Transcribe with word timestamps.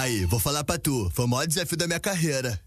Aí, 0.00 0.24
vou 0.24 0.40
falar 0.40 0.64
pra 0.64 0.78
tu. 0.78 1.10
Foi 1.14 1.26
o 1.26 1.28
maior 1.28 1.46
desafio 1.46 1.76
da 1.76 1.86
minha 1.86 2.00
carreira. 2.00 2.58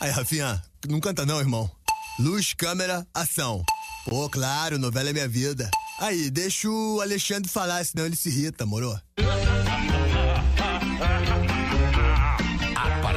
Aí, 0.00 0.10
Rafinha, 0.10 0.60
não 0.88 0.98
canta 0.98 1.24
não, 1.24 1.38
irmão. 1.38 1.70
Luz, 2.18 2.52
câmera, 2.52 3.06
ação. 3.14 3.62
Pô, 4.04 4.28
claro, 4.28 4.76
novela 4.76 5.10
é 5.10 5.12
minha 5.12 5.28
vida. 5.28 5.70
Aí, 6.00 6.28
deixa 6.32 6.68
o 6.68 7.00
Alexandre 7.00 7.48
falar, 7.48 7.84
senão 7.84 8.06
ele 8.06 8.16
se 8.16 8.28
irrita, 8.28 8.66
moro? 8.66 9.00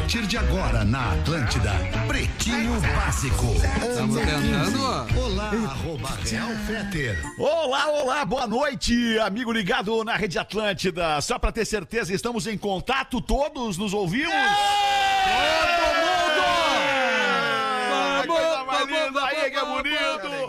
Partir 0.03 0.27
de 0.27 0.37
agora, 0.37 0.83
na 0.83 1.13
Atlântida, 1.13 1.71
Pretinho 2.09 2.77
Básico. 2.81 3.55
Estamos 3.89 4.17
tentando. 4.17 4.83
Olá, 5.17 5.49
arroba 5.49 6.09
Real 6.29 6.49
Feter. 6.67 7.23
Olá, 7.37 7.87
olá, 7.87 8.25
boa 8.25 8.45
noite, 8.45 9.17
amigo 9.19 9.53
ligado 9.53 10.03
na 10.03 10.17
Rede 10.17 10.37
Atlântida. 10.37 11.21
Só 11.21 11.39
pra 11.39 11.53
ter 11.53 11.63
certeza, 11.63 12.13
estamos 12.13 12.47
em 12.47 12.57
contato, 12.57 13.21
todos 13.21 13.77
nos 13.77 13.93
ouvimos? 13.93 14.33
Todo 15.23 15.93
mundo! 16.01 16.43
Vamos, 17.89 18.41
vamos, 18.41 18.89
vamos, 18.89 19.22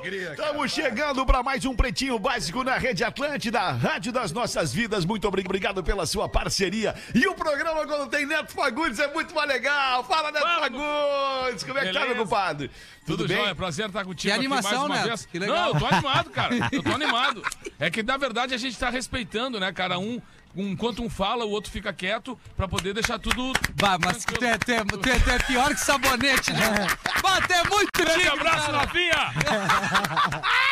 Estamos 0.08 0.70
chegando 0.70 1.24
para 1.24 1.42
mais 1.42 1.64
um 1.64 1.74
Pretinho 1.74 2.18
Básico 2.18 2.62
na 2.62 2.76
Rede 2.76 3.02
Atlântida, 3.02 3.58
Rádio 3.70 4.12
das 4.12 4.32
Nossas 4.32 4.70
Vidas. 4.70 5.02
Muito 5.06 5.26
obri- 5.26 5.42
obrigado 5.42 5.82
pela 5.82 6.04
sua 6.04 6.28
parceria. 6.28 6.94
E 7.14 7.26
o 7.26 7.34
programa, 7.34 7.86
quando 7.86 8.10
tem 8.10 8.26
Neto 8.26 8.52
Fagundes, 8.52 8.98
é 8.98 9.10
muito 9.14 9.34
mais 9.34 9.48
legal. 9.48 10.04
Fala, 10.04 10.30
Neto 10.30 10.44
Fagundes! 10.46 11.64
Como 11.64 11.78
é 11.78 11.86
que 11.86 11.92
tá, 11.94 12.00
meu 12.00 12.08
Beleza. 12.08 12.22
compadre? 12.22 12.70
Tudo, 13.06 13.16
Tudo 13.16 13.28
bem? 13.28 13.36
jóia, 13.38 13.54
prazer 13.54 13.86
estar 13.86 14.04
contigo 14.04 14.30
Que 14.34 14.38
animação, 14.38 14.70
aqui 14.70 14.78
mais 14.80 14.90
uma 14.90 14.96
Neto, 14.96 15.08
vez. 15.08 15.26
que 15.26 15.38
legal. 15.38 15.56
Não, 15.56 15.68
eu 15.68 15.78
tô 15.80 15.86
animado, 15.86 16.30
cara. 16.30 16.54
Eu 16.70 16.82
tô 16.82 16.90
animado. 16.92 17.42
É 17.80 17.90
que, 17.90 18.02
na 18.02 18.18
verdade, 18.18 18.52
a 18.52 18.58
gente 18.58 18.78
tá 18.78 18.90
respeitando, 18.90 19.58
né, 19.58 19.72
cara? 19.72 19.98
Um- 19.98 20.20
enquanto 20.56 21.02
um 21.02 21.10
fala, 21.10 21.44
o 21.44 21.50
outro 21.50 21.70
fica 21.70 21.92
quieto 21.92 22.38
pra 22.56 22.68
poder 22.68 22.94
deixar 22.94 23.18
tudo... 23.18 23.52
Bah, 23.80 23.98
mas 24.02 24.24
tu 24.24 24.44
é, 24.44 24.58
tu, 24.58 24.72
é, 24.72 24.84
tu, 24.84 25.08
é, 25.08 25.18
tu 25.18 25.30
é 25.30 25.38
pior 25.40 25.68
que 25.68 25.80
sabonete, 25.80 26.52
né? 26.52 26.86
Bah, 27.22 27.40
tu 27.40 27.52
é 27.52 27.64
muito 27.68 27.90
Grande 27.96 28.28
abraço. 28.28 28.70
Rafinha! 28.70 29.32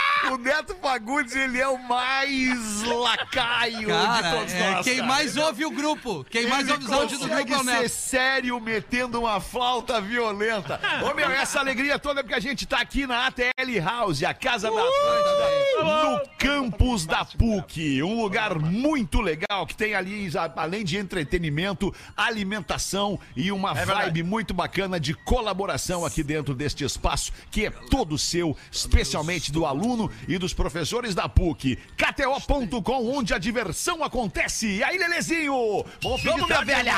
O 0.30 0.36
Neto 0.38 0.74
Fagundes, 0.80 1.34
ele 1.34 1.60
é 1.60 1.66
o 1.66 1.76
mais 1.88 2.82
lacaio 2.82 3.78
de 3.80 3.86
Cara, 3.86 4.30
todos 4.36 4.52
é 4.54 4.70
nós. 4.70 4.84
quem 4.84 4.96
cara. 4.96 5.08
mais 5.08 5.36
ouve 5.36 5.64
o 5.64 5.70
grupo. 5.70 6.24
Quem 6.30 6.46
mais 6.46 6.62
Ele 6.62 6.72
ouve 6.72 6.84
os 6.84 6.92
áudios 6.92 7.20
do 7.20 7.26
grupo 7.28 7.40
é 7.40 7.42
o 7.42 7.46
consegue 7.58 7.64
ser 7.64 7.82
Neto. 7.82 7.88
sério 7.92 8.60
metendo 8.60 9.20
uma 9.20 9.40
flauta 9.40 10.00
violenta. 10.00 10.80
Ô, 11.02 11.14
meu, 11.14 11.30
essa 11.30 11.58
alegria 11.58 11.98
toda 11.98 12.20
é 12.20 12.22
porque 12.22 12.36
a 12.36 12.40
gente 12.40 12.66
tá 12.66 12.78
aqui 12.80 13.06
na 13.06 13.26
ATL 13.26 13.50
House, 13.84 14.22
a 14.22 14.32
casa 14.32 14.70
da 14.70 14.80
Atlântida, 14.80 15.82
no 15.84 16.28
campus 16.38 17.04
da 17.04 17.24
PUC. 17.24 18.02
Um 18.02 18.20
lugar 18.22 18.54
muito 18.58 19.20
legal 19.20 19.66
que 19.66 19.74
tem 19.74 19.94
ali, 19.94 20.30
além 20.56 20.84
de 20.84 20.98
entretenimento, 20.98 21.92
alimentação 22.16 23.18
e 23.36 23.50
uma 23.50 23.72
vibe 23.74 24.22
muito 24.22 24.54
bacana 24.54 25.00
de 25.00 25.14
colaboração 25.14 26.04
aqui 26.04 26.22
dentro 26.22 26.54
deste 26.54 26.84
espaço 26.84 27.32
que 27.50 27.66
é 27.66 27.70
todo 27.70 28.16
seu, 28.16 28.56
especialmente 28.70 29.50
do 29.50 29.66
aluno 29.66 30.11
e 30.28 30.38
dos 30.38 30.52
professores 30.54 31.14
da 31.14 31.28
PUC. 31.28 31.76
KTO.com, 31.96 33.16
onde 33.16 33.34
a 33.34 33.38
diversão 33.38 34.02
acontece. 34.04 34.66
E 34.76 34.82
aí, 34.84 34.96
Lelezinho? 34.98 35.84
De 36.00 36.08
Vamos, 36.24 36.46
minha 36.46 36.64
velha! 36.64 36.94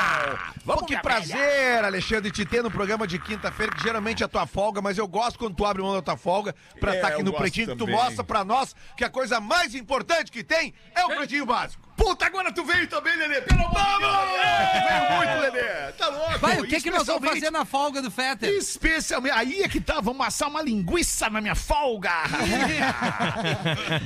Vamos, 0.65 0.81
Pô, 0.81 0.85
que 0.87 0.97
prazer, 0.97 1.35
velha. 1.37 1.87
Alexandre, 1.87 2.31
te 2.31 2.45
ter 2.45 2.63
no 2.63 2.71
programa 2.71 3.05
de 3.07 3.19
quinta-feira, 3.19 3.73
que 3.75 3.81
geralmente 3.83 4.23
é 4.23 4.25
a 4.25 4.29
tua 4.29 4.45
folga, 4.45 4.81
mas 4.81 4.97
eu 4.97 5.07
gosto 5.07 5.37
quando 5.39 5.55
tu 5.55 5.65
abre 5.65 5.81
mão 5.81 5.93
da 5.93 6.01
tua 6.01 6.17
folga 6.17 6.55
pra 6.79 6.93
É, 6.93 6.95
estar 6.97 7.07
aqui 7.09 7.23
no 7.23 7.33
Pretinho, 7.33 7.67
que 7.67 7.75
tu 7.75 7.87
mostra 7.87 8.23
pra 8.23 8.43
nós 8.43 8.75
que 8.97 9.03
a 9.03 9.09
coisa 9.09 9.39
mais 9.39 9.75
importante 9.75 10.31
que 10.31 10.43
tem 10.43 10.73
é 10.93 11.03
o 11.05 11.09
Pretinho 11.09 11.45
Básico. 11.45 11.84
Puta, 11.95 12.25
agora 12.25 12.51
tu 12.51 12.63
veio 12.65 12.87
também, 12.87 13.15
Lelê. 13.15 13.41
Pelo 13.41 13.61
amor 13.65 13.75
de 13.79 13.99
Deus. 13.99 14.69
Tu 14.71 14.87
veio 14.87 15.11
muito, 15.17 15.41
Lelê. 15.41 15.91
Tá 15.93 16.07
louco. 16.09 16.39
Vai, 16.39 16.59
o 16.59 16.67
que, 16.67 16.81
que 16.81 16.91
nós 16.91 17.07
vamos 17.07 17.29
fazer 17.29 17.49
na 17.51 17.63
folga 17.65 18.01
do 18.01 18.11
Fetter? 18.11 18.49
Especialmente. 18.49 19.33
Aí 19.33 19.61
é 19.63 19.67
que 19.69 19.79
tá, 19.79 20.01
vamos 20.01 20.25
assar 20.25 20.49
uma 20.49 20.61
linguiça 20.61 21.29
na 21.29 21.39
minha 21.41 21.55
folga. 21.55 22.11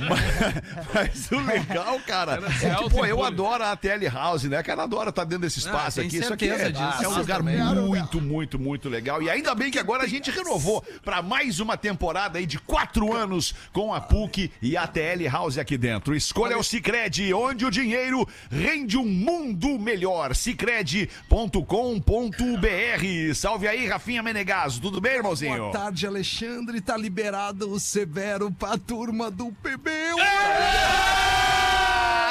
mas, 0.08 0.94
mas 0.94 1.30
o 1.32 1.38
legal, 1.40 1.98
cara, 2.06 2.40
é 2.62 2.74
que, 2.74 2.90
pô, 2.90 3.04
eu 3.04 3.24
adoro 3.24 3.64
a 3.64 3.76
TL 3.76 4.06
House, 4.12 4.44
né? 4.44 4.62
Cara, 4.62 4.84
adoro 4.84 5.10
estar 5.10 5.24
dentro 5.24 5.42
desse 5.42 5.58
espaço 5.58 5.98
tem 5.98 6.06
aqui. 6.06 6.18
Isso 6.18 6.32
aqui 6.32 6.48
é, 6.48 6.70
disso. 6.70 6.82
é 7.04 7.08
um 7.08 7.14
Ah, 7.14 7.18
lugar 7.18 7.38
também. 7.38 7.58
muito, 7.60 8.20
muito, 8.20 8.58
muito 8.58 8.88
legal. 8.88 9.22
E 9.22 9.28
ainda 9.30 9.54
bem 9.54 9.70
que 9.70 9.78
agora 9.78 10.04
a 10.04 10.06
gente 10.08 10.30
renovou 10.30 10.82
para 11.04 11.22
mais 11.22 11.60
uma 11.60 11.76
temporada 11.76 12.38
aí 12.38 12.46
de 12.46 12.58
quatro 12.58 13.12
anos 13.14 13.54
com 13.72 13.92
a 13.94 14.00
PUC 14.00 14.52
e 14.62 14.76
a 14.76 14.86
TL 14.86 15.26
House 15.30 15.58
aqui 15.58 15.76
dentro. 15.76 16.14
Escolha 16.14 16.58
o 16.58 16.62
Cicred, 16.62 17.32
onde 17.34 17.64
o 17.64 17.70
dinheiro 17.80 18.26
rende 18.50 18.96
um 18.96 19.06
mundo 19.06 19.78
melhor. 19.78 20.34
Cicred.com.br. 20.34 23.34
Salve 23.34 23.66
aí, 23.66 23.86
Rafinha 23.86 24.22
Menegaso. 24.22 24.80
Tudo 24.80 25.00
bem, 25.00 25.16
irmãozinho? 25.16 25.56
Boa 25.56 25.72
tarde, 25.72 26.06
Alexandre. 26.06 26.80
Tá 26.80 26.96
liberado 26.96 27.70
o 27.70 27.80
Severo 27.80 28.50
pra 28.50 28.76
turma 28.76 29.30
do 29.30 29.50
PB. 29.52 29.90
Ah, 30.20 31.39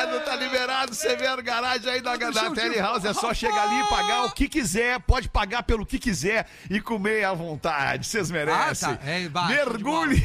não 0.09 0.19
tá 0.21 0.35
liberado, 0.35 0.93
Severo 0.93 1.41
Garagem 1.43 1.89
aí 1.89 2.01
da, 2.01 2.15
da 2.15 2.51
Tele 2.51 2.79
House. 2.79 3.05
É 3.05 3.13
só 3.13 3.33
chegar 3.33 3.63
ali 3.63 3.79
e 3.79 3.89
pagar 3.89 4.25
o 4.25 4.31
que 4.31 4.47
quiser. 4.47 4.99
Pode 4.99 5.29
pagar 5.29 5.63
pelo 5.63 5.85
que 5.85 5.99
quiser 5.99 6.47
e 6.69 6.79
comer 6.79 7.23
à 7.23 7.33
vontade. 7.33 8.07
Vocês 8.07 8.29
merecem. 8.31 8.89
Ah, 8.89 8.97
tá. 8.97 9.09
É, 9.09 9.27
vai, 9.27 9.47
de 9.47 9.53
Mergulhe. 9.53 10.23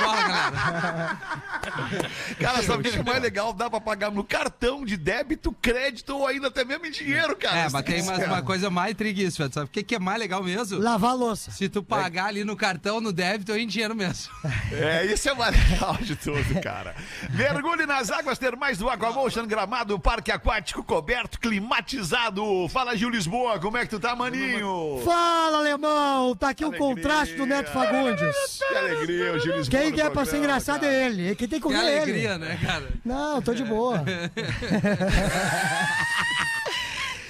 Galera. 0.00 1.18
Cara, 2.38 2.62
sabe 2.62 2.88
o 2.88 2.92
que 2.92 2.98
é 2.98 3.02
mais 3.02 3.22
legal? 3.22 3.52
Dá 3.52 3.70
pra 3.70 3.80
pagar 3.80 4.10
no 4.10 4.24
cartão 4.24 4.84
de 4.84 4.96
débito, 4.96 5.52
crédito 5.52 6.16
ou 6.16 6.26
ainda 6.26 6.48
até 6.48 6.64
mesmo 6.64 6.86
em 6.86 6.90
dinheiro, 6.90 7.36
cara. 7.36 7.58
É, 7.58 7.68
mas 7.70 7.82
tem 7.82 8.02
mais 8.02 8.26
uma 8.26 8.42
coisa 8.42 8.70
mais 8.70 8.94
triguíssima. 8.94 9.50
Sabe 9.52 9.66
o 9.66 9.68
que, 9.68 9.82
que 9.82 9.94
é 9.94 9.98
mais 9.98 10.18
legal 10.18 10.42
mesmo? 10.42 10.78
Lavar 10.78 11.12
a 11.12 11.14
louça. 11.14 11.50
Se 11.50 11.68
tu 11.68 11.82
pagar 11.82 12.26
ali 12.26 12.44
no 12.44 12.56
cartão, 12.56 13.00
no 13.00 13.12
débito 13.12 13.52
ou 13.52 13.58
em 13.58 13.66
dinheiro 13.66 13.94
mesmo. 13.94 14.32
É, 14.72 15.06
isso 15.06 15.28
é 15.28 15.32
o 15.32 15.36
mais 15.36 15.54
legal 15.70 15.96
de 16.00 16.16
tudo, 16.16 16.60
cara. 16.60 16.94
Mergulhe 17.30 17.86
nas 17.86 18.10
águas 18.10 18.23
termais 18.38 18.78
do 18.78 18.88
Aquamotion 18.88 19.46
Gramado, 19.46 19.98
parque 19.98 20.32
aquático 20.32 20.82
coberto, 20.82 21.38
climatizado. 21.38 22.66
Fala, 22.68 22.96
Gil 22.96 23.10
Lisboa, 23.10 23.58
como 23.58 23.76
é 23.76 23.82
que 23.82 23.90
tu 23.90 24.00
tá, 24.00 24.16
maninho? 24.16 25.00
Fala, 25.04 25.58
alemão. 25.58 26.34
Tá 26.34 26.48
aqui 26.48 26.64
o 26.64 26.68
Alegria. 26.68 26.88
contraste 26.88 27.34
do 27.36 27.44
Neto 27.46 27.70
Fagundes. 27.70 28.34
Que 28.68 28.74
alegria, 28.76 29.32
o 29.34 29.38
Gil 29.38 29.56
Lisboa. 29.56 29.80
Quem 29.82 29.92
quer 29.92 30.10
pra 30.10 30.24
ser 30.24 30.38
engraçado 30.38 30.80
cara. 30.80 30.92
é 30.92 31.06
ele. 31.06 31.34
Quem 31.34 31.46
tem 31.48 31.60
que 31.60 31.68
Que 31.68 31.74
ouvir 31.74 31.86
é 31.86 31.92
ele. 31.92 32.00
alegria, 32.02 32.38
né, 32.38 32.58
cara? 32.64 32.88
Não, 33.04 33.42
tô 33.42 33.52
de 33.54 33.64
boa. 33.64 34.02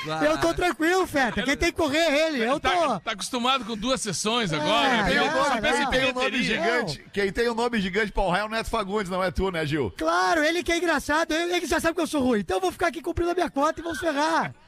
Vai. 0.04 0.26
Eu 0.26 0.38
tô 0.38 0.52
tranquilo, 0.52 1.06
Feta. 1.06 1.42
Quem 1.42 1.56
tem 1.56 1.70
que 1.72 1.76
correr 1.76 1.98
é 1.98 2.28
ele. 2.28 2.44
Eu 2.44 2.60
tô. 2.60 2.68
Tá, 2.68 3.00
tá 3.00 3.10
acostumado 3.12 3.64
com 3.64 3.76
duas 3.76 4.00
sessões 4.00 4.52
agora. 4.52 4.88
É, 4.88 5.02
né? 5.02 5.10
Tem 5.10 5.20
um 5.20 5.26
Não, 5.26 5.32
nome, 5.34 5.54
Só 5.54 5.60
pensa 5.60 5.78
em 5.78 5.84
não. 5.84 5.90
tem 5.90 6.10
um 6.10 6.14
nome 6.14 6.42
gigante. 6.42 7.04
Quem 7.12 7.32
tem 7.32 7.50
um 7.50 7.54
nome 7.54 7.80
gigante 7.80 8.12
pra 8.12 8.22
honrar 8.22 8.40
é 8.40 8.44
o 8.44 8.48
Neto 8.48 8.70
Fagundes, 8.70 9.10
não 9.10 9.22
é 9.22 9.30
tu, 9.30 9.50
né, 9.50 9.64
Gil? 9.64 9.92
Claro, 9.96 10.44
ele 10.44 10.62
que 10.62 10.72
é 10.72 10.76
engraçado. 10.76 11.32
Ele 11.32 11.60
que 11.60 11.66
já 11.66 11.80
sabe 11.80 11.94
que 11.94 12.00
eu 12.00 12.06
sou 12.06 12.22
ruim. 12.22 12.40
Então 12.40 12.58
eu 12.58 12.60
vou 12.60 12.72
ficar 12.72 12.88
aqui 12.88 13.00
cumprindo 13.00 13.30
a 13.30 13.34
minha 13.34 13.50
cota 13.50 13.80
e 13.80 13.82
vamos 13.82 13.98
ferrar. 13.98 14.54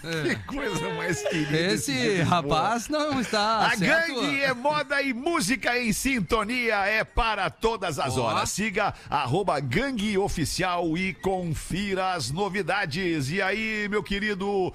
Que 0.00 0.36
coisa 0.46 0.94
mais 0.94 1.20
querida. 1.22 1.58
Esse 1.74 1.92
Lisboa. 1.92 2.24
rapaz 2.24 2.88
não 2.88 3.20
está 3.20 3.66
A 3.66 3.76
certo. 3.76 4.14
gangue 4.14 4.40
é 4.40 4.54
moda 4.54 5.02
e 5.02 5.12
música 5.12 5.76
em 5.78 5.92
sintonia, 5.92 6.86
é 6.86 7.02
para 7.04 7.50
todas 7.50 7.98
as 7.98 8.16
horas. 8.16 8.50
Siga 8.50 8.94
arroba 9.10 9.58
gangue 9.60 10.16
oficial 10.16 10.96
e 10.96 11.12
confira 11.14 12.12
as 12.12 12.30
novidades. 12.30 13.30
E 13.30 13.42
aí, 13.42 13.88
meu 13.88 14.02
querido 14.02 14.72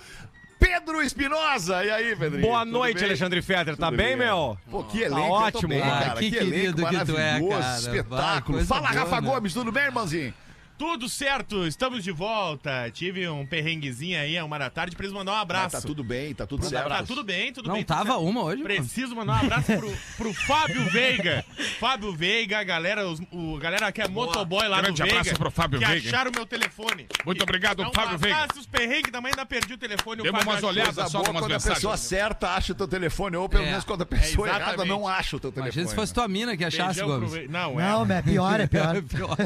Pedro 0.59 1.01
Espinosa. 1.01 1.83
E 1.83 1.89
aí, 1.91 2.16
Pedrinho? 2.16 2.41
Boa 2.47 2.59
Tudo 2.66 2.72
noite, 2.72 2.95
bem? 2.95 3.06
Alexandre 3.06 3.41
Fetter. 3.41 3.75
Tá 3.78 3.88
Tudo 3.88 3.97
bem, 3.97 4.16
meu? 4.16 4.57
Pô, 4.69 4.83
que 4.83 5.01
elenco, 5.01 5.16
Tá 5.16 5.22
eu 5.22 5.28
tô 5.51 5.57
ótimo, 5.57 5.69
bem, 5.69 5.81
cara. 5.81 6.06
cara. 6.06 6.19
Que 6.19 6.29
Que, 6.31 6.38
elenco 6.38 6.51
querido 6.53 6.85
que 6.88 7.06
tu 7.06 7.17
é, 7.17 7.41
cara. 7.50 7.78
espetáculo. 7.78 8.57
Vai, 8.59 8.67
Fala, 8.67 8.88
boa, 8.89 9.00
Rafa 9.01 9.22
né? 9.22 9.28
Gomes, 9.29 9.53
tudo 9.53 9.72
bem, 9.72 9.83
irmãozinho? 9.85 10.33
Tudo 10.75 11.07
certo, 11.07 11.66
estamos 11.67 12.03
de 12.03 12.11
volta. 12.11 12.89
Tive 12.91 13.28
um 13.29 13.45
perrenguezinho 13.45 14.19
aí, 14.19 14.38
a 14.38 14.44
uma 14.44 14.57
da 14.57 14.69
tarde, 14.69 14.95
preciso 14.95 15.15
mandar 15.15 15.31
um 15.31 15.36
Ah, 15.36 15.42
abraço. 15.42 15.75
tá 15.77 15.81
tudo 15.81 16.03
bem, 16.03 16.33
tá 16.33 16.45
tudo 16.47 16.63
Tá, 16.63 16.69
certo. 16.69 16.89
tá 16.89 17.03
tudo 17.03 17.24
bem, 17.24 17.53
tudo 17.53 17.68
Não 17.68 17.75
bem. 17.75 17.83
tudo 17.83 17.95
tava 17.95 18.09
certo. 18.09 18.24
uma 18.27 18.44
hoje? 18.44 18.63
mano? 18.63 18.75
Preciso 18.75 19.15
mandar 19.15 19.33
um 19.33 19.45
abraço 19.45 19.65
pro, 19.77 19.94
pro 20.18 20.33
Fábio 20.33 20.83
Veiga. 20.89 21.45
Fábio 21.80 22.12
Veiga, 22.13 22.59
a 22.59 22.63
galera, 22.63 23.07
os, 23.07 23.21
o, 23.31 23.57
galera 23.59 23.92
que 23.92 24.01
é 24.01 24.07
motoboy 24.07 24.68
lá 24.68 24.81
Grande 24.81 25.00
no 25.00 25.06
Veiga. 25.06 25.19
abraço 25.21 25.38
pro 25.39 25.51
Fábio 25.51 25.80
que 25.80 25.86
Veiga. 25.86 26.09
acharam 26.09 26.31
meu 26.36 26.45
telefone. 26.45 27.07
Muito 27.25 27.39
E- 27.39 27.44
obrigado, 27.44 27.81
um 27.83 27.92
Fábio 27.94 28.18
Veiga. 28.18 28.38
abraço, 28.42 28.59
os 28.59 28.65
perrengues, 28.68 29.12
também 29.12 29.31
ainda 29.31 29.45
perdi 29.45 29.74
o 29.75 29.77
telefone. 29.77 30.24
Demos 30.24 30.44
umas 30.44 30.63
olhadas. 30.63 30.95
Só 30.95 31.19
boa 31.19 31.27
algumas 31.27 31.42
quando 31.44 31.51
a 31.51 31.56
mensagens. 31.56 31.75
pessoa 31.77 31.97
certa 31.97 32.50
acha 32.50 32.74
o 32.74 32.75
teu 32.75 32.88
telefone, 32.88 33.38
ou 33.38 33.47
pelo 33.47 33.63
É. 33.63 33.68
menos 33.68 33.86
quando 33.86 34.01
a 34.01 34.06
pessoa 34.06 34.50
É, 34.50 34.56
errada 34.56 34.83
não 34.83 35.07
acha 35.07 35.38
o 35.38 35.39
teu 35.39 35.51
telefone. 35.51 35.69
Imagina 35.71 35.88
se 35.88 35.95
fosse 35.95 36.13
tua 36.13 36.27
mina 36.27 36.57
que 36.57 36.65
achasse, 36.65 37.00
Beijão 37.00 37.19
Gomes. 37.19 37.50
Não, 37.50 37.75
Não, 37.75 38.12
é. 38.12 38.18
é 38.18 38.21
pior, 38.21 38.59
é 38.59 38.65
pior. 38.68 39.01
Pior. 39.03 39.38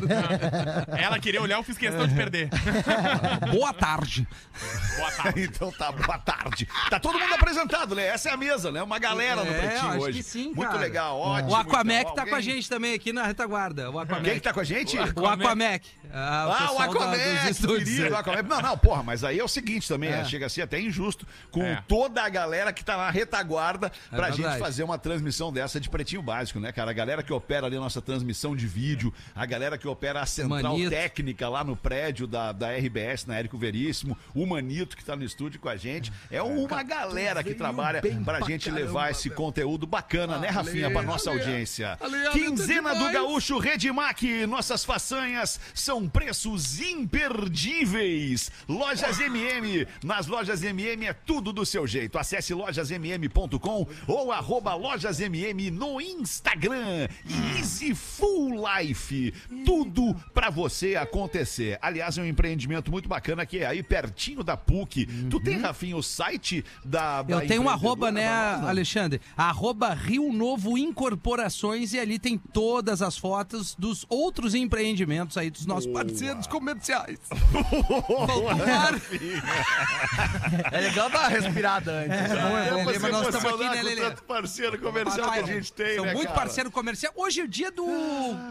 Ela 0.97 1.16
ela 1.17 1.19
queria 1.23 1.41
olhar, 1.41 1.57
eu 1.57 1.63
fiz 1.63 1.77
questão 1.77 2.07
de 2.07 2.13
perder. 2.13 2.49
Boa 3.51 3.73
tarde. 3.73 4.27
então 5.35 5.71
tá, 5.71 5.91
boa 5.91 6.17
tarde. 6.17 6.67
Tá 6.89 6.99
todo 6.99 7.19
mundo 7.19 7.33
apresentado, 7.33 7.93
né? 7.95 8.07
Essa 8.07 8.29
é 8.29 8.33
a 8.33 8.37
mesa, 8.37 8.71
né? 8.71 8.81
Uma 8.81 8.99
galera 8.99 9.43
no 9.43 9.51
É, 9.51 9.59
Pretinho 9.67 9.91
acho 9.91 9.99
hoje. 9.99 10.17
que 10.17 10.23
sim, 10.23 10.45
Muito 10.47 10.61
cara. 10.69 10.77
legal, 10.79 11.19
ótimo. 11.19 11.51
O 11.51 11.55
Aquamec 11.55 12.01
então. 12.01 12.15
tá 12.15 12.23
com 12.23 12.29
a 12.35 12.37
Alguém- 12.37 12.55
gente 12.55 12.69
também 12.69 12.93
aqui 12.93 13.13
na 13.13 13.23
retaguarda. 13.25 13.89
O 13.91 13.99
Aquamec. 13.99 14.25
Quem 14.25 14.33
que 14.35 14.41
tá 14.41 14.53
com 14.53 14.59
a 14.59 14.63
gente? 14.63 14.97
O 15.15 15.25
Aquamec. 15.27 15.87
Ah, 16.11 16.43
Ah, 16.59 16.71
o 16.71 16.77
da- 16.77 16.83
Aquamed, 16.85 17.39
dos 17.41 17.49
estúdios. 17.51 17.89
querido, 17.89 18.15
o. 18.15 18.43
Não, 18.47 18.61
não, 18.61 18.77
porra, 18.77 19.03
mas 19.03 19.23
aí 19.23 19.39
é 19.39 19.43
o 19.43 19.47
seguinte 19.47 19.87
também, 19.87 20.09
É. 20.09 20.19
é, 20.21 20.25
chega 20.25 20.45
a 20.45 20.49
ser 20.49 20.61
até 20.61 20.79
injusto 20.79 21.25
com 21.51 21.63
É. 21.63 21.83
toda 21.87 22.23
a 22.23 22.29
galera 22.29 22.71
que 22.73 22.83
tá 22.83 22.97
na 22.97 23.09
retaguarda 23.09 23.91
pra 24.09 24.29
É 24.29 24.31
gente 24.31 24.57
fazer 24.59 24.83
uma 24.83 24.97
transmissão 24.97 25.51
dessa 25.51 25.79
de 25.79 25.89
pretinho 25.89 26.21
básico, 26.21 26.59
né, 26.59 26.71
cara? 26.71 26.91
A 26.91 26.93
galera 26.93 27.21
que 27.23 27.33
opera 27.33 27.67
ali 27.67 27.75
a 27.77 27.79
nossa 27.79 28.01
transmissão 28.01 28.55
de 28.55 28.65
vídeo, 28.67 29.13
a 29.35 29.45
galera 29.45 29.77
que 29.77 29.87
opera 29.87 30.21
a 30.21 30.25
central 30.25 30.73
Manito. 30.73 30.89
técnica 30.89 31.06
lá 31.49 31.63
no 31.63 31.75
prédio 31.75 32.27
da, 32.27 32.51
da 32.51 32.71
RBS, 32.71 33.25
na 33.25 33.37
Érico 33.37 33.57
Veríssimo, 33.57 34.17
o 34.33 34.45
Manito 34.45 34.95
que 34.95 35.03
tá 35.03 35.15
no 35.15 35.23
estúdio 35.23 35.59
com 35.59 35.69
a 35.69 35.75
gente. 35.75 36.11
É 36.29 36.41
uma 36.41 36.83
galera 36.83 37.43
que 37.43 37.53
trabalha 37.53 38.01
pra 38.23 38.41
gente 38.41 38.69
levar 38.69 39.11
esse 39.11 39.29
conteúdo 39.29 39.87
bacana, 39.87 40.37
né, 40.37 40.49
Rafinha, 40.49 40.91
pra 40.91 41.01
nossa 41.01 41.29
audiência. 41.29 41.97
Quinzena 42.31 42.93
do. 42.93 43.07
Gaúcho 43.17 43.57
Redmac, 43.57 44.45
nossas 44.45 44.83
façanhas 44.83 45.59
são 45.73 46.07
preços 46.07 46.79
imperdíveis. 46.79 48.51
Lojas 48.67 49.19
MM, 49.19 49.87
nas 50.03 50.27
lojas 50.27 50.61
MM 50.61 51.05
é 51.05 51.13
tudo 51.13 51.53
do 51.53 51.65
seu 51.65 51.87
jeito. 51.87 52.19
Acesse 52.19 52.53
lojasmm.com 52.53 53.87
ou 54.07 54.31
arroba 54.31 54.75
lojasmm 54.75 55.71
no 55.71 56.01
Instagram. 56.01 57.07
Easy 57.55 57.95
Full 57.95 58.61
Life, 58.67 59.33
tudo 59.65 60.15
pra 60.33 60.49
você 60.49 60.95
acontecer. 60.97 61.77
Aliás, 61.81 62.17
é 62.17 62.21
um 62.21 62.25
empreendimento 62.25 62.91
muito 62.91 63.07
bacana 63.07 63.45
que 63.45 63.59
é 63.59 63.65
aí 63.65 63.81
pertinho 63.83 64.43
da 64.43 64.57
PUC. 64.57 65.05
Tu 65.29 65.39
tem, 65.39 65.57
Rafinha, 65.59 65.95
o 65.95 66.03
site 66.03 66.63
da, 66.83 67.21
da 67.21 67.35
Eu 67.35 67.47
tenho 67.47 67.63
um 67.63 67.69
arroba, 67.69 68.11
né? 68.11 68.27
Alexandre? 68.27 69.21
Arroba 69.35 69.93
Rio 69.93 70.31
Novo 70.33 70.77
Incorporações 70.77 71.93
e 71.93 71.99
ali 71.99 72.19
tem 72.19 72.37
todas 72.37 73.01
as 73.01 73.17
fotos 73.17 73.75
dos 73.75 74.05
outros 74.09 74.55
empreendimentos 74.55 75.37
aí 75.37 75.49
dos 75.49 75.65
nossos 75.65 75.91
parceiros 75.91 76.47
comerciais. 76.47 77.19
É 80.71 80.81
legal 80.81 81.09
dar 81.09 81.19
uma 81.19 81.27
respirada 81.29 81.91
antes. 81.91 82.17
É, 82.17 82.27
bom, 82.27 82.57
é 82.57 82.71
bom. 82.71 82.83
Pra 82.83 82.93
se 82.93 82.99
Mas 82.99 83.11
nós 83.11 83.35
estamos 83.35 83.53
aqui, 83.53 83.75
né, 83.75 83.83
Lelê? 83.83 84.01
tanto 84.01 84.23
parceiro 84.23 84.79
comercial 84.79 85.31
que 85.31 85.39
a 85.39 85.43
gente 85.45 85.73
tem, 85.73 85.95
São 85.95 86.05
né, 86.05 86.13
muito 86.13 86.27
cara? 86.27 86.39
parceiro 86.39 86.71
comercial. 86.71 87.13
Hoje 87.15 87.41
é 87.41 87.43
o 87.43 87.47
dia 87.47 87.71
do 87.71 87.85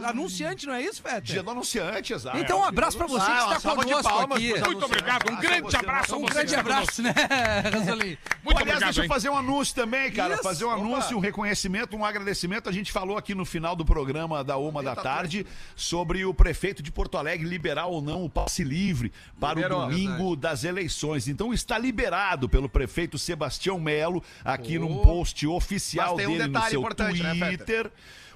anunciante, 0.05 0.67
não 0.67 0.75
é 0.75 0.83
isso, 0.83 1.03
Fete? 1.03 1.33
Dia 1.33 1.43
do 1.43 1.51
anunciante, 1.51 2.13
exato. 2.13 2.36
Então, 2.41 2.61
um 2.61 2.65
abraço 2.65 2.97
pra 2.97 3.07
você 3.07 3.25
que 3.27 3.31
Ah, 3.33 3.47
uma 3.47 3.57
está 3.57 3.75
conosco 3.75 4.03
palmas 4.03 4.37
aqui. 4.39 4.61
Muito 4.61 4.85
obrigado, 4.85 5.31
um 5.33 5.37
grande 5.37 5.77
abraço 5.77 6.15
a 6.15 6.19
Um 6.19 6.21
você. 6.23 6.35
grande 6.35 6.47
que 6.55 6.61
está 6.61 6.61
abraço, 6.61 7.03
né, 7.03 7.15
Rosalie? 7.75 8.19
Muito 8.45 8.59
Aliás, 8.59 8.61
obrigado, 8.61 8.85
deixa 8.85 9.03
eu 9.03 9.09
fazer 9.09 9.29
um 9.31 9.37
anúncio 9.37 9.75
também, 9.75 10.11
cara. 10.13 10.35
Isso, 10.35 10.43
fazer 10.43 10.65
um 10.65 10.71
anúncio, 10.71 11.17
um 11.17 11.21
reconhecimento, 11.21 11.97
um 11.97 12.05
agradecimento. 12.05 12.69
A 12.69 12.73
gente 12.73 12.93
falou 12.93 13.17
aqui 13.17 13.35
no 13.35 13.45
final 13.45 13.75
do 13.77 13.85
programa 13.85 14.43
da 14.45 14.57
uma 14.57 14.83
da 14.83 14.95
tarde 14.97 15.47
sobre 15.75 16.25
o 16.25 16.33
prefeito 16.35 16.83
de 16.83 16.91
Porto 16.93 17.17
Alegre 17.19 17.47
liberar 17.49 17.87
ou 17.87 18.01
não 18.03 18.25
o 18.25 18.31
passe 18.31 18.63
livre 18.65 19.13
para 19.41 19.55
Liberou. 19.55 19.83
o 19.83 19.87
domingo 19.91 20.37
das 20.37 20.65
eleições. 20.65 21.29
Então 21.29 21.53
está 21.53 21.79
liberado 21.79 22.49
pelo 22.49 22.69
prefeito 22.69 23.19
Sebastião 23.19 23.79
Melo 23.81 24.23
aqui 24.45 24.79
num 24.79 24.99
post 24.99 25.47
oficial 25.47 26.15
Mas 26.15 26.17
tem 26.19 26.27
um 26.27 26.31
dele 26.39 26.43
no 26.49 26.53
detalhe 26.53 26.71
seu 26.71 26.81
importante, 26.81 27.23
né? 27.23 27.35
Twitter. 27.35 27.91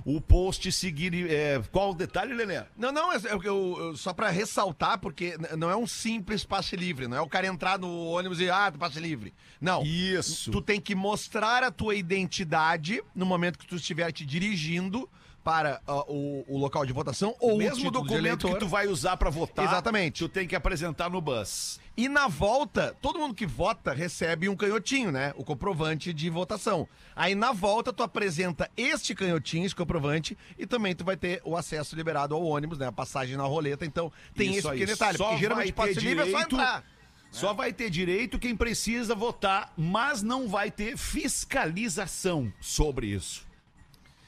O 0.05 0.20
post 0.20 0.70
seguir. 0.73 1.31
é, 1.31 1.61
qual 1.73 1.91
o 1.91 1.94
detalhe, 1.94 2.32
Lelê? 2.35 2.62
Não, 2.76 2.93
não, 2.93 3.12
é- 3.12 3.17
eu, 3.31 3.43
eu- 3.43 3.97
só 3.97 4.12
pra 4.12 4.29
ressaltar, 4.31 4.99
porque 4.99 5.37
não 5.58 5.70
é 5.70 5.76
um 5.76 5.87
simples 5.87 6.44
passe 6.44 6.76
livre, 6.76 7.06
não 7.08 7.17
é 7.17 7.20
o 7.20 7.29
cara 7.29 7.47
entrar 7.47 7.79
no 7.79 8.06
ônibus 8.06 8.41
e, 8.41 8.49
ah, 8.50 8.73
passe 8.79 8.99
livre. 9.00 9.32
Não. 9.61 9.82
Isso. 9.82 10.50
Tu 10.50 10.61
tem 10.62 10.81
que 10.81 10.94
mostrar 10.94 11.62
a 11.62 11.70
tua 11.70 11.94
identidade 11.94 13.02
no 13.14 13.26
momento 13.26 13.58
que 13.58 13.67
tu 13.67 13.76
estiver 13.76 14.11
te 14.12 14.25
dirigindo 14.25 15.08
para 15.43 15.81
ah, 15.87 16.05
o, 16.06 16.44
o 16.47 16.58
local 16.58 16.85
de 16.85 16.93
votação 16.93 17.35
ou 17.41 17.52
O 17.52 17.55
o 17.55 17.58
mesmo 17.58 17.76
de 17.85 17.91
documento 17.91 18.47
que 18.47 18.58
tu 18.58 18.69
vai 18.69 18.87
usar 18.87 19.17
pra 19.17 19.31
votar. 19.31 19.64
Exatamente. 19.64 20.19
Tu 20.19 20.29
tem 20.29 20.47
que 20.47 20.55
apresentar 20.55 21.08
no 21.11 21.20
bus. 21.20 21.81
E 22.00 22.08
na 22.08 22.29
volta, 22.29 22.97
todo 23.02 23.19
mundo 23.19 23.35
que 23.35 23.44
vota 23.47 23.93
recebe 23.93 24.49
um 24.49 24.56
canhotinho, 24.56 25.12
né? 25.12 25.35
O 25.37 25.44
comprovante 25.44 26.14
de 26.14 26.31
votação. 26.31 26.88
Aí 27.14 27.35
na 27.35 27.52
volta 27.52 27.93
tu 27.93 28.02
apresenta 28.02 28.70
este 28.75 29.14
canhotinho, 29.14 29.67
esse 29.67 29.76
comprovante, 29.76 30.35
e 30.58 30.67
também 30.67 30.94
tu 30.94 31.05
vai 31.05 31.14
ter 31.14 31.43
o 31.44 31.55
acesso 31.58 31.94
liberado 31.94 32.35
ao 32.35 32.43
ônibus, 32.43 32.79
né? 32.79 32.87
A 32.87 32.93
passagem 32.93 33.37
na 33.37 33.43
roleta. 33.43 33.85
Então 33.85 34.11
tem 34.35 34.49
Isso 34.49 34.61
esse 34.61 34.69
pequeno 34.70 34.87
detalhe, 34.93 35.19
Só 35.19 35.25
porque 35.26 35.41
geralmente 35.41 35.75
vai 35.75 35.88
ter 35.88 35.94
passe 35.94 36.06
livre 36.06 36.23
é 36.23 36.31
só 36.31 36.38
direito- 36.38 36.55
entrar. 36.55 36.85
Só 37.31 37.52
vai 37.52 37.70
ter 37.70 37.91
direito 37.91 38.38
quem 38.38 38.56
precisa 38.56 39.14
votar, 39.14 39.70
mas 39.76 40.23
não 40.23 40.49
vai 40.49 40.70
ter 40.70 40.97
fiscalização 40.97 42.50
sobre 42.62 43.08
isso. 43.08 43.47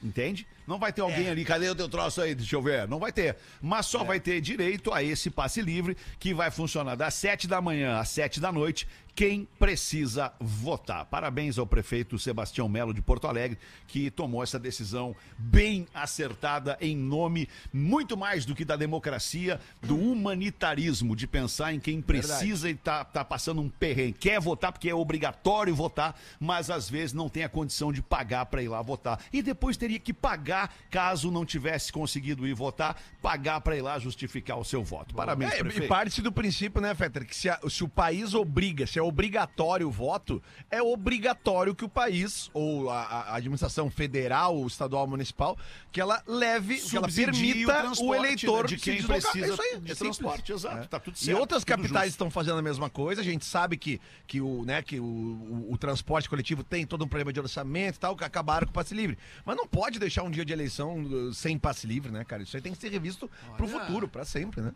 Entende? 0.01 0.45
Não 0.65 0.79
vai 0.79 0.93
ter 0.93 1.01
alguém 1.01 1.29
ali, 1.29 1.43
cadê 1.43 1.69
o 1.69 1.75
teu 1.75 1.89
troço 1.89 2.21
aí? 2.21 2.33
Deixa 2.33 2.55
eu 2.55 2.61
ver. 2.61 2.87
Não 2.87 2.99
vai 2.99 3.11
ter. 3.11 3.35
Mas 3.61 3.85
só 3.85 4.03
vai 4.03 4.19
ter 4.19 4.39
direito 4.41 4.93
a 4.93 5.03
esse 5.03 5.29
passe 5.29 5.61
livre 5.61 5.97
que 6.19 6.33
vai 6.33 6.49
funcionar 6.49 6.95
das 6.95 7.13
7 7.15 7.47
da 7.47 7.61
manhã 7.61 7.99
às 7.99 8.09
7 8.09 8.39
da 8.39 8.51
noite. 8.51 8.87
Quem 9.15 9.47
precisa 9.59 10.33
votar. 10.39 11.05
Parabéns 11.05 11.59
ao 11.59 11.67
prefeito 11.67 12.17
Sebastião 12.17 12.67
Melo 12.67 12.91
de 12.91 13.01
Porto 13.01 13.27
Alegre, 13.27 13.59
que 13.87 14.09
tomou 14.09 14.41
essa 14.41 14.57
decisão 14.57 15.15
bem 15.37 15.87
acertada 15.93 16.75
em 16.81 16.97
nome 16.97 17.47
muito 17.71 18.17
mais 18.17 18.43
do 18.43 18.55
que 18.55 18.65
da 18.65 18.75
democracia, 18.75 19.61
do 19.83 19.95
humanitarismo, 19.95 21.15
de 21.15 21.27
pensar 21.27 21.73
em 21.73 21.79
quem 21.79 22.01
precisa 22.01 22.67
e 22.69 22.73
tá, 22.75 23.05
tá 23.05 23.23
passando 23.23 23.61
um 23.61 23.69
perrengue. 23.69 24.13
Quer 24.17 24.39
votar 24.41 24.71
porque 24.71 24.89
é 24.89 24.95
obrigatório 24.95 25.75
votar, 25.75 26.19
mas 26.39 26.71
às 26.71 26.89
vezes 26.89 27.13
não 27.13 27.29
tem 27.29 27.43
a 27.43 27.49
condição 27.49 27.93
de 27.93 28.01
pagar 28.01 28.47
para 28.47 28.63
ir 28.63 28.67
lá 28.67 28.81
votar. 28.81 29.19
E 29.31 29.43
depois 29.43 29.77
teria 29.77 29.99
que 29.99 30.11
pagar, 30.13 30.73
caso 30.89 31.29
não 31.29 31.45
tivesse 31.45 31.91
conseguido 31.93 32.47
ir 32.47 32.53
votar, 32.55 32.99
pagar 33.21 33.61
para 33.61 33.77
ir 33.77 33.81
lá 33.83 33.99
justificar 33.99 34.57
o 34.57 34.63
seu 34.65 34.83
voto. 34.83 35.13
Parabéns, 35.13 35.53
É, 35.53 35.59
e 35.59 35.63
prefeito. 35.63 35.87
parte 35.87 36.19
do 36.21 36.31
princípio, 36.31 36.81
né, 36.81 36.95
Fetter, 36.95 37.27
que 37.27 37.35
se, 37.35 37.47
a- 37.47 37.59
se 37.69 37.83
o 37.83 37.87
país 37.87 38.33
obriga, 38.33 38.87
se 38.87 39.02
é 39.03 39.07
obrigatório 39.07 39.87
o 39.87 39.91
voto, 39.91 40.41
é 40.71 40.81
obrigatório 40.81 41.75
que 41.75 41.85
o 41.85 41.89
país, 41.89 42.49
ou 42.53 42.89
a, 42.89 43.01
a 43.03 43.35
administração 43.35 43.89
federal, 43.91 44.65
estadual, 44.65 45.05
municipal, 45.07 45.57
que 45.91 45.99
ela 46.01 46.21
leve, 46.25 46.77
que 46.77 46.97
ela 46.97 47.07
permita 47.07 47.71
o, 47.71 47.81
transporte, 47.81 48.19
eleitor 48.25 48.61
né, 48.63 48.67
de 48.69 48.75
se 48.79 48.83
quem 48.83 48.95
deslocar. 48.97 49.21
precisa 49.31 49.45
É 49.45 49.49
isso 49.53 49.61
aí, 49.61 49.79
de 49.79 49.91
é 49.91 49.95
transporte, 49.95 50.51
exato, 50.51 50.77
É. 50.77 50.83
tá 50.87 50.99
tudo 50.99 51.15
E 51.15 51.19
certo, 51.25 51.39
outras 51.39 51.63
tudo 51.63 51.69
capitais 51.69 52.05
justo. 52.05 52.07
estão 52.15 52.31
fazendo 52.31 52.57
a 52.59 52.61
mesma 52.61 52.89
coisa. 52.89 53.21
A 53.21 53.23
gente 53.23 53.45
sabe 53.45 53.77
que, 53.77 53.99
que, 54.25 54.41
o, 54.41 54.63
né, 54.65 54.81
que 54.81 54.99
o, 54.99 55.03
o- 55.03 55.67
o 55.73 55.77
transporte 55.77 56.29
coletivo 56.29 56.63
tem 56.63 56.85
todo 56.85 57.03
um 57.03 57.07
problema 57.07 57.31
de 57.33 57.39
orçamento 57.39 57.95
e 57.97 57.99
tal, 57.99 58.15
que 58.15 58.23
acabaram 58.23 58.65
com 58.65 58.71
o 58.71 58.73
passe 58.73 58.93
livre. 58.95 59.17
Mas 59.45 59.55
não 59.55 59.67
pode 59.67 59.99
deixar 59.99 60.23
um 60.23 60.31
dia 60.31 60.45
de 60.45 60.53
eleição 60.53 61.01
uh, 61.01 61.33
sem 61.33 61.57
passe 61.57 61.85
livre, 61.85 62.11
né, 62.11 62.23
cara? 62.23 62.43
Isso 62.43 62.55
aí 62.55 62.61
tem 62.61 62.71
que 62.71 62.77
ser 62.79 62.89
revisto 62.89 63.29
pro 63.57 63.67
futuro, 63.67 64.07
pra 64.07 64.23
sempre, 64.25 64.61
né? 64.61 64.71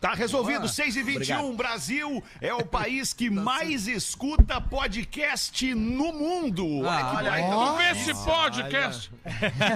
Tá 0.00 0.12
resolvido, 0.12 0.60
Boa. 0.60 0.68
6 0.68 0.96
e 0.96 1.02
21 1.02 1.16
Obrigado. 1.16 1.56
Brasil 1.56 2.22
é 2.40 2.52
o 2.52 2.64
país 2.66 3.12
que 3.14 3.30
mais 3.30 3.88
escuta 3.88 4.60
podcast 4.60 5.74
no 5.74 6.12
mundo. 6.12 6.86
Ah, 6.86 6.90
Olha 6.90 7.04
que 7.04 7.14
baita 7.14 7.30
aí. 7.32 7.42
Tu 7.42 7.76
vê 7.76 7.90
esse 8.00 8.24
podcast? 8.24 9.10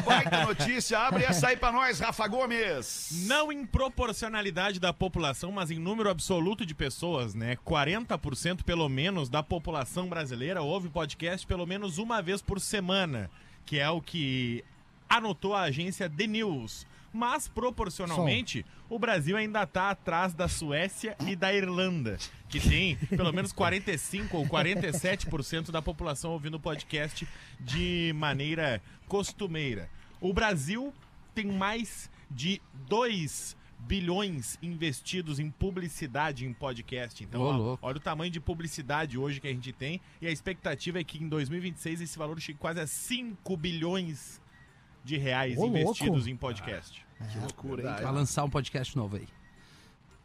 baita 0.04 0.44
notícia. 0.44 0.98
Abre 0.98 1.24
essa 1.24 1.48
aí 1.48 1.56
pra 1.56 1.72
nós, 1.72 1.98
Rafa 2.00 2.28
Gomes. 2.28 3.24
Não 3.26 3.50
em 3.50 3.64
proporcionalidade 3.64 4.78
da 4.78 4.92
população, 4.92 5.50
mas 5.52 5.70
em 5.70 5.78
número 5.78 6.10
absoluto 6.10 6.66
de 6.66 6.74
pessoas, 6.74 7.34
né? 7.34 7.56
40% 7.66 8.62
pelo 8.62 8.88
menos 8.88 9.28
da 9.28 9.42
população 9.42 10.06
brasileira 10.08 10.60
ouve 10.62 10.88
podcast 10.88 11.46
pelo 11.46 11.66
menos 11.66 11.96
uma 11.98 12.20
vez 12.20 12.42
por 12.42 12.60
semana, 12.60 13.30
que 13.64 13.78
é 13.78 13.88
o 13.88 14.00
que 14.00 14.62
anotou 15.08 15.54
a 15.54 15.62
agência 15.62 16.08
The 16.10 16.26
News. 16.26 16.86
Mas 17.12 17.48
proporcionalmente, 17.48 18.64
o 18.88 18.98
Brasil 18.98 19.36
ainda 19.36 19.62
está 19.64 19.90
atrás 19.90 20.32
da 20.32 20.46
Suécia 20.46 21.16
e 21.26 21.34
da 21.34 21.52
Irlanda, 21.52 22.18
que 22.48 22.60
tem 22.60 22.96
pelo 22.96 23.32
menos 23.32 23.52
45 23.52 24.36
ou 24.36 24.46
47% 24.46 25.70
da 25.70 25.82
população 25.82 26.32
ouvindo 26.32 26.60
podcast 26.60 27.26
de 27.58 28.12
maneira 28.14 28.80
costumeira. 29.08 29.90
O 30.20 30.32
Brasil 30.32 30.92
tem 31.34 31.46
mais 31.46 32.10
de 32.30 32.60
2 32.88 33.56
bilhões 33.80 34.58
investidos 34.62 35.38
em 35.38 35.50
publicidade 35.50 36.44
em 36.44 36.52
podcast. 36.52 37.24
Então, 37.24 37.40
ó, 37.42 37.78
olha 37.80 37.96
o 37.96 38.00
tamanho 38.00 38.30
de 38.30 38.40
publicidade 38.40 39.18
hoje 39.18 39.40
que 39.40 39.48
a 39.48 39.52
gente 39.52 39.72
tem. 39.72 40.00
E 40.20 40.26
a 40.26 40.30
expectativa 40.30 41.00
é 41.00 41.04
que 41.04 41.22
em 41.22 41.28
2026 41.28 42.02
esse 42.02 42.18
valor 42.18 42.38
chegue 42.40 42.58
quase 42.58 42.80
a 42.80 42.86
5 42.86 43.56
bilhões 43.56 44.40
de 45.04 45.16
reais 45.16 45.56
Ô, 45.56 45.62
louco. 45.62 45.78
investidos 45.78 46.26
em 46.26 46.36
podcast. 46.36 47.04
Vai 48.02 48.12
lançar 48.12 48.44
um 48.44 48.50
podcast 48.50 48.96
novo 48.96 49.16
aí. 49.16 49.28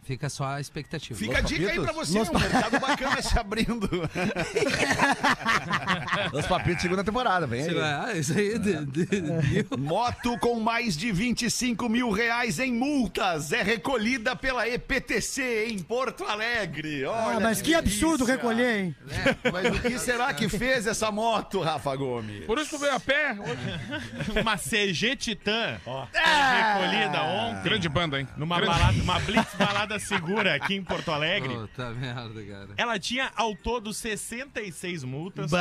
Fica 0.06 0.30
só 0.30 0.46
a 0.46 0.62
expectativa. 0.62 1.18
Fica 1.20 1.40
a 1.40 1.42
dica 1.42 1.72
aí 1.72 1.80
pra 1.80 1.92
você, 1.92 2.20
um 2.20 2.40
mercado 2.40 2.80
bacana 2.80 3.20
se 3.24 3.38
abrindo. 3.40 3.90
Os 6.32 6.46
papitos 6.46 6.76
de 6.78 6.82
segunda 6.84 7.04
temporada, 7.04 7.48
vem 7.48 7.64
aí. 7.64 7.80
Ah, 7.80 8.12
isso 8.16 8.38
aí. 8.38 8.60
de- 8.60 8.86
de- 8.86 9.06
de- 9.08 9.66
Moto 9.78 10.38
com 10.40 10.60
mais 10.60 10.96
de 10.96 11.12
25 11.12 11.90
mil 11.90 12.12
reais 12.12 12.60
em 12.60 12.72
multas 12.72 13.52
é 13.52 13.64
recolhida 13.64 14.36
pela 14.36 14.68
EPTC 14.70 15.68
em 15.72 15.80
Porto 15.80 16.24
Alegre. 16.24 17.04
Olha 17.06 17.38
Ah, 17.38 17.40
mas 17.40 17.62
que 17.62 17.74
absurdo 17.74 18.26
delícia. 18.26 18.36
recolher, 18.36 18.80
hein? 18.86 18.96
Mas 19.52 19.76
o 19.76 19.82
que 19.82 19.98
será 19.98 20.32
que 20.34 20.48
fez 20.48 20.86
essa 20.86 21.12
moto, 21.12 21.62
Rafa 21.62 21.96
Gomes? 21.96 22.46
Por 22.46 22.60
isso 22.60 22.70
tu 22.72 22.78
veio 22.78 22.94
a 22.94 23.00
pé. 23.00 23.36
Uma 24.40 24.56
CG 24.58 25.16
Titã 25.16 25.80
recolhida 25.84 27.24
ontem. 27.24 27.64
Grande 27.64 27.90
banda, 27.90 28.20
hein? 28.20 28.28
Numa 28.38 28.58
Grande- 28.60 28.78
balada, 28.80 29.02
uma 29.02 29.20
blitz 29.20 29.54
balada 29.58 29.95
segura 30.00 30.56
aqui 30.56 30.76
em 30.76 30.84
Porto 30.84 31.12
Alegre. 31.12 31.54
Puta 31.54 31.90
merda, 31.92 32.44
cara. 32.44 32.70
Ela 32.78 33.00
tinha 33.00 33.32
ao 33.36 33.56
todo 33.56 33.94
66 33.94 35.04
multas, 35.04 35.52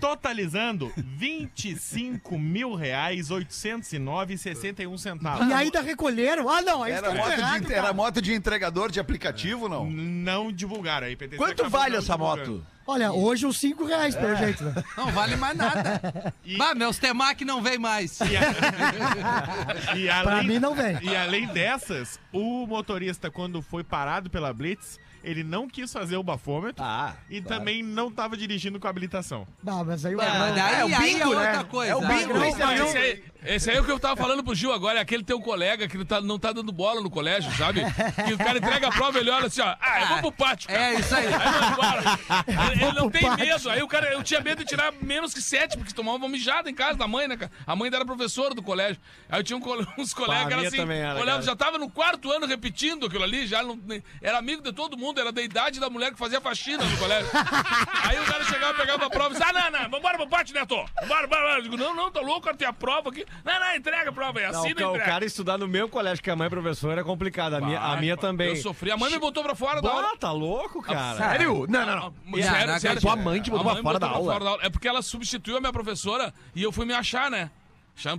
totalizando 0.00 0.92
25 0.96 2.38
mil 2.38 2.74
reais, 2.74 3.30
809 3.30 4.34
e 4.34 4.38
61 4.38 4.98
centavos. 4.98 5.46
E 5.48 5.52
ainda 5.52 5.80
recolheram? 5.80 6.48
Ah, 6.48 6.62
não, 6.62 6.82
aí 6.82 6.92
Era 6.92 7.12
moto, 7.14 7.30
errado, 7.30 7.60
de, 7.62 7.66
cara. 7.68 7.78
era 7.78 7.92
moto 7.92 8.22
de 8.22 8.32
entregador 8.34 8.90
de 8.90 9.00
aplicativo, 9.00 9.68
não? 9.68 9.88
Não 9.90 10.52
divulgaram, 10.52 11.06
a 11.06 11.10
IPTC 11.10 11.36
Quanto 11.36 11.68
vale 11.68 11.96
essa 11.96 12.14
divulgando. 12.14 12.52
moto? 12.52 12.66
Olha, 12.86 13.12
hoje 13.12 13.46
uns 13.46 13.58
5 13.58 13.84
reais, 13.86 14.14
pelo 14.14 14.36
jeito, 14.36 14.62
né? 14.64 14.74
Não 14.96 15.06
vale 15.10 15.36
mais 15.36 15.56
nada. 15.56 16.34
E- 16.44 16.56
Bah, 16.58 16.74
meus 16.74 16.98
Temac 16.98 17.42
não 17.44 17.62
vem 17.62 17.78
mais. 17.78 18.18
E, 18.20 18.36
a- 18.36 19.96
e 19.96 20.06
Pra 20.22 20.32
além, 20.36 20.46
mim 20.48 20.58
não 20.58 20.74
vem. 20.74 20.98
e 21.02 21.16
além 21.16 21.46
dessas, 21.46 22.18
o 22.32 22.66
motorista, 22.66 23.30
quando 23.30 23.62
foi 23.62 23.82
parado 23.82 24.28
pela 24.28 24.52
Blitz, 24.52 24.98
ele 25.22 25.42
não 25.42 25.66
quis 25.66 25.90
fazer 25.90 26.18
o 26.18 26.22
bafômetro 26.22 26.84
Ah, 26.84 27.14
e 27.30 27.40
também 27.40 27.82
não 27.82 28.08
estava 28.08 28.36
dirigindo 28.36 28.78
com 28.78 28.86
habilitação. 28.86 29.46
Ah, 29.66 29.82
mas 29.82 30.04
aí 30.04 30.14
o 30.14 30.20
É, 30.20 30.38
mas 30.38 30.54
daí, 30.54 30.74
é 30.80 30.84
o 30.84 30.86
aí 30.86 30.92
é 30.92 30.98
bingo, 30.98 31.30
né? 31.34 31.46
outra 31.48 31.64
coisa. 31.64 31.92
É 31.92 31.96
o 31.96 32.00
bingo, 32.06 32.34
não- 32.34 32.44
esse 32.86 32.98
é 32.98 33.22
Esse 33.44 33.70
aí, 33.70 33.76
é 33.76 33.80
o 33.80 33.84
que 33.84 33.90
eu 33.90 33.98
tava 34.00 34.16
falando 34.16 34.42
pro 34.42 34.54
Gil 34.54 34.72
agora, 34.72 34.98
é 34.98 35.02
aquele 35.02 35.22
teu 35.22 35.38
colega 35.40 35.86
que 35.86 35.98
não 35.98 36.04
tá, 36.04 36.20
não 36.20 36.38
tá 36.38 36.52
dando 36.52 36.72
bola 36.72 37.00
no 37.00 37.10
colégio, 37.10 37.52
sabe? 37.56 37.82
Que 38.26 38.32
o 38.32 38.38
cara 38.38 38.58
entrega 38.58 38.88
a 38.88 38.90
prova 38.90 39.18
e 39.18 39.20
ele 39.20 39.30
olha 39.30 39.46
assim, 39.46 39.60
ó, 39.60 39.76
ah, 39.78 40.00
eu 40.00 40.06
vou 40.08 40.18
pro 40.22 40.32
pátio. 40.32 40.68
cara. 40.68 40.82
É 40.82 40.94
isso 40.94 41.14
aí. 41.14 41.26
Aí 41.26 41.72
embora. 41.72 42.72
Ele, 42.72 42.84
ele 42.84 42.92
não 42.92 43.10
tem 43.10 43.22
pátio. 43.22 43.46
medo. 43.46 43.70
Aí 43.70 43.82
o 43.82 43.88
cara, 43.88 44.12
eu 44.12 44.22
tinha 44.22 44.40
medo 44.40 44.64
de 44.64 44.64
tirar 44.64 44.92
menos 45.00 45.34
que 45.34 45.42
sete, 45.42 45.76
porque 45.76 45.92
tomava 45.92 46.16
uma 46.16 46.28
mijada 46.28 46.70
em 46.70 46.74
casa 46.74 46.96
da 46.96 47.06
mãe, 47.06 47.28
né, 47.28 47.36
cara? 47.36 47.52
A 47.66 47.76
mãe 47.76 47.90
era 47.92 48.04
professora 48.04 48.54
do 48.54 48.62
colégio. 48.62 49.00
Aí 49.28 49.40
eu 49.40 49.44
tinha 49.44 49.58
um 49.58 49.62
uns 49.98 50.14
colegas 50.14 50.46
que 50.46 50.52
era 50.52 50.56
minha 50.56 50.68
assim, 50.68 50.92
era, 50.92 51.20
olhava, 51.20 51.42
já 51.42 51.54
tava 51.54 51.78
no 51.78 51.90
quarto 51.90 52.30
ano 52.32 52.46
repetindo 52.46 53.06
aquilo 53.06 53.24
ali, 53.24 53.46
já 53.46 53.62
não, 53.62 53.78
era 54.22 54.38
amigo 54.38 54.62
de 54.62 54.72
todo 54.72 54.96
mundo, 54.96 55.20
era 55.20 55.30
da 55.30 55.42
idade 55.42 55.78
da 55.80 55.90
mulher 55.90 56.12
que 56.12 56.18
fazia 56.18 56.40
faxina 56.40 56.84
no 56.84 56.96
colégio. 56.96 57.30
Aí 58.04 58.18
o 58.18 58.24
cara 58.24 58.44
chegava, 58.44 58.74
pegava 58.74 59.06
a 59.06 59.10
prova 59.10 59.34
e 59.34 59.38
disse, 59.38 59.42
ah, 59.42 59.52
não, 59.52 59.80
não, 59.80 59.90
vambora 59.90 60.16
pro 60.16 60.28
pátio, 60.28 60.54
Neto. 60.54 60.76
Vambora, 61.02 61.26
vambora. 61.26 61.58
Eu 61.58 61.62
digo, 61.62 61.76
não, 61.76 61.94
não, 61.94 62.10
tá 62.10 62.20
louco, 62.20 62.42
cara, 62.42 62.56
tem 62.56 62.66
a 62.66 62.72
prova 62.72 63.10
aqui. 63.10 63.24
Não, 63.44 63.58
não, 63.60 63.74
entrega 63.76 64.10
a 64.10 64.12
prova 64.12 64.38
aí, 64.38 64.50
Não, 64.52 64.60
assina 64.60 64.80
e 64.80 64.84
o 64.84 64.88
entrega. 64.90 65.04
cara 65.04 65.24
estudar 65.24 65.58
no 65.58 65.66
mesmo 65.66 65.88
colégio 65.88 66.22
que 66.22 66.30
a 66.30 66.36
mãe 66.36 66.46
é 66.46 66.50
professora 66.50 67.00
é 67.00 67.04
complicado. 67.04 67.54
A 67.54 67.60
minha, 67.60 67.80
a 67.80 67.96
minha 67.96 68.16
também. 68.16 68.48
Eu 68.50 68.56
sofri. 68.56 68.90
A 68.90 68.96
mãe 68.96 69.10
me 69.10 69.18
botou 69.18 69.42
pra 69.42 69.54
fora 69.54 69.80
da 69.82 69.90
aula. 69.90 70.02
Bah, 70.02 70.16
tá 70.18 70.32
louco, 70.32 70.82
cara? 70.82 71.16
Sério? 71.16 71.66
Não, 71.68 71.86
não, 71.86 71.96
não. 71.96 72.06
Ah, 72.06 72.42
Sério, 72.42 72.66
não 72.72 72.78
sério. 72.80 73.00
Tua 73.00 73.16
mãe 73.16 73.40
te 73.40 73.50
botou 73.50 73.70
A 73.70 73.74
pra 73.74 73.82
fora 73.82 73.98
da 73.98 74.08
aula. 74.08 74.58
É 74.62 74.70
porque 74.70 74.86
ela 74.88 75.02
substituiu 75.02 75.56
a 75.56 75.60
minha 75.60 75.72
professora 75.72 76.32
e 76.54 76.62
eu 76.62 76.70
fui 76.72 76.84
me 76.86 76.94
achar, 76.94 77.30
né? 77.30 77.50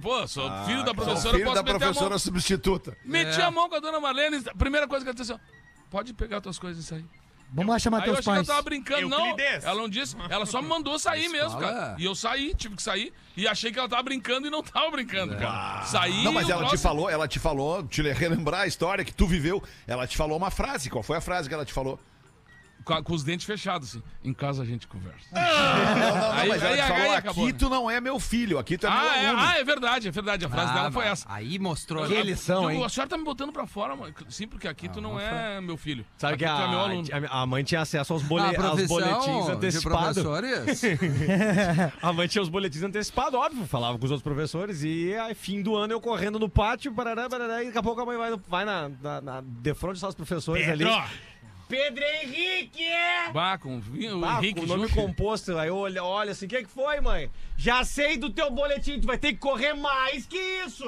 Pô, 0.01 0.25
sou 0.27 0.49
filho 0.65 0.83
da 0.85 0.93
professora, 0.93 1.31
filho 1.35 1.43
posso 1.49 1.55
da 1.55 1.63
meter 1.63 1.75
a 1.75 1.79
professora 1.79 2.09
mão. 2.11 2.19
substituta. 2.19 2.97
Meti 3.03 3.41
a 3.41 3.51
mão 3.51 3.67
com 3.67 3.75
a 3.75 3.79
dona 3.79 3.99
Marlene, 3.99 4.41
a 4.47 4.55
primeira 4.55 4.87
coisa 4.87 5.03
que 5.03 5.09
ela 5.09 5.15
disse 5.15 5.33
assim, 5.33 5.41
pode 5.91 6.13
pegar 6.13 6.39
tuas 6.39 6.57
coisas 6.57 6.81
e 6.83 6.87
sair. 6.87 7.05
Vamos 7.53 7.71
lá 7.71 7.79
chamar 7.79 7.97
Aí 8.03 8.09
eu 8.09 8.13
teus 8.15 8.19
achei 8.19 8.23
que 8.23 8.29
ela 8.29 8.37
pais. 8.37 8.47
tava 8.47 8.61
brincando, 8.63 9.07
não. 9.09 9.27
Euclides. 9.27 9.63
Ela 9.63 9.81
não 9.81 9.87
disse, 9.89 10.15
ela 10.29 10.45
só 10.45 10.61
me 10.61 10.67
mandou 10.67 10.99
sair 10.99 11.29
mesmo, 11.29 11.57
cara. 11.59 11.95
E 11.97 12.03
eu 12.05 12.13
saí, 12.13 12.53
tive 12.53 12.75
que 12.75 12.83
sair. 12.83 13.13
E 13.37 13.47
achei 13.47 13.71
que 13.71 13.79
ela 13.79 13.87
tava 13.87 14.03
brincando 14.03 14.47
e 14.47 14.49
não 14.49 14.61
tava 14.61 14.91
brincando, 14.91 15.35
cara. 15.37 15.83
Saí. 15.83 16.23
Não, 16.23 16.33
mas 16.33 16.49
ela 16.49 16.63
te 16.63 16.67
troço- 16.69 16.83
falou, 16.83 17.09
ela 17.09 17.27
te 17.27 17.39
falou, 17.39 17.85
te 17.87 18.01
relembrar 18.01 18.61
a 18.61 18.67
história 18.67 19.05
que 19.05 19.13
tu 19.13 19.25
viveu. 19.25 19.63
Ela 19.87 20.05
te 20.05 20.17
falou 20.17 20.37
uma 20.37 20.51
frase. 20.51 20.89
Qual 20.89 21.03
foi 21.03 21.17
a 21.17 21.21
frase 21.21 21.47
que 21.47 21.53
ela 21.55 21.65
te 21.65 21.71
falou? 21.73 21.99
Com, 22.85 23.03
com 23.03 23.13
os 23.13 23.23
dentes 23.23 23.45
fechados, 23.47 23.89
assim. 23.89 24.03
Em 24.23 24.31
casa 24.31 24.61
a 24.61 24.65
gente 24.65 24.87
conversa. 24.87 25.25
Não, 25.31 25.41
não, 25.41 26.31
Aí- 26.33 26.47
mas 26.49 26.61
ela 26.61 26.69
aí- 26.71 26.75
te 26.77 26.81
aí 26.81 26.87
falou, 27.01 27.11
acabou, 27.15 27.43
aqui 27.43 27.53
né? 27.53 27.59
tu 27.59 27.69
não 27.69 27.89
é 27.89 27.99
meu 27.99 28.19
filho, 28.19 28.59
aqui 28.59 28.77
tu 28.77 28.85
é 28.85 28.89
meu 28.91 28.99
Ah 28.99 29.17
é, 29.17 29.27
aluno. 29.27 29.43
ah, 29.43 29.57
é 29.57 29.63
verdade, 29.63 30.07
é 30.07 30.11
verdade. 30.11 30.45
A 30.45 30.49
frase 30.49 30.71
dela 30.73 30.91
foi 30.91 31.05
essa. 31.05 31.25
Aí 31.27 31.57
mostrou. 31.57 32.05
Que 32.05 32.21
lição, 32.21 32.67
Digo, 32.67 32.71
hein? 32.71 32.85
A 32.85 32.89
senhora 32.89 33.09
tá 33.09 33.17
me 33.17 33.23
botando 33.23 33.51
pra 33.51 33.65
fora, 33.65 33.95
mãe. 33.95 34.13
Sim, 34.29 34.47
porque 34.47 34.67
aqui 34.67 34.87
tu 34.87 35.01
não 35.01 35.19
é 35.19 35.59
meu 35.61 35.77
filho. 35.77 36.05
Sabe 36.17 36.35
aqui 36.35 36.45
que 36.45 36.49
tu 36.49 36.61
é 36.61 36.67
meu 36.69 36.79
a, 36.79 36.83
aluno. 36.83 37.07
a, 37.31 37.41
a 37.41 37.45
mãe 37.47 37.63
tinha 37.63 37.81
acesso 37.81 38.13
aos, 38.13 38.21
bole, 38.21 38.43
A 38.55 38.67
aos 38.67 38.85
boletins 38.85 39.49
antecipados. 39.49 40.23
A 42.01 42.13
mãe 42.13 42.27
tinha 42.27 42.41
os 42.41 42.49
boletins 42.49 42.83
antecipados, 42.83 43.33
óbvio. 43.39 43.65
Falava 43.65 43.97
com 43.97 44.05
os 44.05 44.11
outros 44.11 44.23
professores 44.23 44.83
e 44.83 45.13
aí, 45.15 45.33
fim 45.33 45.61
do 45.61 45.75
ano 45.75 45.93
eu 45.93 45.99
correndo 46.01 46.37
no 46.39 46.47
pátio, 46.49 46.91
barará, 46.91 47.27
barará, 47.27 47.63
e 47.63 47.67
daqui 47.67 47.77
a 47.77 47.83
pouco 47.83 48.01
a 48.01 48.05
mãe 48.05 48.17
vai, 48.17 48.35
vai 48.47 48.65
na, 48.65 48.89
na, 49.01 49.21
na 49.21 49.41
de 49.41 49.73
frente 49.73 49.99
dos 49.99 50.15
professores 50.15 50.65
Pedro! 50.65 50.93
ali. 50.93 51.03
Pedro 51.67 52.03
Henrique! 52.03 52.83
Bah, 53.33 53.57
com 53.57 53.77
o 53.77 53.81
Ah, 54.25 54.37
Henrique 54.37 54.59
com 54.59 54.65
o 54.65 54.67
nome 54.67 54.87
junto. 54.87 54.93
composto, 54.95 55.57
aí 55.57 55.67
eu 55.69 55.75
olho, 55.75 56.03
olha 56.03 56.31
assim, 56.31 56.45
o 56.45 56.49
que, 56.49 56.63
que 56.63 56.69
foi, 56.69 57.01
mãe? 57.01 57.29
Já 57.57 57.83
sei 57.83 58.17
do 58.17 58.29
teu 58.29 58.51
boletim, 58.51 58.99
tu 58.99 59.07
vai 59.07 59.17
ter 59.17 59.33
que 59.33 59.39
correr 59.39 59.73
mais 59.73 60.25
que 60.27 60.37
isso! 60.65 60.85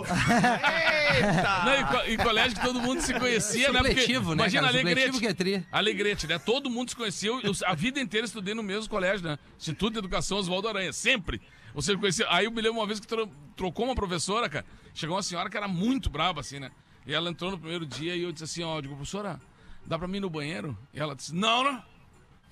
Não, 1.65 1.75
em, 1.75 1.85
co- 1.85 2.03
em 2.11 2.17
colégio 2.17 2.55
que 2.57 2.63
todo 2.65 2.79
mundo 2.79 3.01
se 3.01 3.13
conhecia, 3.13 3.71
né? 3.71 3.79
Porque, 3.81 4.07
né, 4.07 4.19
imagina 4.33 4.63
cara? 4.67 4.79
Alegrete. 4.79 5.19
que 5.19 5.27
é 5.27 5.33
tri. 5.33 5.65
Alegrete, 5.71 6.27
né? 6.27 6.37
Todo 6.39 6.69
mundo 6.69 6.89
se 6.89 6.95
conhecia. 6.95 7.29
Eu, 7.29 7.41
a 7.65 7.73
vida 7.75 7.99
inteira 7.99 8.25
estudei 8.25 8.53
no 8.53 8.63
mesmo 8.63 8.89
colégio, 8.89 9.27
né? 9.27 9.37
Instituto 9.57 9.93
de 9.93 9.99
Educação 9.99 10.37
Oswaldo 10.37 10.67
Aranha, 10.67 10.93
sempre. 10.93 11.41
Você 11.73 11.95
conhecia. 11.97 12.25
Aí 12.29 12.45
eu 12.45 12.51
me 12.51 12.61
lembro 12.61 12.79
uma 12.79 12.87
vez 12.87 12.99
que 12.99 13.07
tro- 13.07 13.29
trocou 13.55 13.85
uma 13.85 13.95
professora, 13.95 14.47
cara. 14.49 14.65
Chegou 14.93 15.15
uma 15.15 15.23
senhora 15.23 15.49
que 15.49 15.57
era 15.57 15.67
muito 15.67 16.09
braba, 16.09 16.41
assim, 16.41 16.59
né? 16.59 16.71
E 17.05 17.13
ela 17.13 17.29
entrou 17.29 17.51
no 17.51 17.57
primeiro 17.57 17.85
dia 17.85 18.15
e 18.15 18.21
eu 18.23 18.31
disse 18.31 18.43
assim, 18.43 18.63
ó, 18.63 18.77
eu 18.77 18.81
digo, 18.81 18.95
professora, 18.95 19.39
dá 19.87 19.97
pra 19.97 20.07
mim 20.07 20.17
ir 20.17 20.21
no 20.21 20.29
banheiro? 20.29 20.77
E 20.93 20.99
ela 20.99 21.15
disse, 21.15 21.33
não, 21.33 21.63
não. 21.63 21.81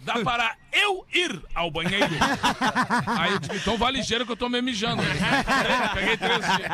Dá 0.01 0.21
para 0.23 0.55
eu 0.73 1.05
ir 1.13 1.41
ao 1.55 1.71
banheiro. 1.71 2.05
Aí 3.17 3.31
eu 3.31 3.39
digo, 3.39 3.55
então 3.55 3.77
vá 3.77 3.89
ligeiro 3.89 4.25
que 4.25 4.31
eu 4.31 4.35
tô 4.35 4.49
me 4.49 4.61
mijando. 4.61 5.01
Peguei 5.93 6.17
três 6.17 6.41
dias. 6.41 6.69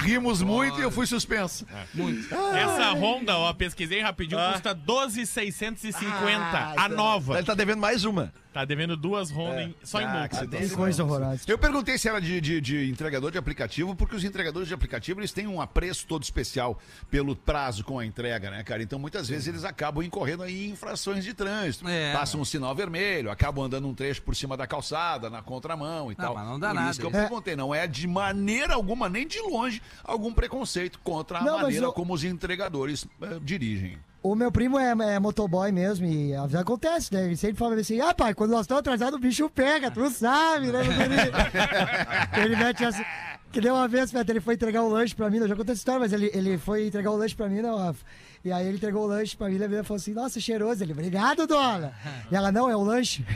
Rimos 0.00 0.42
muito 0.42 0.80
e 0.80 0.82
eu 0.82 0.90
fui 0.90 1.06
suspenso. 1.06 1.66
Muito. 1.92 2.34
Essa 2.34 2.92
Honda, 2.92 3.36
ó, 3.36 3.52
pesquisei 3.52 4.00
rapidinho, 4.00 4.40
custa 4.52 4.74
12,650. 4.74 6.74
a 6.76 6.88
nova. 6.88 7.36
Ele 7.36 7.46
tá 7.46 7.54
devendo 7.54 7.80
mais 7.80 8.04
uma. 8.04 8.32
Tá 8.54 8.64
devendo 8.64 8.96
duas 8.96 9.32
Honda 9.32 9.62
em- 9.64 9.74
só 9.82 10.00
em 10.00 10.04
Ah, 10.04 10.28
que 10.28 10.36
multa. 10.36 10.56
Que 10.58 10.70
coisa 10.70 11.02
horrorosa. 11.02 11.42
Eu 11.48 11.58
perguntei 11.58 11.98
se 11.98 12.08
era 12.08 12.20
de, 12.20 12.40
de- 12.40 12.60
de 12.60 12.88
entregador 12.88 13.32
de 13.32 13.36
aplicativo, 13.36 13.96
porque 13.96 14.14
os 14.14 14.22
entregadores 14.22 14.68
de 14.68 14.74
aplicativo 14.74 15.18
eles 15.18 15.32
têm 15.32 15.48
um 15.48 15.60
apreço 15.60 16.06
todo 16.06 16.22
especial 16.22 16.78
pelo 17.10 17.34
prazo 17.34 17.82
com 17.82 17.98
a 17.98 18.06
entrega, 18.06 18.52
né, 18.52 18.62
cara? 18.62 18.80
Então 18.80 18.96
muitas 18.96 19.28
vezes 19.28 19.48
eles 19.48 19.64
acabam 19.64 20.04
incorrendo 20.04 20.44
aí 20.44 20.68
em 20.68 20.70
infrações 20.70 21.24
de 21.24 21.34
trânsito. 21.34 21.88
É. 21.88 22.12
Passam 22.12 22.40
um 22.40 22.44
sinal 22.44 22.72
vermelho, 22.76 23.28
acabam 23.28 23.64
andando 23.64 23.88
um 23.88 23.94
trecho 23.94 24.22
por 24.22 24.36
cima 24.36 24.56
da 24.56 24.68
calçada, 24.68 25.28
na 25.28 25.42
contramão 25.42 26.12
e 26.12 26.14
Não, 26.16 26.24
tal. 26.24 26.34
mas 26.36 26.46
não 26.46 26.60
dá 26.60 26.68
por 26.68 26.74
nada 26.74 26.90
Isso 26.92 27.00
que 27.00 27.06
eu 27.06 27.10
perguntei, 27.10 27.56
não 27.56 27.74
é 27.74 27.88
de 27.88 28.06
maneira 28.06 28.74
alguma, 28.74 29.08
nem 29.08 29.26
de 29.26 29.40
longe, 29.40 29.82
algum 30.04 30.32
preconceito 30.32 31.00
contra 31.00 31.40
a 31.40 31.42
Não, 31.42 31.58
maneira 31.62 31.86
eu- 31.86 31.92
como 31.92 32.14
os 32.14 32.22
entregadores 32.22 33.04
eh, 33.20 33.38
dirigem. 33.42 33.98
O 34.24 34.34
meu 34.34 34.50
primo 34.50 34.78
é, 34.78 34.90
é 34.90 35.18
motoboy 35.18 35.70
mesmo 35.70 36.06
e 36.06 36.34
às 36.34 36.44
vezes 36.44 36.56
acontece, 36.56 37.12
né? 37.12 37.26
Ele 37.26 37.36
sempre 37.36 37.58
fala 37.58 37.74
assim, 37.74 38.00
ah, 38.00 38.14
pai, 38.14 38.32
quando 38.32 38.52
nós 38.52 38.62
estamos 38.62 38.80
atrasados, 38.80 39.18
o 39.18 39.20
bicho 39.20 39.50
pega, 39.50 39.90
tu 39.90 40.08
sabe, 40.08 40.68
né? 40.68 40.80
Ele, 40.80 42.40
ele 42.42 42.56
mete 42.56 42.82
essa... 42.82 43.04
Que 43.52 43.60
deu 43.60 43.74
uma 43.74 43.86
vez, 43.86 44.10
Beto, 44.10 44.32
ele 44.32 44.40
foi 44.40 44.54
entregar 44.54 44.82
o 44.82 44.88
lanche 44.88 45.14
pra 45.14 45.28
mim, 45.28 45.36
eu 45.36 45.46
já 45.46 45.54
contei 45.54 45.74
essa 45.74 45.80
história, 45.80 46.00
mas 46.00 46.10
ele, 46.14 46.30
ele 46.32 46.56
foi 46.56 46.86
entregar 46.86 47.10
o 47.10 47.16
lanche 47.16 47.36
pra 47.36 47.50
mim, 47.50 47.60
né, 47.60 47.68
Rafa? 47.68 48.02
E 48.44 48.52
aí 48.52 48.66
ele 48.66 48.76
entregou 48.76 49.04
o 49.04 49.06
lanche 49.06 49.34
pra 49.34 49.48
mim, 49.48 49.54
ele 49.54 49.82
falou 49.82 49.96
assim, 49.96 50.12
nossa, 50.12 50.38
cheiroso. 50.38 50.84
Ele, 50.84 50.92
obrigado, 50.92 51.46
dona. 51.46 51.94
E 52.30 52.36
ela, 52.36 52.52
não, 52.52 52.68
é 52.68 52.76
o 52.76 52.82
lanche. 52.82 53.24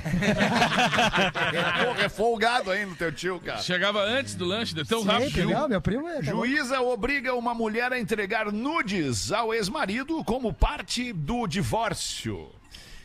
Porra, 1.82 2.02
é 2.04 2.08
folgado 2.10 2.70
aí 2.70 2.84
no 2.84 2.94
teu 2.94 3.10
tio, 3.10 3.40
cara. 3.40 3.62
Chegava 3.62 4.02
antes 4.02 4.34
do 4.34 4.44
lanche, 4.44 4.74
de 4.74 4.84
tão 4.84 5.02
rápido 5.02 5.28
Sempre, 5.28 5.40
ele... 5.44 5.54
não, 5.54 5.66
meu 5.66 5.80
primo 5.80 6.06
é... 6.06 6.20
tá 6.20 6.32
bom. 6.32 6.44
Juíza 6.44 6.82
obriga 6.82 7.34
uma 7.34 7.54
mulher 7.54 7.90
a 7.90 7.98
entregar 7.98 8.52
nudes 8.52 9.32
ao 9.32 9.54
ex-marido 9.54 10.22
como 10.24 10.52
parte 10.52 11.10
do 11.10 11.46
divórcio. 11.46 12.50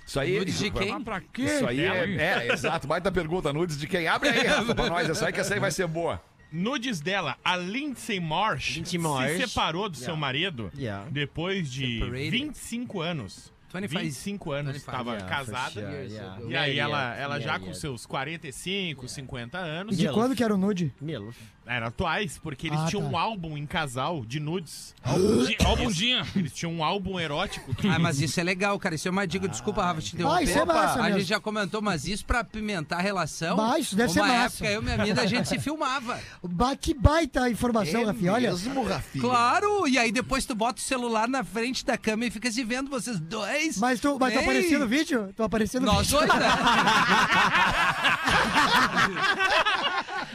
Isso 0.05 0.19
aí. 0.19 0.39
Nudes 0.39 0.59
de 0.59 0.71
quem? 0.71 0.91
Mas 0.91 1.03
pra 1.03 1.21
quê? 1.21 1.43
Isso 1.43 1.65
aí 1.65 1.77
Dela, 1.77 1.97
é, 1.99 2.47
é, 2.49 2.51
exato. 2.51 2.85
Baita 2.85 3.09
pergunta. 3.13 3.53
Nudes 3.53 3.77
de 3.77 3.87
quem? 3.87 4.09
Abre 4.09 4.27
aí, 4.27 4.45
Rafa, 4.45 4.75
pra 4.75 4.89
nós. 4.89 5.09
Essa 5.09 5.27
aí 5.27 5.31
que 5.31 5.39
essa 5.39 5.53
aí 5.53 5.59
vai 5.61 5.71
ser 5.71 5.87
boa. 5.87 6.21
Nudes 6.53 7.01
dela, 7.01 7.35
a 7.43 7.57
Lindsay 7.57 8.19
Marsh, 8.19 8.75
Lindsay 8.77 8.99
Marsh. 8.99 9.41
se 9.41 9.47
separou 9.47 9.89
do 9.89 9.97
seu 9.97 10.15
marido 10.15 10.71
Yeah. 10.77 11.09
depois 11.09 11.69
de 11.71 11.97
Separated. 11.99 12.29
25 12.29 13.01
anos. 13.01 13.51
25. 13.73 14.01
25 14.03 14.51
anos 14.51 14.73
25, 14.73 14.91
estava 14.91 15.11
yeah, 15.15 15.35
casada. 15.35 15.71
sure, 15.71 15.81
yeah. 16.13 16.39
E 16.41 16.55
aí 16.55 16.75
Yeah, 16.75 16.77
ela, 16.77 16.97
yeah, 17.01 17.21
ela 17.23 17.33
já 17.39 17.45
yeah, 17.45 17.57
com 17.59 17.65
yeah. 17.65 17.81
seus 17.81 18.05
45, 18.05 19.07
50 19.07 19.57
anos. 19.57 19.95
E 19.95 19.97
de 19.97 20.09
quando 20.13 20.35
que 20.35 20.43
era 20.43 20.53
o 20.53 20.57
nude? 20.57 20.93
Milf. 21.01 21.35
Eram 21.65 21.87
atuais, 21.87 22.37
porque 22.43 22.67
eles 22.67 22.79
Ah, 22.79 22.85
tinham 22.87 23.03
tá. 23.03 23.09
um 23.09 23.17
álbum 23.17 23.57
em 23.57 23.65
casal 23.65 24.25
de 24.25 24.37
nudes. 24.39 24.93
Albundinha. 25.65 26.25
Eles 26.35 26.51
tinham 26.51 26.73
um 26.73 26.83
álbum 26.83 27.17
erótico. 27.19 27.73
que- 27.73 27.87
Ah, 27.87 27.97
mas 27.97 28.19
isso 28.19 28.37
é 28.39 28.43
legal, 28.43 28.77
cara. 28.77 28.95
Isso 28.95 29.07
é 29.07 29.11
uma 29.11 29.25
dica. 29.25 29.47
Desculpa, 29.47 29.81
Rafa, 29.83 30.01
te 30.01 30.13
interromper. 30.13 30.39
Ah, 30.39 30.43
isso 30.43 30.59
é 30.59 30.65
massa 30.65 30.99
A 30.99 31.03
mesmo. 31.03 31.19
gente 31.19 31.29
já 31.29 31.39
comentou, 31.39 31.81
mas 31.81 32.05
isso 32.05 32.25
pra 32.25 32.41
apimentar 32.41 32.99
a 32.99 33.01
relação. 33.01 33.55
Bah, 33.55 33.79
isso 33.79 33.95
deve 33.95 34.11
ser 34.11 34.19
uma 34.19 34.27
massa. 34.27 34.55
época, 34.57 34.71
eu 34.71 34.81
e 34.81 34.83
minha 34.83 34.95
amiga, 34.95 35.21
a 35.21 35.25
gente 35.25 35.47
se 35.47 35.57
filmava. 35.57 36.19
Ba- 36.43 36.75
que 36.75 36.93
baita 36.93 37.49
informação, 37.49 38.05
Rafinha. 38.05 38.33
Olha. 38.33 38.51
mesmo, 38.51 38.83
Rafinha? 38.83 39.21
Claro! 39.23 39.87
E 39.87 39.97
aí 39.97 40.11
depois 40.11 40.45
tu 40.45 40.53
bota 40.53 40.81
o 40.81 40.83
celular 40.83 41.29
na 41.29 41.43
frente 41.45 41.85
da 41.85 41.97
cama 41.97 42.25
e 42.25 42.31
fica 42.31 42.51
se 42.51 42.61
vendo 42.63 42.89
vocês 42.89 43.17
dois. 43.19 43.77
Mas 43.77 44.01
tu, 44.01 44.17
mas 44.19 44.33
tu 44.33 44.39
Ei! 44.51 44.77
no 44.77 44.87
vídeo? 44.87 45.33
Tu 45.35 45.41
aparecia 45.41 45.79
no 45.79 45.85
Nós 45.85 46.07
vídeo? 46.07 46.19
dois, 46.27 46.39
né? 46.39 46.45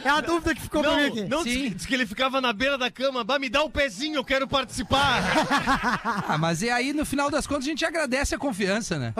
É 0.03 0.09
a 0.09 0.21
dúvida 0.21 0.55
que 0.55 0.61
ficou 0.61 0.81
pra 0.81 0.95
mim 0.95 1.05
aqui. 1.07 1.23
Não, 1.23 1.43
diz 1.43 1.75
diz 1.75 1.85
que 1.85 1.93
ele 1.93 2.05
ficava 2.05 2.39
na 2.41 2.53
beira 2.53 2.77
da 2.77 2.89
cama. 2.89 3.23
Bah, 3.23 3.39
me 3.39 3.49
dá 3.49 3.61
o 3.63 3.69
pezinho, 3.69 4.15
eu 4.15 4.23
quero 4.23 4.47
participar. 4.47 5.19
Ah, 6.29 6.37
mas 6.37 6.61
e 6.61 6.69
aí, 6.69 6.93
no 6.93 7.05
final 7.05 7.29
das 7.29 7.47
contas, 7.47 7.65
a 7.65 7.69
gente 7.69 7.83
agradece 7.85 8.35
a 8.35 8.37
confiança, 8.37 8.99
né? 8.99 9.13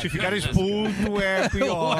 Se 0.00 0.08
ficar 0.08 0.32
expulso 0.32 1.20
é 1.20 1.48
pior. 1.50 1.98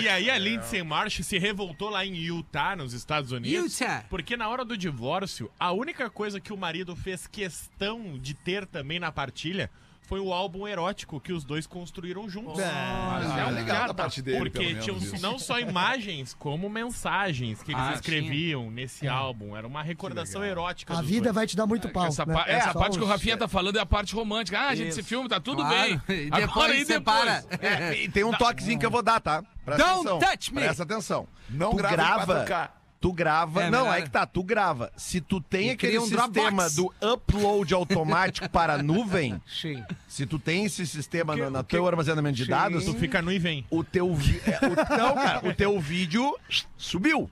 E 0.00 0.08
aí 0.08 0.30
a 0.30 0.38
Lindsay 0.38 0.82
Marsh 0.82 1.20
se 1.24 1.38
revoltou 1.38 1.88
lá 1.88 2.04
em 2.04 2.14
Utah, 2.16 2.74
nos 2.76 2.92
Estados 2.92 3.32
Unidos. 3.32 3.80
Utah. 3.80 4.04
Porque 4.10 4.36
na 4.36 4.48
hora 4.48 4.64
do 4.64 4.76
divórcio, 4.76 5.50
a 5.58 5.72
única 5.72 6.10
coisa 6.10 6.40
que 6.40 6.52
o 6.52 6.56
marido 6.56 6.96
fez 6.96 7.26
questão 7.26 8.18
de 8.18 8.34
ter 8.34 8.66
também 8.66 8.98
na 8.98 9.12
partilha 9.12 9.70
foi 10.12 10.20
o 10.20 10.30
álbum 10.30 10.68
erótico 10.68 11.18
que 11.18 11.32
os 11.32 11.42
dois 11.42 11.66
construíram 11.66 12.28
juntos. 12.28 12.60
Mas 12.62 13.38
é 13.38 13.50
legal 13.50 13.86
da 13.88 13.94
parte 13.94 14.20
dele, 14.20 14.36
Porque 14.40 14.58
pelo 14.58 14.70
menos, 14.70 14.84
tinham 14.84 15.20
não 15.22 15.38
só 15.38 15.58
imagens, 15.58 16.34
como 16.38 16.68
mensagens 16.68 17.62
que 17.62 17.72
eles 17.72 17.82
Ah, 17.82 17.94
escreviam 17.94 18.70
nesse 18.70 19.08
álbum. 19.08 19.56
Era 19.56 19.66
uma 19.66 19.82
recordação 19.82 20.44
erótica 20.44 20.92
A 20.92 20.96
dos 20.98 21.06
vida 21.06 21.24
dois. 21.24 21.34
vai 21.34 21.46
te 21.46 21.56
dar 21.56 21.66
muito 21.66 21.88
pau. 21.88 22.04
Essa, 22.04 22.26
né? 22.26 22.34
pa- 22.34 22.44
essa 22.46 22.72
Só 22.74 22.78
parte 22.78 22.98
que 22.98 23.02
o 23.02 23.06
os- 23.06 23.10
Rafinha 23.10 23.38
tá 23.38 23.48
falando 23.48 23.76
é 23.78 23.80
a 23.80 23.86
parte 23.86 24.14
romântica. 24.14 24.58
Ah, 24.60 24.68
a 24.68 24.74
gente 24.74 24.94
se 24.94 25.02
filma, 25.02 25.30
tá 25.30 25.40
tudo 25.40 25.62
Claro. 25.62 25.74
bem. 25.74 26.02
E 26.26 26.30
depois 26.30 26.42
Agora 26.44 26.74
e 26.76 26.84
separa. 26.84 27.44
depois? 27.48 27.72
É, 27.72 27.94
e 28.02 28.08
tem 28.10 28.22
um 28.22 28.32
toquezinho 28.32 28.78
que 28.78 28.84
eu 28.84 28.90
vou 28.90 29.02
dar, 29.02 29.18
tá? 29.18 29.42
Presta 29.64 29.82
Don't 29.82 30.08
atenção. 30.08 30.18
touch 30.18 30.54
me. 30.54 30.60
Presta 30.60 30.82
atenção. 30.82 31.26
Não 31.48 31.70
tu 31.70 31.76
grava 31.78 31.96
grava. 31.96 32.70
4K. 33.02 33.12
Tu 33.12 33.12
grava. 33.12 33.62
É, 33.64 33.70
não, 33.70 33.80
melhor. 33.84 33.98
é 33.98 34.02
que 34.02 34.10
tá, 34.10 34.24
tu 34.24 34.42
grava. 34.42 34.92
Se 34.96 35.20
tu 35.20 35.40
tem 35.40 35.68
E 35.68 35.70
aquele 35.70 35.98
um 35.98 36.02
sistema 36.06 36.68
Dropbox. 36.70 36.74
do 36.76 36.94
upload 37.12 37.74
automático 37.74 38.48
para 38.48 38.74
a 38.74 38.82
nuvem, 38.82 39.40
Sim. 39.46 39.82
se 40.06 40.24
tu 40.24 40.38
tem 40.38 40.64
esse 40.64 40.86
sistema 40.86 41.34
no, 41.36 41.50
no 41.50 41.62
teu 41.64 41.86
armazenamento 41.86 42.36
de 42.36 42.46
dados, 42.46 42.84
Tu 42.84 42.94
fica 42.94 43.20
no 43.20 43.32
e 43.32 43.38
vem. 43.38 43.66
o 43.70 43.82
teu 43.82 44.14
vi- 44.14 44.40
é, 44.46 44.58
o, 44.66 44.96
não, 44.96 45.14
cara, 45.14 45.48
o 45.48 45.52
teu 45.54 45.78
vídeo 45.80 46.36
subiu. 46.76 47.28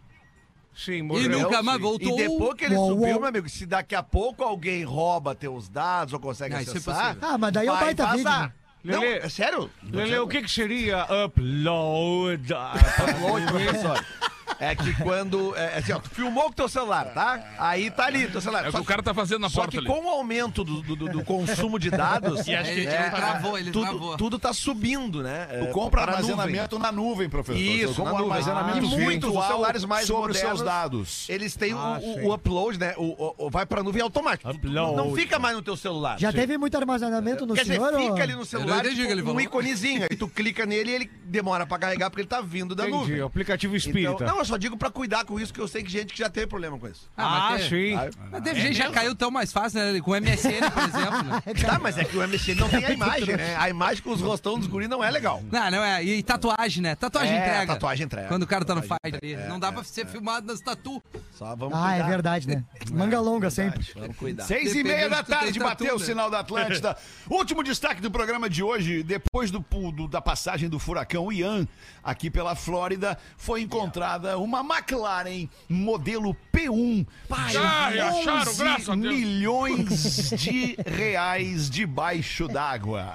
Sim, 0.74 0.92
E 0.94 1.02
morreu. 1.02 1.40
nunca 1.40 1.62
mais 1.62 1.78
E 1.78 1.82
voltou. 1.82 2.16
depois 2.16 2.54
que 2.54 2.64
ele 2.64 2.74
Uou, 2.74 2.88
subiu, 2.90 3.08
uou. 3.10 3.20
meu 3.20 3.28
amigo, 3.28 3.48
se 3.48 3.66
daqui 3.66 3.94
a 3.94 4.02
pouco 4.02 4.42
alguém 4.42 4.82
rouba 4.82 5.34
teus 5.34 5.68
dados 5.68 6.14
ou 6.14 6.20
consegue 6.20 6.54
isso 6.56 6.70
é 6.70 6.72
acessar, 6.72 7.14
possível. 7.14 7.28
Ah, 7.28 7.36
mas 7.38 7.52
daí 7.52 7.66
é 7.66 7.70
vai 7.70 7.80
baita 7.84 8.06
vídeo. 8.06 8.24
vazar. 8.24 8.42
né? 8.48 8.52
Não, 8.82 9.00
Lelê. 9.00 9.18
é 9.18 9.28
sério? 9.28 9.70
Lele, 9.82 10.18
o 10.20 10.26
que, 10.26 10.40
que 10.40 10.50
seria 10.50 11.04
upload? 11.26 12.50
Upload, 12.54 13.46
professor. 13.46 14.04
É 14.61 14.75
que 14.76 14.93
quando. 15.02 15.57
É, 15.57 15.79
assim, 15.79 15.93
ó, 15.93 15.99
tu 15.99 16.11
filmou 16.11 16.45
com 16.45 16.52
teu 16.52 16.69
celular, 16.69 17.07
tá? 17.14 17.43
Aí 17.59 17.90
tá 17.90 18.05
ali, 18.07 18.26
teu 18.29 18.40
celular. 18.40 18.67
É 18.67 18.69
o 18.69 18.73
Só 18.73 18.79
que 18.79 18.85
o 18.85 18.87
cara 18.87 19.02
tá 19.02 19.14
fazendo 19.14 19.40
na 19.40 19.49
Só 19.49 19.61
porta 19.62 19.71
que 19.73 19.79
ali. 19.79 19.87
com 19.87 20.05
o 20.05 20.09
aumento 20.11 20.62
do, 20.62 20.83
do, 20.83 20.97
do- 20.97 21.09
do 21.09 21.25
consumo 21.25 21.79
de 21.79 21.90
dados, 21.90 22.47
E 22.49 22.55
acho 22.55 22.71
que 22.73 22.81
Ele, 22.81 22.87
é, 22.88 23.00
ele 23.00 23.11
travou, 23.11 23.59
ele 23.59 23.71
tudo, 23.71 23.85
travou. 23.87 24.17
tudo 24.17 24.38
tá 24.38 24.52
subindo, 24.52 25.23
né? 25.23 25.47
Tu 25.47 25.64
É, 25.64 25.67
compra 25.73 26.02
para 26.02 26.12
a 26.12 26.21
nuvem. 26.21 26.33
armazenamento 26.35 26.79
na 26.79 26.93
nuvem, 26.93 27.29
professor. 27.29 27.59
Isso, 27.61 27.95
como 27.95 28.12
na 28.12 28.19
nuvem. 28.19 28.33
armazenamento 28.33 28.79
E 28.79 28.81
muitos 28.88 29.05
virtual 29.07 29.33
dos 29.35 29.47
celulares 29.47 29.85
mais 29.85 30.07
sobre 30.07 30.33
os 30.33 30.37
modernos, 30.37 30.59
seus 30.61 30.62
dados. 30.71 31.29
Eles 31.31 31.57
têm 31.57 31.73
o- 31.75 31.79
Ah, 31.79 31.99
o, 32.00 32.29
o 32.29 32.35
upload, 32.35 32.79
né? 32.79 32.95
O, 32.97 33.05
o- 33.05 33.35
o- 33.47 33.50
vai 33.50 33.64
pra 33.64 33.83
nuvem 33.83 34.02
automático. 34.02 34.52
Tu- 34.52 34.59
tu 34.59 34.69
Não 34.69 34.90
Upload. 34.93 35.14
fica 35.21 35.38
mais 35.38 35.57
no 35.57 35.62
teu 35.62 35.76
celular. 35.76 36.19
Já 36.19 36.33
teve 36.33 36.59
muito 36.59 36.76
armazenamento 36.76 37.47
no 37.47 37.55
Quer 37.55 37.62
dizer, 37.62 37.75
senhor? 37.75 37.99
fica 37.99 38.23
ali 38.23 38.35
no 38.35 38.45
celular 38.45 38.85
entendi 38.85 39.02
o 39.02 39.07
que 39.07 39.12
ele 39.12 39.21
tipo, 39.23 39.31
um 39.31 39.35
falou. 39.35 39.40
iconezinho. 39.40 40.02
Aí 40.11 40.17
tu 40.17 40.29
clica 40.29 40.67
nele 40.67 40.90
e 40.90 40.95
ele 40.95 41.11
demora 41.25 41.64
pra 41.67 41.79
carregar 41.79 42.11
porque 42.11 42.23
ele 42.23 42.29
tá 42.29 42.40
vindo 42.40 42.75
da 42.75 42.85
Entendi, 42.88 42.99
nuvem. 42.99 43.21
aplicativo 43.23 43.75
Então, 43.76 43.88
espírita. 43.88 44.25
não, 44.26 44.38
eu 44.38 44.45
só 44.50 44.57
digo 44.57 44.76
pra 44.76 44.90
cuidar 44.90 45.25
com 45.25 45.38
isso, 45.40 45.52
que 45.54 45.61
eu 45.61 45.66
sei 45.69 45.83
que 45.83 45.90
gente 45.90 46.12
que 46.12 46.19
já 46.19 46.28
teve 46.28 46.47
problema 46.47 46.78
com 46.78 46.87
isso. 46.88 47.09
Ah, 47.16 47.49
Ah, 47.49 47.50
mas 47.52 47.69
sim. 47.69 47.95
Mas 48.30 48.42
teve 48.42 48.61
gente 48.61 48.73
que 48.73 48.78
já 48.78 48.90
caiu 48.90 49.14
tão 49.14 49.30
mais 49.30 49.52
fácil, 49.52 49.80
né? 49.80 50.00
Com 50.00 50.11
o 50.11 50.14
MSN, 50.21 50.71
por 50.71 50.83
exemplo, 50.85 51.23
né? 51.25 51.42
Tá, 51.64 51.78
mas 51.78 51.97
é 51.97 52.04
que 52.04 52.16
o 52.16 52.26
MSN 52.28 52.54
não 52.57 52.69
tem 52.69 52.85
a 52.85 52.90
imagem, 52.90 53.37
né? 53.37 53.57
A 53.57 53.71
imagem 53.71 54.02
com 54.02 54.11
os 54.11 54.21
rostão 54.21 54.59
dos 54.59 54.66
guri 54.66 54.87
não 54.88 55.02
é 55.02 55.11
legal. 55.11 55.42
Não, 55.50 55.71
não 55.71 55.83
é. 55.85 56.02
E 56.04 56.23
tatuagem, 56.23 56.83
né? 56.83 56.95
Tatuagem 56.95 57.35
É, 57.37 57.40
entrega. 57.40 57.73
tatuagem 57.75 58.04
entrega. 58.07 58.28
Quando 58.28 58.42
o 58.42 58.47
cara 58.47 58.64
tá 58.64 58.75
no 58.75 58.83
Tatuagem 58.83 58.99
fight 59.12 59.19
ali. 59.25 59.33
entrega. 59.35 59.49
Não 59.49 59.59
dá 59.61 59.73
pra 59.73 59.85
ser 59.85 60.07
filmado 60.07 60.47
nas 60.47 60.61
tatu. 60.61 61.02
Só 61.33 61.54
vamos 61.57 61.75
Ah, 61.75 61.92
é 61.92 61.95
cuidar. 61.99 62.09
verdade, 62.09 62.49
né? 62.49 62.64
Manga 62.92 63.21
longa 63.21 63.50
sempre. 63.50 63.87
Vamos 63.95 64.16
cuidar. 64.16 64.45
Seis 64.45 64.71
e 64.75 64.83
Dependendo 64.83 64.88
meia 64.97 65.09
da 65.09 65.16
se 65.19 65.23
tu 65.23 65.26
tem 65.28 65.38
tarde, 65.38 65.59
bateu 65.59 65.97
o 65.97 65.99
né? 65.99 66.04
sinal 66.04 66.28
da 66.30 66.40
Atlântida. 66.40 66.97
Último 67.30 67.62
destaque 67.62 68.00
do 68.02 68.11
programa 68.11 68.50
de 68.50 68.62
hoje, 68.62 69.02
depois 69.02 69.50
do, 69.50 69.61
do- 69.92 70.09
da 70.09 70.21
passagem 70.21 70.69
do 70.69 70.78
furacão 70.78 71.30
Ian 71.33 71.66
aqui 72.02 72.30
pela 72.30 72.55
Flórida, 72.55 73.16
foi 73.37 73.61
encontrada 73.62 74.37
uma 74.42 74.61
McLaren 74.61 75.48
modelo 75.68 76.37
P1 76.53 77.07
de 77.50 77.57
Ai, 77.59 77.98
acharam, 78.00 78.40
11 78.50 78.62
graças 78.62 78.88
a 78.88 78.94
Deus. 78.96 79.14
milhões 79.14 80.31
de 80.37 80.76
reais 80.87 81.68
debaixo 81.70 82.48
d'água. 82.48 83.14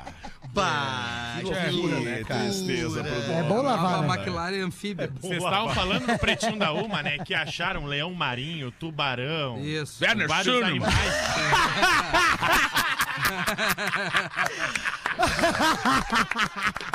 Bah, 0.53 1.35
Que 1.41 2.23
tristeza, 2.23 3.03
produtor. 3.03 3.35
É 3.35 3.43
bom 3.43 3.61
lavar, 3.61 4.01
né? 4.03 4.07
McLaren 4.15 4.65
anfíbia. 4.65 5.11
Vocês 5.19 5.43
estavam 5.43 5.73
falando 5.73 6.07
no 6.07 6.17
pretinho 6.17 6.57
da 6.57 6.71
Uma, 6.71 7.03
né? 7.03 7.17
Que 7.25 7.33
acharam 7.33 7.85
leão 7.85 8.13
marinho, 8.13 8.71
tubarão. 8.71 9.59
Isso. 9.59 10.01
Werner 10.01 10.27
vários 10.29 10.55
Schunemann. 10.55 10.71
animais. 10.71 11.13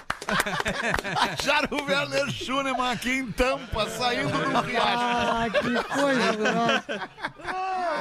Acharam 1.38 1.78
o 1.78 1.84
Werner 1.84 2.30
Schunemann 2.30 2.92
aqui 2.92 3.10
em 3.10 3.32
Tampa, 3.32 3.88
saindo 3.90 4.30
do 4.30 4.60
riacho. 4.60 4.86
Ah, 4.86 5.46
que 5.50 5.94
coisa. 5.94 6.84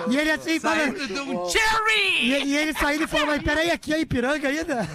E 0.10 0.18
ele 0.18 0.32
assim 0.32 0.60
fala. 0.60 0.76
Saindo 0.78 1.08
de 1.08 1.20
um 1.20 1.50
cherry! 1.50 2.22
E, 2.22 2.44
e 2.46 2.58
ele 2.58 2.74
saindo 2.74 3.04
e 3.04 3.08
falou, 3.08 3.28
mas 3.28 3.42
peraí, 3.42 3.72
aqui 3.72 3.94
é 3.94 4.00
Ipiranga 4.00 4.48
ainda? 4.48 4.88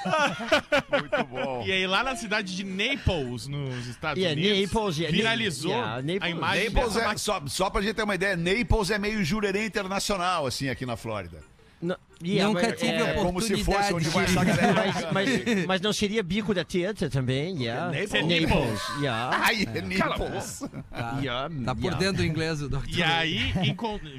Muito 0.90 1.24
bom. 1.26 1.62
E 1.66 1.72
aí 1.72 1.86
lá 1.86 2.02
na 2.02 2.16
cidade 2.16 2.56
de 2.56 2.64
Naples, 2.64 3.46
nos 3.46 3.86
Estados 3.86 4.22
Yeah, 4.22 4.38
Unidos, 4.38 4.72
Naples, 4.72 4.96
yeah, 4.98 5.16
viralizou 5.16 5.72
yeah, 5.72 5.96
Naples. 5.96 6.22
a 6.22 6.28
imagem 6.30 6.70
Naples 6.70 6.96
é, 6.96 7.16
só, 7.16 7.42
só 7.46 7.70
pra 7.70 7.82
gente 7.82 7.94
ter 7.94 8.02
uma 8.02 8.14
ideia, 8.14 8.36
Naples 8.36 8.90
é 8.90 8.98
meio 8.98 9.22
jurerê 9.24 9.66
internacional, 9.66 10.46
assim, 10.46 10.68
aqui 10.68 10.86
na 10.86 10.96
Flórida. 10.96 11.38
Não, 11.82 11.96
yeah, 12.22 12.46
Nunca 12.52 12.68
mas, 12.68 12.78
tive 12.78 12.92
é, 12.92 13.00
É 13.00 13.14
como 13.14 13.40
se 13.40 13.64
fosse 13.64 13.94
onde 13.94 14.08
vai 14.10 14.24
essa 14.24 14.40
oportunidade. 14.40 14.72
galera. 14.74 15.12
mas, 15.14 15.44
mas, 15.46 15.64
mas 15.66 15.80
não 15.80 15.94
seria 15.94 16.22
bico 16.22 16.52
da 16.52 16.62
teta 16.62 17.08
também? 17.08 17.56
Yeah. 17.62 17.86
Naples? 17.86 18.12
É 18.14 18.20
Naples. 18.22 18.88
Yeah. 19.00 19.38
Ai, 19.42 19.66
é 19.74 19.80
Naples. 19.80 20.62
Yeah, 21.22 21.48
Tá 21.64 21.74
por 21.74 21.94
dentro 21.94 22.18
do 22.18 22.24
inglês, 22.26 22.60
o 22.60 22.68
Dr. 22.68 22.84
E 22.86 23.02
aí, 23.02 23.52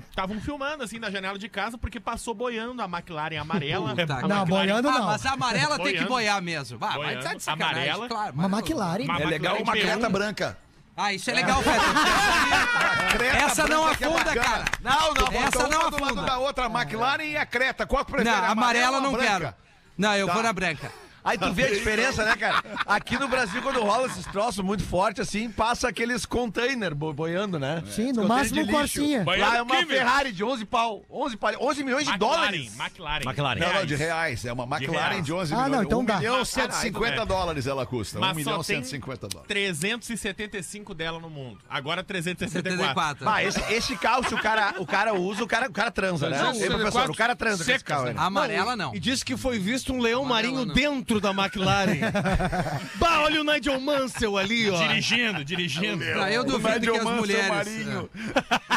estavam 0.10 0.42
filmando 0.42 0.84
assim 0.84 0.98
na 0.98 1.12
janela 1.12 1.38
de 1.38 1.48
casa 1.48 1.78
porque 1.78 2.00
passou 2.00 2.34
boiando 2.34 2.82
a 2.82 2.86
McLaren 2.86 3.38
amarela. 3.38 3.90
Puta 3.90 4.02
a 4.02 4.22
que- 4.22 4.28
Não, 4.28 4.42
McLaren- 4.42 4.48
boiando 4.48 4.90
Ah, 4.90 4.92
não. 5.00 5.06
mas 5.06 5.26
a 5.26 5.32
amarela 5.34 5.76
tem 5.78 5.86
que 5.86 5.92
Boiando. 5.92 6.10
boiar 6.10 6.42
mesmo. 6.42 6.78
Ah, 6.82 6.88
vai 6.88 6.98
Boiando. 6.98 7.24
tá 7.24 7.34
de 7.36 7.44
sacanagem, 7.44 7.78
Amarela. 7.84 8.08
claro. 8.08 8.34
Uma 8.34 8.50
mas- 8.50 8.60
McLaren. 8.62 9.04
Uma 9.04 9.22
É 9.22 9.26
legal 9.26 9.58
uma 9.62 9.74
P1. 9.74 10.10
branca. 10.10 10.58
Ah, 11.04 11.14
isso 11.14 11.32
é 11.32 11.34
legal, 11.34 11.64
Feta. 11.64 13.18
Creta 13.18 13.38
Essa 13.38 13.68
não 13.68 13.88
é 13.88 13.92
afunda, 13.92 14.36
cara. 14.36 14.66
Não, 14.82 15.14
não, 15.16 15.28
Essa 15.32 15.68
não 15.68 15.82
uma 15.82 15.90
do 15.90 15.96
lado 16.00 16.06
afunda. 16.06 16.22
da 16.28 16.38
outra, 16.38 16.66
a 16.66 16.70
McLaren 16.70 17.24
e 17.24 17.36
a 17.38 17.44
Creta. 17.46 17.88
Qual 17.88 18.06
que 18.06 18.12
prefere? 18.12 18.36
Não, 18.36 18.46
amarela 18.52 19.02
não 19.02 19.16
quero. 19.16 19.52
Não, 19.98 20.16
eu 20.16 20.28
Tá. 20.28 20.34
vou 20.34 20.44
na 20.44 20.54
branca. 20.54 20.92
Aí 21.24 21.38
tu 21.38 21.52
vê 21.54 21.66
a 21.66 21.70
diferença, 21.72 22.24
né, 22.26 22.36
cara? 22.36 22.64
Aqui 22.86 23.18
no 23.18 23.28
Brasil, 23.28 23.62
quando 23.62 23.80
rola 23.82 24.08
esses 24.08 24.26
troços 24.26 24.64
muito 24.64 24.84
fortes, 24.84 25.28
assim, 25.28 25.50
passa 25.52 25.88
aqueles 25.88 26.26
container 26.26 26.94
bo- 26.96 27.14
boiando, 27.14 27.60
né? 27.60 27.84
Sim, 27.92 28.12
no 28.12 28.28
máximo 28.28 28.62
um 28.62 28.64
lixo. 28.64 28.78
Corsinha. 28.78 29.24
Lá 29.26 29.58
é 29.58 29.62
uma. 29.62 29.86
Ferrari 29.86 30.32
de 30.32 30.44
11 30.44 30.66
pau. 30.66 31.04
11, 31.10 31.38
pau, 31.38 31.52
11 31.60 31.84
milhões 31.84 32.06
de 32.06 32.12
McLaren, 32.12 32.36
dólares. 32.36 32.80
McLaren. 32.80 33.24
McLaren. 33.26 33.60
Não, 33.60 33.74
não, 33.74 33.86
de 33.86 33.96
reais. 33.96 34.46
É 34.46 34.54
uma 34.54 34.64
McLaren 34.64 35.10
reais. 35.10 35.26
de 35.26 35.34
11 35.34 35.54
Ah, 35.54 35.58
milhões. 35.58 35.72
não, 35.72 35.84
então 35.84 36.00
1 36.00 36.06
dá. 36.06 36.18
milhão 36.18 36.38
Mas- 36.40 36.48
150 36.50 37.22
é. 37.22 37.26
dólares 37.26 37.68
ela 37.68 37.86
custa. 37.86 38.18
1 38.18 38.22
Mas 38.22 38.36
milhão 38.38 38.58
só 38.58 38.64
tem 38.64 38.76
150 38.84 39.28
dólares. 39.28 39.48
375 39.48 40.94
dela 40.94 41.20
no 41.20 41.30
mundo. 41.30 41.60
Agora 41.70 42.04
374. 42.04 43.22
74. 43.26 43.30
Ah, 43.30 43.44
esse, 43.44 43.74
esse 43.74 43.96
carro, 43.98 44.28
se 44.28 44.34
o 44.34 44.42
cara, 44.42 44.76
o 44.80 44.86
cara 44.86 45.14
usa, 45.14 45.44
o 45.44 45.48
cara, 45.48 45.68
o 45.70 45.74
cara 45.74 45.92
transa, 45.92 46.30
né? 46.30 46.42
Não, 46.42 46.54
Ei, 46.54 46.68
professor, 46.68 47.10
o 47.10 47.16
cara 47.16 47.36
transa 47.36 47.64
com 47.64 47.72
esse 47.72 47.84
carro, 47.84 48.06
né? 48.06 48.14
né? 48.14 48.20
A 48.20 48.26
amarela 48.26 48.76
não. 48.76 48.94
E 48.96 49.00
disse 49.00 49.24
que 49.24 49.36
foi 49.38 49.60
visto 49.60 49.94
um 49.94 50.00
leão 50.00 50.24
Amarela, 50.26 50.54
marinho 50.54 50.66
não. 50.68 50.74
dentro 50.74 51.11
neutro 51.12 51.20
da 51.20 51.32
McLaren. 51.32 52.00
bah, 52.96 53.22
olha 53.24 53.42
o 53.42 53.44
Nigel 53.44 53.80
Mansell 53.80 54.38
ali, 54.38 54.70
ó. 54.70 54.78
Dirigindo, 54.88 55.44
dirigindo. 55.44 56.04
Ah, 56.22 56.32
eu 56.32 56.44
duvido 56.44 56.92
que 56.92 56.98
as 56.98 57.04
mulheres. 57.04 57.80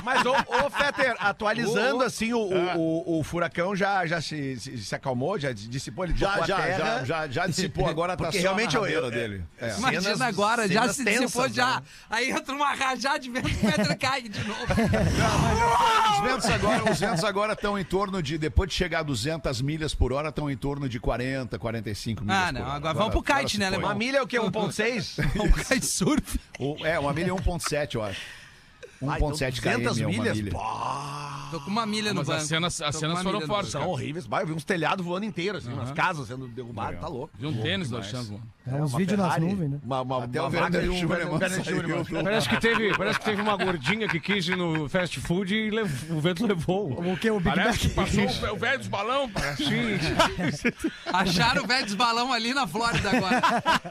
Mas, 0.02 0.24
ô, 0.26 0.32
ô 0.32 0.70
Fetter, 0.70 1.14
atualizando 1.18 1.96
Ô, 1.96 1.98
ô. 2.00 2.02
assim, 2.02 2.32
o, 2.32 2.38
o, 2.38 2.76
o- 2.76 3.20
o 3.20 3.22
furacão 3.24 3.74
já, 3.74 4.04
já 4.06 4.20
se, 4.20 4.58
se, 4.58 4.76
se 4.78 4.94
acalmou, 4.94 5.38
já 5.38 5.52
dissipou, 5.52 6.04
ele 6.04 6.14
Já, 6.16 6.34
a 6.34 6.46
já, 6.46 6.56
terra. 6.56 6.78
já, 6.78 7.04
já, 7.04 7.28
já 7.28 7.46
dissipou, 7.46 7.88
agora 7.88 8.14
tá 8.16 8.24
Porque 8.24 8.36
só 8.38 8.42
realmente 8.42 8.74
na 8.74 8.80
eu- 8.80 8.86
eu- 9.04 9.10
dele. 9.10 9.44
É. 9.58 9.74
Imagina 9.78 10.02
Cenas- 10.02 10.20
agora, 10.20 10.68
já 10.68 10.88
se 10.92 11.04
dissipou, 11.04 11.42
tensas, 11.44 11.54
já. 11.54 11.76
né? 11.76 11.82
Aí 12.10 12.30
entra 12.30 12.54
uma 12.54 12.74
rajada 12.74 13.18
de 13.18 13.30
vento, 13.30 13.48
o 13.48 13.58
Petra 13.72 13.94
cai 13.96 14.22
de 14.22 14.44
novo. 14.46 14.60
Os 14.64 16.20
ventos 16.30 16.46
agora, 16.50 16.92
os 16.92 17.00
ventos 17.00 17.24
agora 17.24 17.52
estão 17.54 17.78
em 17.78 17.84
torno 17.84 18.22
de, 18.22 18.36
depois 18.36 18.68
de 18.68 18.74
chegar 18.76 19.00
a 19.00 19.02
200 19.02 19.60
milhas 19.62 19.94
por 19.94 20.12
hora, 20.12 20.28
estão 20.28 20.50
em 20.50 20.56
torno 20.56 20.88
de 20.88 21.00
40, 21.00 21.58
45 21.58 22.22
milhas 22.22 22.23
Ah, 22.28 22.52
não, 22.52 22.60
hora. 22.62 22.72
agora 22.72 22.94
vamos 22.94 23.12
pro 23.12 23.22
kite, 23.22 23.58
né, 23.58 23.66
alemão? 23.66 23.88
Uma 23.90 23.94
milha 23.94 24.18
é 24.18 24.22
o 24.22 24.26
quê? 24.26 24.38
1.6? 24.38 25.18
Um 25.40 25.50
kite 25.64 25.86
surf. 25.86 26.38
O- 26.58 26.76
É, 26.84 26.98
uma 26.98 27.12
milha 27.12 27.30
é 27.30 27.34
1.7, 27.34 27.94
eu 27.94 28.02
acho. 28.02 28.20
1.7 29.04 29.60
km 29.60 29.82
200 29.82 29.98
é 30.00 30.06
uma 30.06 30.10
milhas? 30.18 30.36
milha. 30.36 30.52
Tô 31.50 31.60
com 31.60 31.70
uma 31.70 31.86
milha 31.86 32.12
no 32.12 32.18
Mas 32.20 32.26
banco. 32.26 32.40
as 32.40 32.48
cenas- 32.48 32.80
as 32.82 32.86
Tô 32.86 32.92
com 32.94 32.98
cenas 32.98 33.16
uma 33.16 33.22
foram 33.22 33.38
milha 33.38 33.46
no 33.46 33.52
fortes. 33.54 33.70
São 33.72 33.86
horríveis. 33.88 34.26
Vai, 34.26 34.42
eu 34.42 34.46
vi 34.48 34.52
uns 34.54 34.64
telhados 34.64 35.04
voando 35.06 35.24
inteiros, 35.24 35.64
assim, 35.64 35.72
umas 35.76 35.92
casas 35.92 36.26
sendo 36.26 36.48
derrubadas, 36.48 37.00
tá 37.00 37.06
louco. 37.06 37.30
Vi 37.38 37.46
um 37.46 37.62
tênis 37.62 37.90
do 37.90 37.96
Alexandre, 37.96 38.32
mano. 38.32 38.44
É, 38.66 38.82
uns 38.82 38.94
vídeos 38.94 39.18
nas 39.18 39.34
Ferrari, 39.34 39.52
nuvens, 39.52 39.70
né? 39.72 39.78
Uma, 39.84 40.00
uma, 40.00 40.24
Até 40.24 40.40
uma 40.40 40.48
o 40.48 40.52
Werner 40.52 40.62
máquina 40.62 40.82
de 40.82 40.88
um 40.88 40.96
Schumann 40.98 41.18
Werner 41.30 41.64
saiu. 41.64 41.76
Schumann. 42.04 42.24
Parece 42.24 42.48
que, 42.48 42.60
teve, 42.60 42.96
parece 42.96 43.18
que 43.18 43.24
teve 43.26 43.42
uma 43.42 43.56
gordinha 43.56 44.08
que 44.08 44.18
quis 44.18 44.48
ir 44.48 44.56
no 44.56 44.88
fast 44.88 45.20
food 45.20 45.54
e 45.54 45.70
lev- 45.70 46.10
o 46.10 46.18
vento 46.20 46.46
levou. 46.46 46.90
O 46.92 47.16
que? 47.16 47.30
O 47.30 47.38
Big 47.38 47.54
Parece 47.54 47.78
que 47.78 47.86
Mac? 47.94 47.94
passou 48.08 48.50
o- 48.50 48.52
o 48.54 48.58
velho 48.58 48.78
dos 48.78 48.88
balão, 48.88 49.28
parece. 49.28 49.64
Acharam 51.12 51.62
o 51.62 51.66
velho 51.66 51.96
balão 51.96 52.32
ali 52.32 52.54
na 52.54 52.66
Flórida 52.66 53.10
agora. 53.10 53.42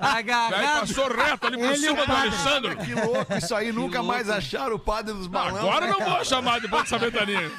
Agarrado. 0.01 0.79
passou 0.87 1.07
reto 1.15 1.47
ali 1.47 1.57
por 1.57 1.75
cima 1.77 2.05
do. 2.05 2.11
Alexandre. 2.11 2.75
Que 2.77 2.93
louco 2.95 3.33
isso 3.37 3.55
aí, 3.55 3.71
nunca 3.71 4.01
mais 4.03 4.29
acharam 4.29 4.75
o 4.75 4.79
padre 4.79 5.02
dos 5.03 5.27
balões. 5.27 5.57
Agora 5.57 5.85
né, 5.87 5.91
eu 5.93 5.99
não 5.99 6.09
vou 6.15 6.25
chamar 6.25 6.59
depois 6.61 6.83
dessa 6.83 6.97
ventania. 6.97 7.51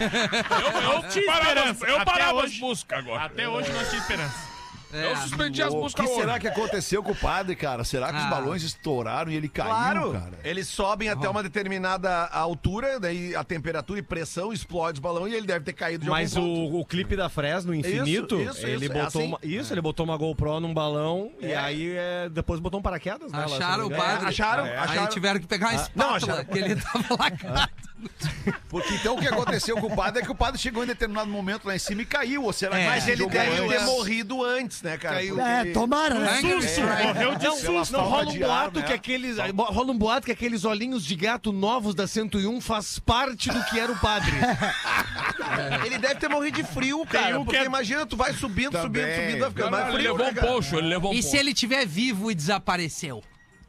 Eu, 0.00 0.92
eu 0.92 1.08
Tinha 1.08 1.26
parava, 1.26 1.50
esperança. 1.50 1.86
eu 1.86 1.96
Até 1.96 2.04
parava 2.04 2.38
as 2.40 2.44
hoje. 2.46 2.60
buscas 2.60 2.98
agora. 2.98 3.24
Até 3.24 3.48
hoje 3.48 3.72
nós 3.72 3.88
tinha 3.88 4.00
esperança. 4.00 4.55
É. 4.96 5.12
Eu 5.12 5.16
suspendi 5.16 5.62
as 5.62 5.72
O 5.72 5.80
buscas 5.80 6.04
que 6.06 6.10
hoje. 6.12 6.20
será 6.20 6.38
que 6.38 6.48
aconteceu 6.48 7.02
com 7.02 7.12
o 7.12 7.16
padre, 7.16 7.54
cara? 7.56 7.84
Será 7.84 8.10
que 8.12 8.18
os 8.18 8.24
Ah. 8.24 8.28
balões 8.30 8.62
estouraram 8.62 9.30
e 9.30 9.34
ele 9.36 9.48
caiu, 9.48 9.68
Claro, 9.70 10.12
cara? 10.12 10.38
eles 10.44 10.68
sobem 10.68 11.08
até 11.08 11.28
uma 11.28 11.42
determinada 11.42 12.26
altura, 12.26 12.98
daí 13.00 13.34
a 13.34 13.44
temperatura 13.44 13.98
e 14.00 14.02
pressão 14.02 14.52
explode 14.52 14.94
os 14.94 15.00
balões 15.00 15.32
e 15.32 15.36
ele 15.36 15.46
deve 15.46 15.64
ter 15.64 15.72
caído 15.72 16.04
de 16.04 16.10
Mas 16.10 16.36
algum 16.36 16.48
ponto. 16.54 16.74
o, 16.76 16.80
o 16.80 16.84
clipe 16.84 17.16
da 17.16 17.28
Fresno, 17.28 17.74
Infinito, 17.74 18.40
Isso, 18.40 18.50
isso, 18.58 18.66
ele 18.66 18.84
isso, 18.86 18.92
é 18.92 19.02
botou 19.02 19.20
assim? 19.20 19.28
uma, 19.28 19.38
isso, 19.42 19.72
ele 19.74 19.80
botou 19.80 20.04
uma 20.06 20.16
GoPro 20.16 20.60
num 20.60 20.72
balão 20.72 21.30
e 21.40 21.52
aí 21.54 21.94
é, 21.96 22.28
depois 22.28 22.60
botou 22.60 22.80
um 22.80 22.82
paraquedas 22.82 23.30
nela. 23.32 23.44
se 23.48 23.50
não 23.50 23.56
Acharam 23.58 23.76
me 23.76 23.82
o 23.82 23.86
engano. 23.94 24.02
padre. 24.10 24.28
acharam, 24.28 24.64
Aí 24.64 24.76
acharam. 24.76 25.06
tiveram 25.08 25.40
que 25.40 25.46
pegar 25.46 25.66
uma 25.68 25.74
espátula, 25.74 26.06
não, 26.06 26.14
acharam. 26.14 26.44
que 26.46 26.58
ele 26.58 26.76
tava 26.76 27.16
lacrado. 27.22 27.70
Porque 28.68 28.94
então 28.94 29.16
o 29.16 29.18
que 29.20 29.26
aconteceu 29.26 29.76
com 29.78 29.86
o 29.86 29.96
padre 29.96 30.22
é 30.22 30.24
que 30.24 30.30
o 30.30 30.34
padre 30.34 30.60
chegou 30.60 30.84
em 30.84 30.86
determinado 30.86 31.28
momento 31.30 31.66
lá 31.66 31.74
em 31.74 31.78
cima 31.78 32.02
e 32.02 32.06
caiu. 32.06 32.44
Ou 32.44 32.52
será 32.52 32.76
que 32.78 32.84
Mas 32.84 33.08
ele 33.08 33.16
jogou 33.16 33.32
deve 33.32 33.58
antes? 33.62 33.68
ter 33.78 33.84
morrido 33.84 34.44
antes, 34.44 34.82
né, 34.86 34.96
cara? 34.96 35.16
Caiu. 35.16 35.34
Porque- 35.36 35.50
É, 35.50 35.64
tomara, 35.72 36.14
né? 36.14 36.38
Anger 36.38 36.58
strike. 36.58 37.02
Morreu 37.06 37.34
de 37.36 37.44
Não, 37.44 37.56
susto. 37.56 37.92
não, 37.92 38.04
rola 38.04 38.30
um 38.30 38.38
boato 38.38 38.80
né? 38.80 38.86
que 38.86 38.92
aqueles. 38.92 39.36
Rola 39.38 39.92
um 39.92 39.98
boato 39.98 40.26
que 40.26 40.32
aqueles 40.32 40.64
olhinhos 40.64 41.04
de 41.04 41.14
gato 41.16 41.52
novos 41.52 41.94
da 41.94 42.06
101 42.06 42.60
faz 42.60 42.98
parte 42.98 43.48
do 43.50 43.62
que 43.64 43.78
era 43.78 43.92
o 43.92 43.98
padre. 43.98 44.32
Ele 45.84 45.98
deve 45.98 46.16
ter 46.16 46.28
morrido 46.28 46.56
de 46.56 46.64
frio, 46.64 47.04
cara. 47.06 47.38
um 47.38 47.44
Porque 47.44 47.58
que 47.58 47.62
é- 47.62 47.66
imagina, 47.66 48.06
tu 48.06 48.16
vai 48.16 48.32
subindo, 48.32 48.72
subindo, 48.80 49.02
Também. 49.02 49.20
subindo, 49.26 49.40
vai 49.40 49.50
ficando 49.50 49.70
mais 49.70 49.84
ele 49.88 49.92
frio, 49.96 50.12
levou 50.12 50.26
né, 50.26 50.30
um 50.30 50.34
cara? 50.34 50.46
poncho, 50.46 50.76
ele 50.76 50.88
levou 50.88 51.10
um 51.10 51.14
E 51.14 51.16
poncho. 51.18 51.28
se 51.30 51.36
ele 51.36 51.54
tiver 51.54 51.86
vivo 51.86 52.30
e 52.30 52.34
desapareceu? 52.34 53.22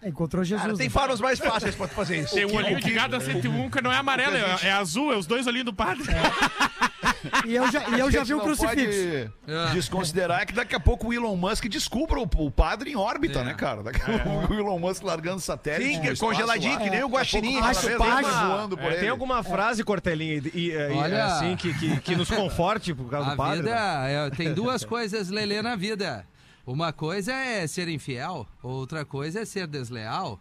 Encontrou 0.07 0.43
Jesus. 0.43 0.65
Cara, 0.65 0.77
tem 0.77 0.87
né? 0.87 0.91
formas 0.91 1.19
mais 1.19 1.37
fáceis 1.39 1.75
pra 1.75 1.87
fazer 1.87 2.17
isso. 2.21 2.33
Tem 2.33 2.45
o 2.45 2.53
olhinho 2.55 2.79
de 2.81 2.91
gato 2.91 3.11
da 3.11 3.19
101 3.19 3.69
que 3.69 3.81
não 3.81 3.91
é 3.91 3.97
amarelo, 3.97 4.35
é, 4.35 4.67
é 4.67 4.71
azul, 4.71 5.11
é 5.11 5.17
os 5.17 5.25
dois 5.25 5.45
olhinhos 5.47 5.65
do 5.65 5.73
padre. 5.73 6.03
E 7.45 7.55
eu 7.55 7.69
já, 7.71 7.89
e 7.89 7.99
eu 7.99 8.11
já 8.11 8.23
vi 8.23 8.31
não 8.31 8.39
crucifixo. 8.39 9.31
pode 9.45 9.73
desconsiderar 9.73 10.45
que 10.45 10.53
daqui 10.53 10.75
a 10.75 10.79
pouco 10.79 11.07
o 11.09 11.13
Elon 11.13 11.35
Musk 11.35 11.65
descubra 11.67 12.19
o, 12.19 12.23
o 12.37 12.51
padre 12.51 12.91
em 12.91 12.95
órbita, 12.95 13.39
É. 13.39 13.43
né, 13.43 13.53
cara? 13.53 13.83
Daqui 13.83 13.99
a 14.09 14.19
pouco 14.19 14.53
o 14.53 14.57
Elon 14.59 14.79
Musk 14.79 15.03
largando 15.03 15.39
satélite. 15.41 15.89
Sim, 15.95 15.99
é 16.07 16.13
espaço 16.13 16.19
congeladinho, 16.25 16.73
lá. 16.75 16.79
que 16.81 16.89
nem 16.89 17.03
o 17.03 17.07
guaxinim. 17.09 17.59
Daqui 17.61 17.67
a 17.67 17.71
aquela 17.71 17.97
pouco 17.97 18.13
vez, 18.15 18.25
passa 18.27 18.41
né? 18.47 18.47
voando 18.55 18.77
por 18.77 18.85
É, 18.85 18.89
ele. 18.91 18.97
tem 18.99 19.09
alguma 19.09 19.43
frase, 19.43 19.83
Cortelinha, 19.83 20.41
e, 20.53 20.71
e- 20.71 20.77
Olha. 20.93 21.25
assim, 21.25 21.55
que, 21.55 21.73
que, 21.73 21.99
que 22.01 22.15
nos 22.15 22.29
conforte 22.29 22.93
por 22.93 23.09
causa 23.09 23.29
A 23.29 23.31
do 23.31 23.37
padre? 23.37 23.57
vida 23.63 23.75
né? 23.75 24.27
é- 24.27 24.29
tem 24.29 24.53
duas 24.53 24.85
coisas, 24.85 25.29
Lelê, 25.29 25.61
na 25.61 25.75
vida. 25.75 26.25
Uma 26.67 26.91
coisa 26.91 27.31
é 27.33 27.65
ser 27.65 27.87
infiel, 27.87 28.45
outra 28.61 29.05
coisa 29.05 29.39
é 29.39 29.45
ser 29.45 29.65
desleal. 29.67 30.37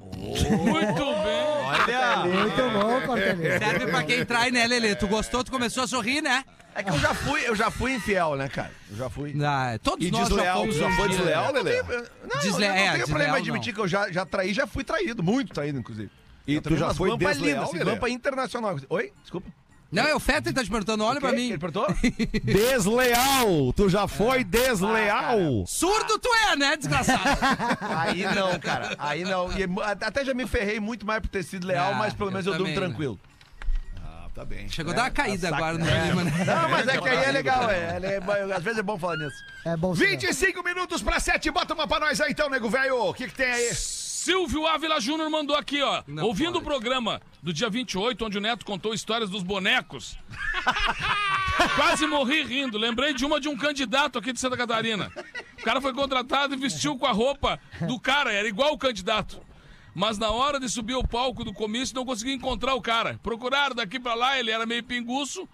Muito 0.00 1.04
bem. 1.04 1.44
Olha! 1.66 2.16
Muito 2.26 2.70
bom, 2.80 3.06
Cortelinha. 3.06 3.58
Serve 3.58 3.86
pra 3.88 4.02
quem 4.04 4.24
trai, 4.24 4.50
né, 4.52 4.66
Lelê? 4.66 4.94
Tu 4.94 5.06
gostou, 5.08 5.42
tu 5.44 5.50
começou 5.50 5.82
a 5.82 5.86
sorrir, 5.88 6.22
né? 6.22 6.44
É 6.74 6.82
que 6.82 6.90
eu 6.90 6.98
já 6.98 7.12
fui, 7.12 7.40
eu 7.46 7.54
já 7.56 7.70
fui 7.70 7.92
infiel, 7.94 8.34
né, 8.36 8.48
cara? 8.48 8.70
Eu 8.90 8.96
já 8.96 9.10
fui. 9.10 9.34
Ah, 9.44 9.78
todos 9.82 10.06
E 10.06 10.10
nós 10.12 10.22
já 10.22 10.28
desleal, 10.28 10.58
fomos 10.60 10.74
tu 10.76 10.78
já 10.80 10.86
um 10.88 10.92
foi 10.96 11.08
desleal, 11.08 11.52
Lelê? 11.52 11.82
Não, 11.82 11.88
Desle- 12.40 12.64
eu 12.66 12.70
não 12.70 12.76
é, 12.76 12.92
tenho 12.92 12.92
desleal 12.92 13.06
problema 13.08 13.26
não. 13.36 13.42
de 13.42 13.50
admitir 13.50 13.74
que 13.74 13.80
eu 13.80 13.88
já, 13.88 14.10
já 14.10 14.24
traí, 14.24 14.54
já 14.54 14.66
fui 14.66 14.82
traído. 14.84 15.22
Muito 15.22 15.52
traído, 15.52 15.78
inclusive. 15.78 16.10
E 16.46 16.54
Eu 16.54 16.62
tu 16.62 16.76
já 16.76 16.94
foi 16.94 17.16
desleal, 17.16 17.44
lindas, 17.44 17.68
assim, 17.68 17.78
Lelê? 17.84 18.10
internacional. 18.10 18.76
Oi? 18.88 19.12
Desculpa. 19.22 19.48
Não, 19.92 20.04
é 20.04 20.14
o 20.14 20.18
Fetter 20.20 20.44
que 20.44 20.52
tá 20.54 20.64
te 20.64 20.70
perguntando, 20.70 21.04
olha 21.04 21.20
pra 21.20 21.32
mim. 21.32 21.50
Ele 21.50 21.58
perguntou? 21.58 21.86
Desleal! 22.42 23.72
Tu 23.76 23.88
já 23.90 24.08
foi 24.08 24.42
desleal! 24.42 25.64
Surdo 25.66 26.18
tu 26.18 26.28
é, 26.50 26.56
né, 26.56 26.76
desgraçado? 26.76 27.22
Aí 27.96 28.22
não, 28.34 28.58
cara. 28.58 28.94
Aí 28.98 29.22
não. 29.24 29.50
E 29.52 29.64
até 30.02 30.24
já 30.24 30.32
me 30.32 30.46
ferrei 30.46 30.80
muito 30.80 31.04
mais 31.04 31.20
por 31.20 31.28
ter 31.28 31.42
sido 31.42 31.66
leal, 31.66 31.92
Ah, 31.92 31.96
mas 31.96 32.14
pelo 32.14 32.30
eu 32.30 32.32
menos 32.32 32.46
eu, 32.46 32.52
durmo 32.54 32.66
também, 32.68 32.80
né? 32.80 32.86
tranquilo. 32.88 33.20
Ah, 34.02 34.28
tá 34.34 34.44
bem. 34.44 34.68
Chegou 34.68 34.92
a 34.92 34.96
dar 34.96 35.02
uma 35.02 35.10
caída 35.10 35.48
agora 35.48 35.76
no 35.76 35.84
clima, 35.84 36.24
né? 36.24 36.44
Não, 36.44 36.68
mas 36.70 36.88
é 36.88 36.98
que 36.98 37.08
aí 37.08 37.24
é 37.24 37.30
legal, 37.32 37.70
é, 37.70 37.98
é, 38.02 38.20
é- 38.50 38.54
Às 38.56 38.62
vezes 38.62 38.78
é 38.78 38.82
bom 38.82 38.98
falar 38.98 39.16
nisso. 39.16 39.36
É 39.64 39.76
bom 39.76 39.94
sinal. 39.94 40.10
25 40.10 40.62
minutos 40.64 41.02
pra 41.02 41.20
7, 41.20 41.50
bota 41.50 41.74
uma 41.74 41.86
pra 41.86 42.00
nós 42.00 42.20
aí 42.20 42.30
então, 42.32 42.48
nego 42.48 42.70
velho. 42.70 42.96
O 43.08 43.14
que 43.14 43.26
que 43.28 43.34
tem 43.34 43.50
aí? 43.52 43.74
Silvio 43.74 44.66
Ávila 44.66 45.00
Júnior 45.00 45.28
mandou 45.28 45.56
aqui, 45.56 45.82
ó. 45.82 46.02
Não 46.06 46.24
Ouvindo 46.24 46.52
pode. 46.52 46.64
o 46.64 46.66
programa 46.66 47.20
do 47.42 47.52
dia 47.52 47.68
28, 47.68 48.24
onde 48.24 48.38
o 48.38 48.40
Neto 48.40 48.64
contou 48.64 48.94
histórias 48.94 49.28
dos 49.28 49.42
bonecos. 49.42 50.16
Quase 51.74 52.06
morri 52.06 52.44
rindo. 52.44 52.78
Lembrei 52.78 53.12
de 53.12 53.24
uma 53.24 53.40
de 53.40 53.48
um 53.48 53.56
candidato 53.56 54.18
aqui 54.18 54.32
de 54.32 54.38
Santa 54.38 54.56
Catarina. 54.56 55.10
O 55.58 55.62
cara 55.62 55.80
foi 55.80 55.92
contratado 55.92 56.54
e 56.54 56.56
vestiu 56.56 56.96
com 56.96 57.06
a 57.06 57.12
roupa 57.12 57.58
do 57.86 57.98
cara, 57.98 58.32
era 58.32 58.46
igual 58.46 58.72
o 58.72 58.78
candidato. 58.78 59.40
Mas 59.94 60.18
na 60.18 60.30
hora 60.30 60.58
de 60.58 60.68
subir 60.68 60.94
ao 60.94 61.06
palco 61.06 61.44
do 61.44 61.52
comício, 61.52 61.94
não 61.94 62.06
conseguiu 62.06 62.34
encontrar 62.34 62.74
o 62.74 62.80
cara. 62.80 63.18
Procuraram 63.22 63.74
daqui 63.74 63.98
pra 63.98 64.14
lá, 64.14 64.38
ele 64.38 64.50
era 64.50 64.64
meio 64.64 64.84
pinguço. 64.84 65.46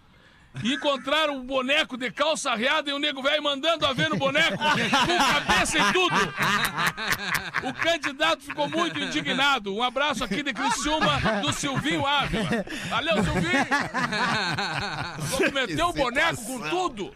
E 0.62 0.74
encontraram 0.74 1.38
o 1.38 1.44
boneco 1.44 1.96
de 1.96 2.11
calça 2.11 2.50
arreada 2.50 2.90
e 2.90 2.92
o 2.92 2.98
nego 2.98 3.22
velho 3.22 3.42
mandando 3.42 3.87
a 3.87 3.92
ver 3.92 4.08
no 4.08 4.16
boneco, 4.16 4.56
com 4.56 5.18
cabeça 5.18 5.78
e 5.78 5.92
tudo. 5.92 6.16
O 7.68 7.72
candidato 7.74 8.42
ficou 8.42 8.68
muito 8.68 8.98
indignado. 8.98 9.74
Um 9.74 9.82
abraço 9.82 10.24
aqui 10.24 10.42
de 10.42 10.52
Criciúma, 10.52 11.20
do 11.42 11.52
Silvinho 11.52 12.04
Ávila. 12.04 12.64
Valeu, 12.88 13.22
Silvinho! 13.22 13.66
Vamos 15.18 15.52
meter 15.52 15.82
o 15.82 15.92
boneco 15.92 16.44
com 16.44 16.61
tudo. 16.68 17.14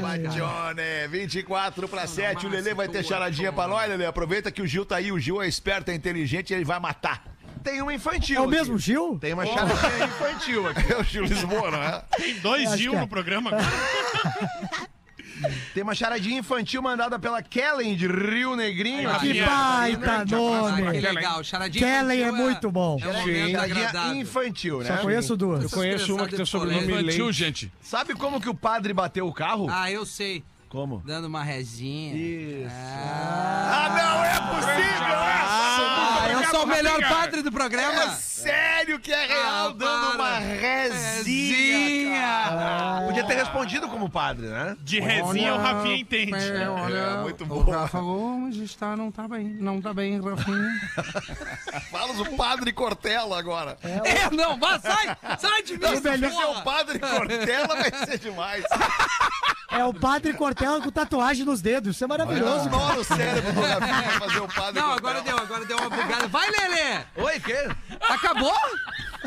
Batione, 0.00 1.08
24 1.08 1.88
pra 1.88 2.06
7. 2.06 2.46
O 2.46 2.48
Lelê 2.48 2.74
vai 2.74 2.88
ter 2.88 3.04
charadinha 3.04 3.52
pra 3.52 3.68
nós, 3.68 3.88
Lelê. 3.88 4.06
Aproveita 4.06 4.50
que 4.50 4.62
o 4.62 4.66
Gil 4.66 4.84
tá 4.84 4.96
aí. 4.96 5.12
O 5.12 5.18
Gil 5.18 5.40
é 5.40 5.46
esperto, 5.46 5.90
é 5.90 5.94
inteligente 5.94 6.50
e 6.50 6.54
ele 6.54 6.64
vai 6.64 6.80
matar. 6.80 7.22
Tem 7.64 7.80
uma 7.82 7.92
infantil. 7.94 8.36
É 8.36 8.40
o 8.40 8.44
aqui. 8.44 8.50
mesmo 8.52 8.78
Gil? 8.78 9.18
Tem 9.18 9.32
uma 9.32 9.44
charadinha 9.46 10.04
infantil 10.04 10.68
aqui. 10.68 10.92
É 10.92 10.96
o 10.98 11.02
Gil 11.02 11.24
Lisboa, 11.24 11.70
não 11.70 11.82
é? 11.82 12.02
Tem 12.16 12.38
dois 12.40 12.70
Gil 12.78 12.94
é. 12.94 13.00
no 13.00 13.08
programa. 13.08 13.50
Tem 15.74 15.82
uma 15.82 15.94
charadinha 15.94 16.38
infantil 16.38 16.80
mandada 16.80 17.18
pela 17.18 17.42
Kellen 17.42 17.96
de 17.96 18.06
Rio 18.06 18.54
Negrinho. 18.54 19.10
Ah, 19.10 19.16
aqui. 19.16 19.32
Que 19.32 19.42
baita 19.42 20.16
Ah, 20.20 20.24
que 20.24 20.34
nome. 20.34 21.00
legal. 21.00 21.42
Charadinha 21.42 21.84
Kelly 21.84 22.22
é 22.22 22.28
infantil 22.28 22.44
muito 22.44 22.70
bom. 22.70 22.98
É 23.02 23.08
um 23.08 23.50
Charadinha 23.50 24.22
infantil, 24.22 24.78
né? 24.80 24.86
Só 24.86 24.96
conheço 24.98 25.36
duas. 25.36 25.62
Eu 25.64 25.70
conheço 25.70 26.14
uma 26.14 26.28
que 26.28 26.36
tem 26.36 26.44
sobrenome 26.46 26.84
Infantil, 26.92 27.24
Leite. 27.26 27.32
gente. 27.38 27.72
Sabe 27.82 28.14
como 28.14 28.40
que 28.40 28.48
o 28.48 28.54
padre 28.54 28.92
bateu 28.94 29.26
o 29.26 29.32
carro? 29.32 29.66
Ah, 29.70 29.90
eu 29.90 30.06
sei. 30.06 30.44
Como? 30.68 31.02
Dando 31.04 31.26
uma 31.26 31.42
rezinha. 31.42 32.14
Isso. 32.16 32.70
Ah, 32.70 33.84
Ah, 33.84 33.88
não 33.90 34.24
é 34.24 34.54
possível 34.54 35.14
essa! 35.14 35.43
Ah, 36.44 36.46
eu 36.46 36.50
sou 36.50 36.64
o 36.64 36.66
melhor 36.66 37.00
padre 37.00 37.42
do 37.42 37.48
É 37.48 37.52
programa. 37.52 38.10
sério 38.16 38.98
que 39.00 39.12
é 39.12 39.26
real, 39.26 39.68
Ah, 39.70 39.74
dando 39.76 40.14
uma 40.16 40.38
rezinha. 40.38 42.20
cara. 42.20 43.02
Podia 43.06 43.24
ter 43.24 43.34
respondido 43.34 43.88
como 43.88 44.08
padre, 44.10 44.46
né? 44.46 44.76
De 44.80 45.00
resinha 45.00 45.54
o 45.54 45.58
Rafinha 45.58 45.96
entende. 45.96 46.34
É, 46.34 47.22
muito 47.22 47.44
bom. 47.46 47.56
O 47.56 47.70
Rafa 47.70 48.00
Gomes 48.00 48.56
está, 48.56 48.96
não 48.96 49.10
tá 49.10 49.26
bem. 49.28 49.56
Não 49.60 49.80
tá 49.80 49.92
bem, 49.94 50.20
Rafinha. 50.20 50.68
Falas 51.90 52.18
o 52.20 52.36
padre 52.36 52.72
Cortella 52.72 53.38
agora. 53.38 53.76
É, 53.82 54.30
não, 54.34 54.58
vai, 54.58 54.78
sai! 54.80 55.16
Sai 55.38 55.62
de 55.62 55.74
mim, 55.78 55.86
Se 56.00 56.24
é 56.24 56.46
o 56.46 56.62
padre 56.62 56.98
Cortella, 56.98 57.68
vai 57.68 58.06
ser 58.06 58.18
demais. 58.18 58.64
É 59.70 59.84
o 59.84 59.92
padre 59.94 60.32
Cortella 60.34 60.80
com 60.80 60.90
tatuagem 60.90 61.44
nos 61.44 61.60
dedos. 61.60 61.94
Isso 61.96 62.04
é 62.04 62.06
maravilhoso. 62.06 62.66
Estoura 62.68 63.00
o 63.00 63.04
cérebro 63.04 63.52
do 63.52 63.60
Rafinha 63.60 64.10
fazer 64.20 64.38
o 64.40 64.48
padre 64.48 64.80
Não, 64.80 64.88
Cortella. 64.90 64.94
agora 64.96 65.22
deu, 65.22 65.38
agora 65.38 65.64
deu 65.64 65.76
uma 65.78 65.90
bugada. 65.90 66.28
Vai, 66.34 66.50
Lelê! 66.50 67.04
Oi, 67.16 67.38
quê? 67.38 67.68
Acabou? 68.00 68.52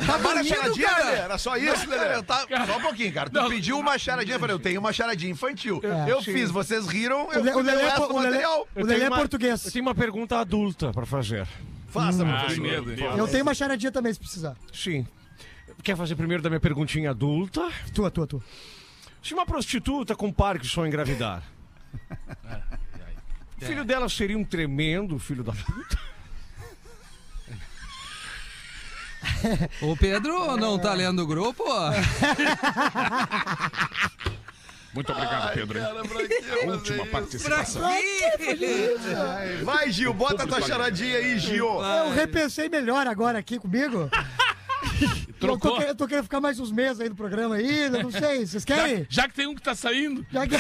Tá 0.06 0.16
Agora 0.16 0.42
a 0.42 0.44
dormindo, 0.44 0.48
charadinha, 0.56 0.88
Lelê, 0.90 1.02
cara? 1.04 1.18
era 1.18 1.38
só 1.38 1.56
isso, 1.56 1.90
Lelê. 1.90 2.16
eu 2.16 2.24
tava- 2.24 2.66
Só 2.66 2.78
um 2.78 2.82
pouquinho, 2.82 3.14
cara. 3.14 3.30
Tu 3.30 3.48
pediu 3.50 3.80
uma 3.80 3.98
charadinha, 3.98 4.36
eu 4.36 4.40
falei, 4.42 4.54
eu 4.54 4.60
tenho 4.60 4.80
uma 4.82 4.92
charadinha 4.92 5.32
infantil. 5.32 5.80
É, 5.84 6.12
eu 6.12 6.22
fiz, 6.22 6.52
vocês 6.52 6.86
riram, 6.86 7.32
eu 7.32 7.40
O, 7.40 7.44
Le, 7.46 7.52
o 7.52 7.62
Lelê, 7.62 7.82
é 7.82 7.86
resto 7.86 8.02
po- 8.02 8.08
do 8.10 8.14
o 8.16 8.18
Lelê, 8.20 8.30
material. 8.32 8.68
o 8.76 8.84
Lelê 8.84 9.04
é 9.06 9.08
uma- 9.08 9.16
Eu 9.16 9.20
português. 9.22 9.64
tenho 9.72 9.86
uma 9.86 9.96
pergunta 9.96 10.38
adulta 10.38 10.92
pra 10.92 11.06
fazer. 11.06 11.48
Faça, 11.88 12.26
Ai, 12.26 12.40
professor. 12.46 13.18
Eu 13.18 13.28
tenho 13.30 13.44
uma 13.44 13.54
charadinha 13.54 13.92
também, 13.92 14.12
se 14.14 14.20
precisar. 14.20 14.58
Sim. 14.74 15.08
Quer 15.82 15.96
fazer 15.96 16.16
primeiro 16.18 16.44
da 16.44 16.50
minha 16.50 16.60
perguntinha 16.60 17.12
adulta? 17.12 17.70
Tua, 17.94 18.12
tua, 18.12 18.28
tua. 18.28 18.42
Se 19.24 19.34
uma 19.34 19.46
prostituta 19.46 20.14
com 20.14 20.30
Parkinson 20.30 20.86
engravidar, 20.86 21.42
o 23.62 23.66
filho 23.66 23.86
dela 23.86 24.10
seria 24.10 24.38
um 24.38 24.44
tremendo 24.44 25.18
filho 25.18 25.42
da 25.44 25.54
puta? 25.54 25.98
O 29.82 29.96
Pedro 29.98 30.56
não 30.58 30.78
tá 30.80 30.94
lendo 30.94 31.22
o 31.24 31.28
grupo? 31.28 31.64
Muito 34.94 35.12
obrigado, 35.12 35.54
Pedro. 35.54 35.80
Cara, 35.80 36.02
que 36.04 36.66
Última 36.68 37.06
participação. 37.06 37.82
Vai, 39.64 39.92
Gil, 39.92 40.14
bota 40.14 40.44
a 40.44 40.48
tua 40.48 40.62
charadinha 40.62 41.18
aí, 41.18 41.38
Gil. 41.38 41.68
Eu 41.84 42.12
repensei 42.14 42.68
melhor 42.70 43.06
agora 43.08 43.38
aqui 43.38 43.60
comigo. 43.60 44.10
Eu 45.40 45.58
tô, 45.60 45.82
eu 45.82 45.96
tô 45.96 46.08
querendo 46.08 46.24
ficar 46.24 46.42
mais 46.42 46.60
uns 46.60 46.72
meses 46.72 47.00
aí 47.00 47.08
no 47.10 47.16
programa 47.16 47.56
aí, 47.56 47.88
não 47.90 48.10
sei, 48.10 48.46
vocês 48.46 48.66
querem? 48.66 49.06
Já 49.08 49.28
que 49.28 49.36
tem 49.36 49.46
um 49.46 49.54
que 49.54 49.62
tá 49.62 49.76
saindo. 49.76 50.26
Já 50.32 50.48
que- 50.48 50.56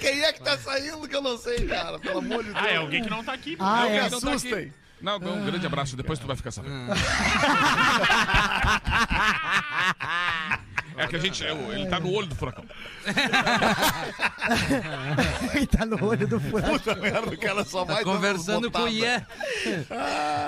Quem 0.00 0.22
é 0.22 0.32
que 0.32 0.40
tá 0.42 0.56
saindo 0.58 1.08
que 1.08 1.16
eu 1.16 1.20
não 1.22 1.36
sei, 1.36 1.66
cara? 1.66 1.98
Pelo 1.98 2.18
amor 2.18 2.44
de 2.44 2.52
Deus. 2.52 2.64
Ah, 2.64 2.68
é 2.70 2.76
alguém 2.76 3.02
que 3.02 3.10
não 3.10 3.24
tá 3.24 3.32
aqui. 3.32 3.56
Ah, 3.58 3.82
Não 3.82 3.90
me 3.90 3.96
é. 3.96 4.00
Aqui. 4.02 4.14
assustem. 4.14 4.72
Não, 5.02 5.16
um 5.16 5.44
grande 5.44 5.66
abraço, 5.66 5.96
depois 5.96 6.18
tu 6.18 6.26
vai 6.26 6.36
ficar 6.36 6.50
sabendo. 6.52 6.92
É 10.96 11.06
que 11.06 11.16
a 11.16 11.18
gente. 11.18 11.42
é 11.44 11.50
Ele 11.50 11.86
tá 11.86 11.98
no 11.98 12.12
olho 12.12 12.26
do 12.26 12.34
furacão. 12.34 12.64
Ele 15.54 15.66
tá 15.66 15.86
no 15.86 16.04
olho 16.04 16.28
do 16.28 16.38
furacão. 16.38 16.78
Puta 16.78 16.94
merda, 16.96 17.30
o 17.30 17.38
cara 17.38 17.64
só 17.64 17.82
vai 17.84 18.04
dando 18.04 18.14
Conversando 18.14 18.70
com 18.70 18.82
o. 18.82 18.88
Ié. 18.88 19.24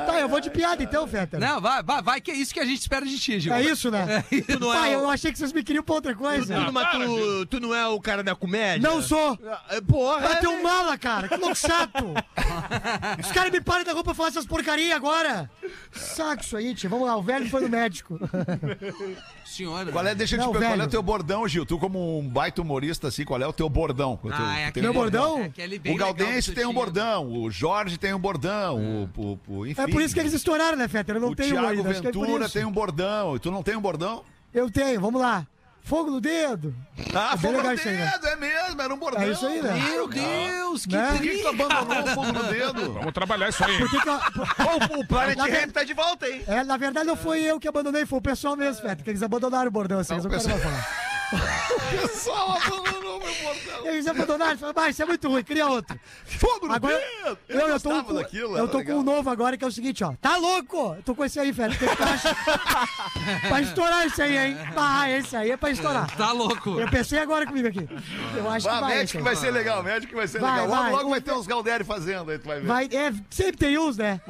Tá, 0.06 0.20
eu 0.20 0.28
vou 0.28 0.40
de 0.40 0.50
piada 0.50 0.82
então, 0.82 1.06
Feta. 1.08 1.38
Não, 1.38 1.60
vai, 1.62 1.82
vai, 1.82 2.02
vai, 2.02 2.20
que 2.20 2.30
é 2.30 2.34
isso 2.34 2.52
que 2.52 2.60
a 2.60 2.64
gente 2.64 2.80
espera 2.80 3.06
de 3.06 3.18
ti, 3.18 3.40
Gil. 3.40 3.54
É 3.54 3.62
isso, 3.62 3.90
né? 3.90 4.22
Tu 4.46 4.60
não 4.60 4.68
Pai, 4.72 4.92
é 4.92 4.98
o- 4.98 5.00
eu 5.00 5.10
achei 5.10 5.32
que 5.32 5.38
vocês 5.38 5.52
me 5.52 5.64
queriam 5.64 5.82
pra 5.82 5.94
outra 5.94 6.14
coisa. 6.14 6.54
Não, 6.60 6.70
Mas 6.72 6.88
para, 6.88 7.06
Gil. 7.06 7.16
tu, 7.16 7.46
tu 7.46 7.60
não 7.60 7.74
é 7.74 7.86
o 7.88 7.98
cara 8.00 8.22
da 8.22 8.34
comédia? 8.34 8.86
Não 8.86 9.00
sou. 9.02 9.38
Ah, 9.50 9.80
Porra, 9.88 10.20
Vai 10.20 10.32
é 10.34 10.40
ter 10.40 10.48
um 10.48 10.62
mala, 10.62 10.98
cara. 10.98 11.26
Que 11.28 11.36
louco 11.36 11.56
chato. 11.56 12.04
Os 13.20 13.32
caras 13.32 13.52
me 13.52 13.60
param 13.60 13.84
da 13.84 13.92
rua 13.92 14.04
pra 14.04 14.14
falar 14.14 14.28
essas 14.30 14.46
porcaria 14.46 14.94
agora. 14.94 15.50
Saco 15.92 16.42
isso 16.42 16.56
aí, 16.56 16.74
tio. 16.74 16.88
Vamos 16.90 17.06
lá, 17.06 17.16
o 17.16 17.22
velho 17.22 17.48
foi 17.48 17.60
no 17.62 17.68
médico. 17.68 18.18
Senhora. 19.44 19.92
Qual 19.92 20.06
é, 20.06 20.14
deixa 20.14 20.34
eu 20.36 20.40
te 20.40 20.42
perguntar, 20.44 20.66
qual 20.68 20.80
é 20.80 20.84
o 20.84 20.88
teu 20.90 21.02
bordão, 21.02 21.46
Gil? 21.46 21.64
Tu 21.66 21.78
como 21.78 22.18
um 22.18 22.28
baita 22.28 22.60
humorista, 22.62 23.08
assim, 23.08 23.24
qual 23.24 23.40
é 23.40 23.46
o 23.46 23.52
teu 23.52 23.68
bordão? 23.68 24.14
O 24.22 24.28
teu- 24.28 24.32
Ah, 24.34 24.58
é 24.58 24.66
aquele 24.66 24.86
Meu 24.86 24.94
bordão? 24.94 25.38
É 25.40 25.44
aquele 25.44 25.76
O 25.92 25.96
Galdense 25.96 26.52
tem 26.52 26.66
um 26.66 26.72
bordão, 26.72 27.32
o 27.32 27.50
Jorge 27.50 27.96
tem 27.98 28.12
um 28.14 28.18
bordão, 28.18 28.78
o, 28.78 29.10
o, 29.16 29.38
o- 29.58 29.66
enfim. 29.66 29.80
É 29.82 29.86
por 29.86 30.02
isso 30.02 30.14
que 30.14 30.20
eles 30.20 30.32
estouraram, 30.32 30.76
né, 30.76 30.88
Feta? 30.88 31.12
Eu 31.12 31.20
não 31.20 31.28
O 31.30 31.36
tenho 31.36 31.50
um 31.50 31.60
Thiago 31.60 31.68
ainda. 31.68 31.90
É 31.90 32.00
Ventura 32.00 32.48
tem 32.48 32.64
um 32.64 32.72
bordão. 32.72 33.36
E 33.36 33.38
tu 33.38 33.50
não 33.50 33.62
tem 33.62 33.76
um 33.76 33.80
bordão? 33.80 34.24
Eu 34.52 34.70
tenho, 34.70 35.00
vamos 35.00 35.20
lá. 35.20 35.46
Fogo 35.84 36.10
no 36.10 36.18
dedo. 36.20 36.74
Ah, 37.14 37.36
bem 37.36 37.52
fogo 37.52 37.62
no 37.62 37.68
né? 37.68 37.76
dedo, 37.76 38.26
é 38.26 38.36
mesmo, 38.36 38.80
era 38.80 38.94
um 38.94 38.96
bordão. 38.98 39.20
É 39.22 39.28
isso 39.28 39.46
aí, 39.46 39.60
né? 39.60 39.72
Meu 39.74 40.08
Deus, 40.08 40.86
que 40.86 40.96
Né? 40.96 41.08
Por 41.12 41.20
que, 41.20 41.28
que 41.28 41.42
tu 41.42 41.48
abandonou 41.48 42.02
o 42.04 42.06
fogo 42.14 42.32
no 42.32 42.42
dedo? 42.44 42.92
Vamos 42.94 43.12
trabalhar 43.12 43.50
isso 43.50 43.62
aí. 43.62 43.76
Que 43.76 44.00
que 44.00 44.08
eu- 44.08 44.14
O, 44.96 45.00
o 45.00 45.06
Planet 45.06 45.36
Ramp 45.38 45.48
verdade- 45.50 45.72
tá 45.72 45.84
de 45.84 45.92
volta, 45.92 46.26
hein? 46.26 46.42
É, 46.46 46.64
na 46.64 46.78
verdade 46.78 47.06
não 47.06 47.16
foi 47.16 47.42
eu 47.42 47.60
que 47.60 47.68
abandonei, 47.68 48.06
foi 48.06 48.18
o 48.18 48.22
pessoal 48.22 48.56
mesmo, 48.56 48.80
Feta, 48.80 49.02
que 49.04 49.10
eles 49.10 49.22
abandonaram 49.22 49.68
o 49.68 49.70
bordão, 49.70 49.98
assim, 49.98 50.14
eles 50.14 50.24
não 50.24 50.30
querem 50.30 50.48
mais 50.48 50.62
falar. 50.62 51.03
O 51.32 52.08
pessoal 52.08 52.56
abandonou 52.56 53.18
meu 53.20 53.34
bordão. 53.42 53.86
Eles 53.86 54.06
abandonaram, 54.06 54.58
falaram, 54.58 54.82
mas 54.82 54.94
isso 54.94 55.02
é 55.02 55.06
muito 55.06 55.28
ruim, 55.28 55.42
cria 55.42 55.66
outro. 55.66 55.98
Fogo 56.26 56.66
no 56.66 56.74
Agora, 56.74 56.96
dedo! 56.96 57.38
eu, 57.48 57.60
eu 57.68 57.80
tô, 57.80 58.02
com, 58.04 58.14
daquilo, 58.14 58.56
eu 58.58 58.66
tô 58.66 58.72
com 58.72 58.78
legal. 58.78 58.96
um 58.98 59.02
novo 59.02 59.30
agora, 59.30 59.56
que 59.56 59.64
é 59.64 59.66
o 59.66 59.72
seguinte, 59.72 60.02
ó. 60.04 60.12
Tá 60.20 60.36
louco? 60.36 60.94
Eu 60.96 61.02
tô 61.02 61.14
com 61.14 61.24
esse 61.24 61.38
aí, 61.40 61.52
Feta, 61.52 61.74
tem 61.76 61.88
que 61.88 61.96
pra 63.48 63.60
estourar 63.62 64.06
esse 64.06 64.22
aí, 64.22 64.36
hein? 64.36 64.56
Ah, 64.76 65.10
esse 65.10 65.36
aí 65.36 65.50
é 65.50 65.56
pra 65.56 65.70
estourar. 65.70 66.10
Tá 66.16 66.32
louco. 66.32 66.78
Eu 66.80 66.88
pensei 66.88 67.18
agora 67.18 67.46
comigo 67.46 67.68
aqui. 67.68 67.88
Eu 68.36 68.48
acho 68.50 68.66
que 68.68 68.74
Ah, 68.74 68.80
vai. 68.80 68.96
médico 68.96 69.22
vai 69.22 69.36
ser 69.36 69.50
legal, 69.50 69.82
médico 69.82 70.14
vai 70.16 70.26
ser 70.28 70.40
Vai, 70.40 70.52
legal. 70.52 70.68
Logo, 70.68 70.82
vai. 70.82 70.92
logo 70.92 71.10
vai 71.10 71.20
ter 71.20 71.32
uns 71.32 71.46
Galdéri 71.46 71.84
fazendo 71.84 72.30
aí, 72.30 72.38
tu 72.38 72.46
vai 72.48 72.60
ver. 72.60 72.66
Vai, 72.66 72.84
é, 72.92 73.12
sempre 73.30 73.56
tem 73.56 73.78
uns, 73.78 73.96
né? 73.96 74.20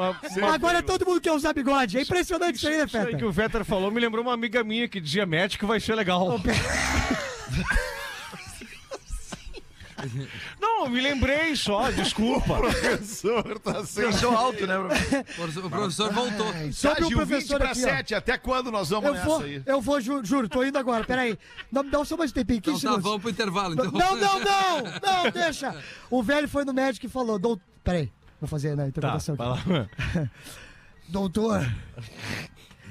Agora 0.53 0.83
todo 0.83 1.05
mundo 1.07 1.21
quer 1.21 1.33
usar 1.33 1.53
bigode. 1.53 1.99
É 1.99 2.03
impressionante 2.03 2.57
isso 2.57 2.69
aí, 2.69 2.79
né, 2.79 2.85
Isso 2.85 2.97
aí 2.97 3.05
Feta? 3.07 3.17
que 3.19 3.25
o 3.25 3.33
Vetter 3.33 3.65
falou 3.65 3.91
me 3.91 4.01
lembrou 4.01 4.25
uma 4.25 4.35
amiga 4.35 4.63
minha 4.65 4.89
que 4.89 5.01
dizia 5.01 5.25
médico 5.27 5.67
vai 5.67 5.81
ser 5.81 5.95
legal. 5.95 6.41
Não, 10.61 10.89
me 10.89 11.01
lembrei 11.01 11.57
só, 11.57 11.91
desculpa. 11.91 12.57
professor 12.57 13.59
tá 13.61 13.85
sendo... 13.87 14.07
Pensou 14.09 14.37
alto, 14.37 14.67
né? 14.67 14.77
O 14.79 15.71
professor 15.71 16.13
voltou. 16.13 16.53
Tá, 16.53 16.73
Sobre 16.73 17.05
o 17.05 17.09
Gil, 17.09 17.19
20 17.19 17.27
professor 17.27 17.59
pra 17.59 17.71
aqui, 17.71 17.81
ó. 17.85 17.89
7, 17.89 18.15
até 18.15 18.37
quando 18.37 18.71
nós 18.71 18.91
vamos 18.91 19.07
Eu 19.07 19.15
nessa 19.15 19.25
vou, 19.27 19.41
aí? 19.41 19.63
eu 19.65 19.81
vou, 19.81 20.01
ju- 20.01 20.23
juro, 20.25 20.49
tô 20.49 20.63
indo 20.63 20.77
agora. 20.77 21.05
Peraí. 21.05 21.39
Não, 21.73 21.89
dá 21.89 22.05
só 22.05 22.17
mais 22.19 22.31
um 22.33 22.35
tempinho, 22.35 22.61
15 22.61 22.79
Então 22.79 22.95
tá, 22.97 23.01
vamos 23.01 23.21
pro 23.23 23.31
intervalo, 23.31 23.73
então. 23.75 23.91
Não, 23.93 24.17
não, 24.17 24.41
não! 24.41 24.83
Não, 24.83 25.31
deixa! 25.33 25.75
O 26.11 26.23
velho 26.23 26.49
foi 26.49 26.65
no 26.65 26.75
médico 26.75 27.07
e 27.07 27.09
falou: 27.09 27.39
Dou... 27.39 27.59
Peraí, 27.83 28.13
vou 28.41 28.49
fazer 28.49 28.71
na 28.77 28.83
Tá, 28.83 28.89
interpretação 28.89 29.37
vai 29.37 29.49
aqui. 29.53 29.71
lá. 29.71 29.89
Doutor, 31.09 31.67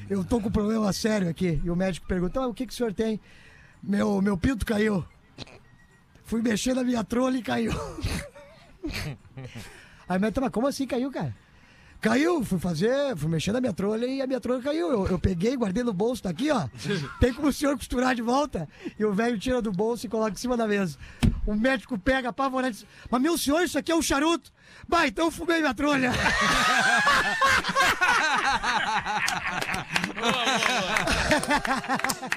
eu 0.10 0.24
tô 0.24 0.40
com 0.40 0.48
um 0.50 0.52
problema 0.52 0.92
sério 0.94 1.30
aqui. 1.30 1.62
E 1.64 1.70
o 1.70 1.76
médico 1.76 2.08
perguntou: 2.08 2.42
"Ah, 2.44 2.48
O 2.48 2.54
que, 2.54 2.66
que 2.66 2.74
o 2.74 2.76
senhor 2.76 2.94
tem? 2.94 3.20
Meu, 3.84 4.22
meu 4.22 4.38
pinto 4.38 4.66
caiu. 4.66 5.06
Fui 6.24 6.42
mexer 6.42 6.74
na 6.74 6.84
minha 6.84 7.04
trolha 7.04 7.38
e 7.38 7.44
caiu. 7.44 7.74
Aí 10.08 10.18
o 10.18 10.22
médico, 10.22 10.42
mas 10.42 10.52
como 10.52 10.68
assim 10.68 10.88
caiu, 10.88 11.12
cara? 11.12 11.36
Caiu, 12.00 12.44
fui 12.44 12.60
fazer, 12.60 13.16
fui 13.16 13.30
mexer 13.30 13.54
na 13.54 13.62
minha 13.62 13.72
trolha 13.72 14.06
e 14.06 14.22
a 14.22 14.28
minha 14.28 14.40
trolha 14.40 14.62
caiu. 14.62 14.90
Eu, 14.90 15.08
eu 15.08 15.20
peguei, 15.20 15.56
guardei 15.56 15.84
no 15.84 15.94
bolso, 15.94 16.24
tá 16.24 16.30
aqui, 16.30 16.50
ó. 16.50 16.68
Tem 17.20 17.34
como 17.34 17.50
o 17.50 17.54
senhor 17.54 17.78
costurar 17.78 18.16
de 18.16 18.22
volta? 18.22 18.68
E 18.98 19.06
o 19.06 19.14
velho 19.14 19.38
tira 19.38 19.62
do 19.62 19.72
bolso 19.72 20.06
e 20.06 20.10
coloca 20.10 20.32
em 20.32 20.36
cima 20.36 20.58
da 20.58 20.68
mesa. 20.68 20.98
O 21.46 21.56
médico 21.56 21.98
pega, 21.98 22.30
apavorado, 22.30 22.74
e 22.74 22.74
diz, 22.74 22.86
mas 23.10 23.22
meu 23.22 23.38
senhor, 23.38 23.64
isso 23.64 23.78
aqui 23.78 23.92
é 23.92 23.96
um 23.96 24.02
charuto. 24.02 24.52
Bah, 24.88 25.08
então 25.08 25.26
eu 25.26 25.32
fumei 25.32 25.60
minha 25.60 25.74
trolha. 25.74 26.12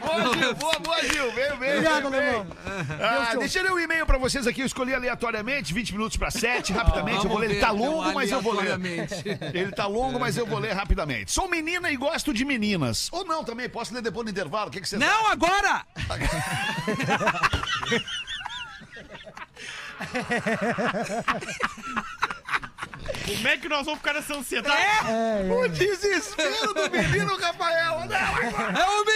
Boa, 0.01 0.35
Gil, 0.37 0.55
boa, 0.55 0.79
boa, 0.79 1.03
Gil. 1.03 1.33
Veio, 1.33 1.57
veio, 1.59 1.73
Obrigado, 1.79 2.11
veio, 2.11 2.23
veio. 2.23 2.41
alemão. 2.41 2.57
Ah, 3.01 3.35
deixa 3.37 3.59
eu 3.59 3.65
ler 3.65 3.73
um 3.73 3.79
e-mail 3.79 4.07
pra 4.07 4.19
vocês 4.19 4.47
aqui. 4.47 4.61
Eu 4.62 4.67
escolhi 4.67 4.95
aleatoriamente, 4.95 5.75
20 5.75 5.93
minutos 5.93 6.17
pra 6.17 6.31
7, 6.31 6.73
rapidamente. 6.73 7.25
eu 7.25 7.31
vou 7.31 7.39
ler. 7.39 7.51
Ele 7.51 7.61
tá 7.61 7.71
longo, 7.71 8.01
então, 8.03 8.15
mas 8.15 8.31
eu 8.31 8.41
vou 8.41 8.55
ler. 8.55 8.79
Ele 9.55 9.73
tá 9.73 9.87
longo, 9.87 10.19
mas 10.19 10.37
eu 10.37 10.47
vou 10.47 10.59
ler 10.59 10.73
rapidamente. 10.73 11.33
Sou 11.33 11.49
menina 11.49 11.91
e 11.91 11.97
gosto 11.97 12.33
de 12.33 12.45
meninas. 12.45 13.09
Ou 13.12 13.25
não 13.25 13.45
também, 13.45 13.69
posso 13.69 13.93
ler 13.95 14.03
depois 14.03 14.25
no 14.25 14.31
intervalo. 14.31 14.69
O 14.69 14.71
que, 14.71 14.81
que 14.81 14.89
vocês 14.89 15.01
Não, 15.01 15.27
agora! 15.29 15.85
Como 23.27 23.49
é 23.49 23.57
que 23.57 23.69
nós 23.69 23.85
vamos 23.85 23.99
ficar 23.99 24.15
nessa 24.15 24.35
ansiedade? 24.35 24.81
É, 25.11 25.53
O 25.53 25.69
desespero 25.69 26.73
do 26.75 26.91
menino 26.91 27.37
Rafael. 27.37 28.01
Não, 28.01 28.17
agora. 28.17 28.79
É 28.79 28.85
o 28.85 29.05
menino! 29.05 29.15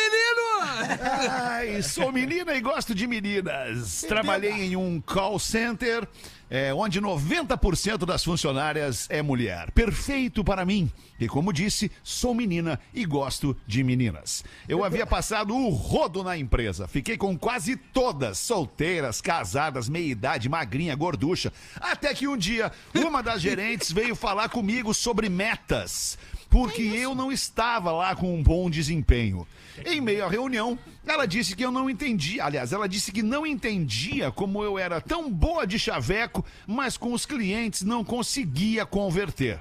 Ai, 0.98 1.83
sou 1.83 2.11
menina 2.11 2.55
e 2.55 2.61
gosto 2.61 2.94
de 2.94 3.07
meninas. 3.07 4.05
Trabalhei 4.09 4.53
em 4.53 4.76
um 4.76 5.00
call 5.00 5.38
center 5.38 6.09
é, 6.50 6.74
onde 6.74 7.00
90% 7.00 8.05
das 8.05 8.24
funcionárias 8.24 9.07
é 9.09 9.22
mulher. 9.22 9.70
Perfeito 9.70 10.42
para 10.42 10.64
mim. 10.64 10.90
E 11.18 11.29
como 11.29 11.53
disse, 11.53 11.92
sou 12.03 12.35
menina 12.35 12.81
e 12.92 13.05
gosto 13.05 13.57
de 13.66 13.85
meninas. 13.85 14.42
Eu 14.68 14.83
havia 14.83 15.07
passado 15.07 15.55
o 15.55 15.68
rodo 15.68 16.24
na 16.24 16.37
empresa. 16.37 16.88
Fiquei 16.88 17.16
com 17.16 17.38
quase 17.38 17.76
todas, 17.76 18.38
solteiras, 18.38 19.20
casadas, 19.20 19.88
meia-idade, 19.88 20.48
magrinha, 20.48 20.96
gorducha. 20.96 21.53
Até 21.81 22.12
que 22.12 22.26
um 22.26 22.37
dia, 22.37 22.72
uma 22.96 23.22
das 23.22 23.40
gerentes 23.40 23.92
veio 23.92 24.16
falar 24.16 24.48
comigo 24.48 24.92
sobre 24.92 25.29
metas 25.29 26.18
porque 26.50 26.82
eu 26.82 27.14
não 27.14 27.30
estava 27.30 27.92
lá 27.92 28.14
com 28.14 28.34
um 28.34 28.42
bom 28.42 28.68
desempenho. 28.68 29.46
Em 29.86 30.00
meio 30.00 30.24
à 30.24 30.28
reunião, 30.28 30.78
ela 31.06 31.24
disse 31.24 31.54
que 31.54 31.64
eu 31.64 31.70
não 31.70 31.88
entendia. 31.88 32.44
Aliás, 32.44 32.72
ela 32.72 32.88
disse 32.88 33.12
que 33.12 33.22
não 33.22 33.46
entendia 33.46 34.30
como 34.32 34.62
eu 34.62 34.78
era 34.78 35.00
tão 35.00 35.30
boa 35.30 35.64
de 35.66 35.78
chaveco, 35.78 36.44
mas 36.66 36.96
com 36.96 37.12
os 37.12 37.24
clientes 37.24 37.82
não 37.82 38.04
conseguia 38.04 38.84
converter. 38.84 39.60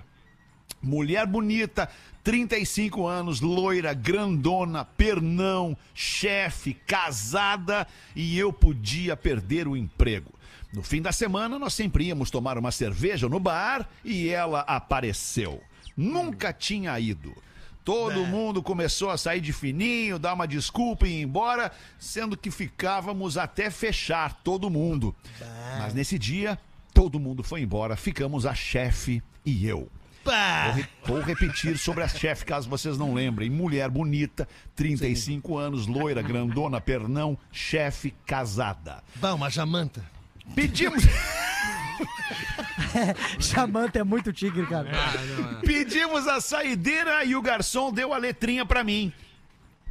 Mulher 0.82 1.28
bonita, 1.28 1.90
35 2.24 3.06
anos, 3.06 3.40
loira, 3.40 3.94
grandona, 3.94 4.84
pernão, 4.84 5.78
chefe, 5.94 6.74
casada 6.74 7.88
e 8.16 8.38
eu 8.38 8.52
podia 8.52 9.16
perder 9.16 9.68
o 9.68 9.78
emprego. 9.78 10.32
No 10.74 10.84
fim 10.84 11.02
da 11.02 11.12
semana, 11.12 11.58
nós 11.58 11.74
sempre 11.74 12.06
íamos 12.06 12.30
tomar 12.30 12.58
uma 12.58 12.72
cerveja 12.72 13.28
no 13.28 13.40
bar 13.40 13.90
e 14.04 14.30
ela 14.30 14.62
apareceu. 14.62 15.62
Nunca 16.00 16.54
tinha 16.54 16.98
ido. 17.00 17.36
Todo 17.84 18.26
mundo 18.26 18.62
começou 18.62 19.10
a 19.10 19.18
sair 19.18 19.42
de 19.42 19.52
fininho, 19.52 20.20
dar 20.20 20.34
uma 20.34 20.48
desculpa 20.48 21.08
e 21.08 21.20
ir 21.20 21.22
embora, 21.24 21.72
sendo 21.98 22.38
que 22.38 22.52
ficávamos 22.52 23.38
até 23.38 23.70
fechar 23.72 24.34
todo 24.44 24.70
mundo. 24.70 25.16
Mas 25.80 25.94
nesse 25.94 26.20
dia, 26.20 26.60
todo 26.94 27.20
mundo 27.20 27.44
foi 27.44 27.62
embora, 27.62 27.96
ficamos 27.96 28.46
a 28.46 28.54
chefe 28.54 29.24
e 29.46 29.66
eu. 29.66 29.90
Vou, 30.24 30.74
re- 30.76 30.88
vou 31.06 31.22
repetir 31.22 31.78
sobre 31.80 32.04
a 32.04 32.08
chefe, 32.08 32.46
caso 32.46 32.70
vocês 32.70 32.98
não 32.98 33.14
lembrem. 33.14 33.50
Mulher 33.50 33.90
bonita, 33.90 34.48
35 34.76 35.58
anos, 35.58 35.88
loira, 35.88 36.22
grandona, 36.22 36.80
pernão, 36.80 37.36
chefe, 37.52 38.14
casada. 38.26 39.02
Bah, 39.16 39.34
uma 39.34 39.50
jamanta. 39.50 40.04
Pedimos, 40.54 41.04
Samanta 43.40 44.00
é 44.00 44.04
muito 44.04 44.32
tigre, 44.34 44.66
cara. 44.66 44.90
pedimos 45.66 46.28
a 46.28 46.42
saideira 46.42 47.24
e 47.24 47.36
o 47.36 47.42
garçom 47.42 47.92
deu 47.92 48.14
a 48.14 48.18
letrinha 48.18 48.66
pra 48.66 48.84
mim. 48.84 49.14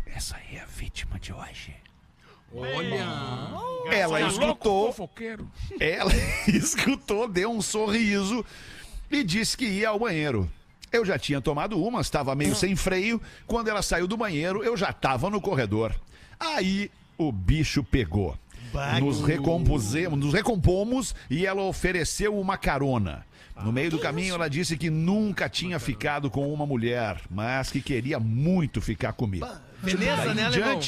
Essa 0.06 0.36
aí 0.36 0.56
é 0.56 0.62
a 0.62 0.66
vítima 0.66 1.18
de 1.18 1.32
hoje. 1.32 1.74
Olha. 2.52 3.06
Ela 3.90 4.20
é 4.20 4.24
louco, 4.24 4.90
escutou, 4.94 5.10
ela 5.80 6.12
escutou, 6.48 7.28
deu 7.28 7.50
um 7.50 7.62
sorriso 7.62 8.44
e 9.10 9.22
disse 9.22 9.56
que 9.56 9.66
ia 9.66 9.90
ao 9.90 9.98
banheiro. 9.98 10.50
Eu 10.90 11.04
já 11.04 11.18
tinha 11.18 11.40
tomado 11.40 11.82
uma, 11.82 12.00
estava 12.00 12.34
meio 12.34 12.54
sem 12.54 12.74
freio. 12.74 13.20
Quando 13.46 13.68
ela 13.68 13.82
saiu 13.82 14.06
do 14.06 14.16
banheiro, 14.16 14.62
eu 14.62 14.76
já 14.76 14.90
estava 14.90 15.28
no 15.28 15.40
corredor. 15.40 15.94
Aí 16.40 16.90
o 17.16 17.30
bicho 17.30 17.84
pegou. 17.84 18.38
Nos, 19.00 19.20
recompusemos, 19.20 20.18
nos 20.18 20.32
recompomos 20.32 21.14
e 21.30 21.46
ela 21.46 21.62
ofereceu 21.62 22.38
uma 22.38 22.56
carona. 22.56 23.26
No 23.62 23.72
meio 23.72 23.90
do 23.90 23.98
caminho, 23.98 24.34
ela 24.34 24.48
disse 24.48 24.76
que 24.76 24.88
nunca 24.88 25.48
tinha 25.48 25.80
ficado 25.80 26.30
com 26.30 26.52
uma 26.52 26.64
mulher, 26.64 27.20
mas 27.28 27.70
que 27.70 27.80
queria 27.80 28.20
muito 28.20 28.80
ficar 28.80 29.12
comigo. 29.12 29.48
Veneza, 29.82 30.16
Daí 30.16 30.34
né, 30.34 30.42
em 30.42 30.44
alemão? 30.44 30.80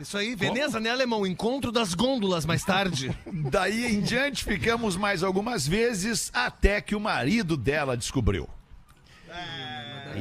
Isso 0.00 0.16
aí, 0.16 0.34
Veneza, 0.34 0.78
né, 0.80 0.90
alemão? 0.90 1.26
Encontro 1.26 1.72
das 1.72 1.94
gôndolas 1.94 2.46
mais 2.46 2.64
tarde. 2.64 3.16
Daí 3.50 3.84
em 3.86 4.00
diante 4.00 4.44
ficamos 4.44 4.96
mais 4.96 5.22
algumas 5.22 5.66
vezes 5.66 6.30
até 6.32 6.80
que 6.80 6.94
o 6.94 7.00
marido 7.00 7.56
dela 7.56 7.96
descobriu. 7.96 8.48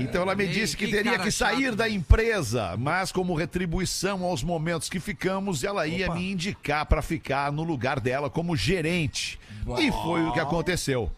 Então 0.04 0.22
ela 0.22 0.36
me 0.36 0.44
Ei, 0.46 0.50
disse 0.50 0.76
que 0.76 0.86
que 0.86 0.92
teria 0.92 1.20
que 1.20 1.32
sair 1.32 1.66
chato, 1.66 1.76
da 1.76 1.90
empresa, 1.90 2.76
mas 2.78 3.12
como 3.12 3.34
retribuição 3.36 4.24
aos 4.24 4.44
momentos 4.44 4.90
que 4.90 5.00
ficamos, 5.00 5.64
ela 5.64 5.88
ia 5.88 6.14
me 6.14 6.32
indicar 6.32 6.86
para 6.86 7.02
ficar 7.02 7.52
no 7.52 7.64
lugar 7.64 8.00
dela 8.00 8.30
como 8.30 8.56
gerente. 8.56 9.40
E 9.80 9.92
foi 9.92 10.24
o 10.24 10.32
que 10.34 10.40
aconteceu. 10.40 11.12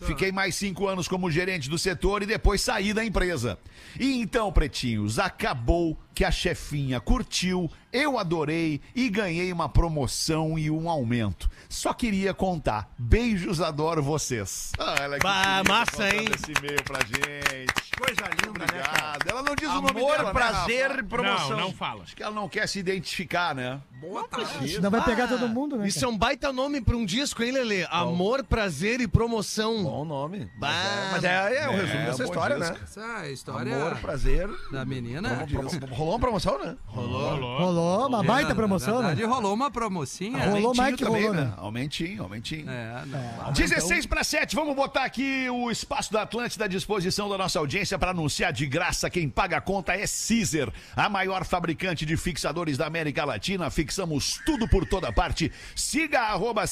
Fiquei 0.00 0.30
mais 0.30 0.54
cinco 0.54 0.86
anos 0.86 1.08
como 1.08 1.30
gerente 1.30 1.70
do 1.70 1.78
setor 1.78 2.22
e 2.22 2.26
depois 2.26 2.60
saí 2.60 2.92
da 2.92 3.04
empresa. 3.04 3.58
E 3.98 4.20
então, 4.20 4.52
pretinhos, 4.52 5.18
acabou 5.18 5.96
que 6.14 6.24
a 6.24 6.30
chefinha 6.30 7.00
curtiu, 7.00 7.70
eu 7.92 8.18
adorei 8.18 8.80
e 8.94 9.08
ganhei 9.08 9.52
uma 9.52 9.68
promoção 9.68 10.58
e 10.58 10.70
um 10.70 10.90
aumento. 10.90 11.50
Só 11.68 11.92
queria 11.94 12.34
contar. 12.34 12.92
Beijos, 12.98 13.60
adoro 13.60 14.02
vocês. 14.02 14.72
Ah, 14.78 14.96
ela 15.00 15.16
que 15.16 15.22
Bah, 15.22 15.62
massa, 15.66 16.08
hein? 16.14 16.28
esse 16.34 16.52
e-mail 16.52 16.82
pra 16.84 17.00
gente. 17.00 17.83
Coisa 17.96 18.22
linda, 18.44 18.60
né, 18.60 18.82
cara? 18.82 19.16
Obrigado. 19.16 19.30
Ela 19.30 19.42
não 19.42 19.54
diz 19.54 19.68
o 19.68 19.74
nome 19.74 19.90
Amor, 19.90 20.16
dela, 20.16 20.24
né, 20.24 20.32
prazer 20.32 20.88
Rafa? 20.88 21.00
e 21.00 21.04
promoção. 21.04 21.50
Não, 21.50 21.56
não 21.60 21.72
fala. 21.72 22.02
Acho 22.02 22.16
que 22.16 22.22
ela 22.22 22.34
não 22.34 22.48
quer 22.48 22.68
se 22.68 22.78
identificar, 22.78 23.54
né? 23.54 23.80
Boa 24.08 24.28
tarde. 24.28 24.68
Senão 24.68 24.90
vai 24.90 25.04
pegar 25.04 25.28
todo 25.28 25.48
mundo, 25.48 25.76
né? 25.76 25.86
Isso 25.88 26.04
é 26.04 26.08
um 26.08 26.16
baita 26.16 26.52
nome 26.52 26.80
pra 26.80 26.96
um 26.96 27.04
disco, 27.04 27.42
hein, 27.42 27.52
Lelê? 27.52 27.86
Amor, 27.90 28.44
prazer 28.44 29.00
e 29.00 29.08
promoção. 29.08 29.82
Bom 29.82 30.04
nome. 30.04 30.50
Bah, 30.58 31.10
Mas 31.12 31.24
é, 31.24 31.64
é 31.64 31.68
o 31.68 31.72
resumo 31.72 32.00
É, 32.00 32.04
dessa 32.06 32.18
bom 32.18 32.24
história, 32.24 32.56
disco. 32.58 32.74
né? 32.74 32.80
Essa 32.84 33.00
é 33.00 33.16
a 33.16 33.30
história 33.30 33.76
Amor, 33.76 33.96
prazer. 33.96 34.48
da 34.70 34.84
menina. 34.84 35.46
Rolou 35.90 36.14
uma 36.14 36.18
promoção, 36.20 36.58
né? 36.64 36.76
Rolou. 36.86 37.58
Rolou 37.58 38.08
uma 38.08 38.22
baita 38.22 38.50
Na 38.50 38.54
promoção, 38.54 38.98
né? 39.00 39.08
verdade, 39.14 39.24
rolou 39.24 39.54
uma 39.54 39.70
promocinha. 39.70 40.38
Rolou 40.44 40.54
Aumentinho 40.68 40.76
mais 40.76 40.96
que 40.96 41.04
também, 41.04 41.22
rolou, 41.22 41.36
né? 41.36 41.44
né? 41.46 41.54
Aumentinho, 41.56 42.22
aumentinho. 42.22 42.70
É, 42.70 43.02
não. 43.06 43.52
16 43.52 44.06
para 44.06 44.22
7, 44.24 44.54
vamos 44.54 44.74
botar 44.74 45.04
aqui 45.04 45.48
o 45.50 45.70
espaço 45.70 46.12
da 46.12 46.22
Atlântida 46.22 46.64
à 46.64 46.68
disposição 46.68 47.28
da 47.28 47.38
nossa 47.38 47.58
audiência 47.58 47.98
para 47.98 48.10
anunciar 48.10 48.52
de 48.52 48.66
graça. 48.66 49.08
Quem 49.10 49.28
paga 49.28 49.56
a 49.58 49.60
conta 49.60 49.92
é 49.94 50.04
Caesar, 50.06 50.72
a 50.96 51.08
maior 51.08 51.44
fabricante 51.44 52.04
de 52.06 52.16
fixadores 52.16 52.76
da 52.76 52.86
América 52.86 53.24
Latina. 53.24 53.70
Fixamos 53.94 54.40
tudo 54.44 54.66
por 54.66 54.84
toda 54.84 55.12
parte. 55.12 55.52
Siga 55.76 56.22
arroba 56.22 56.64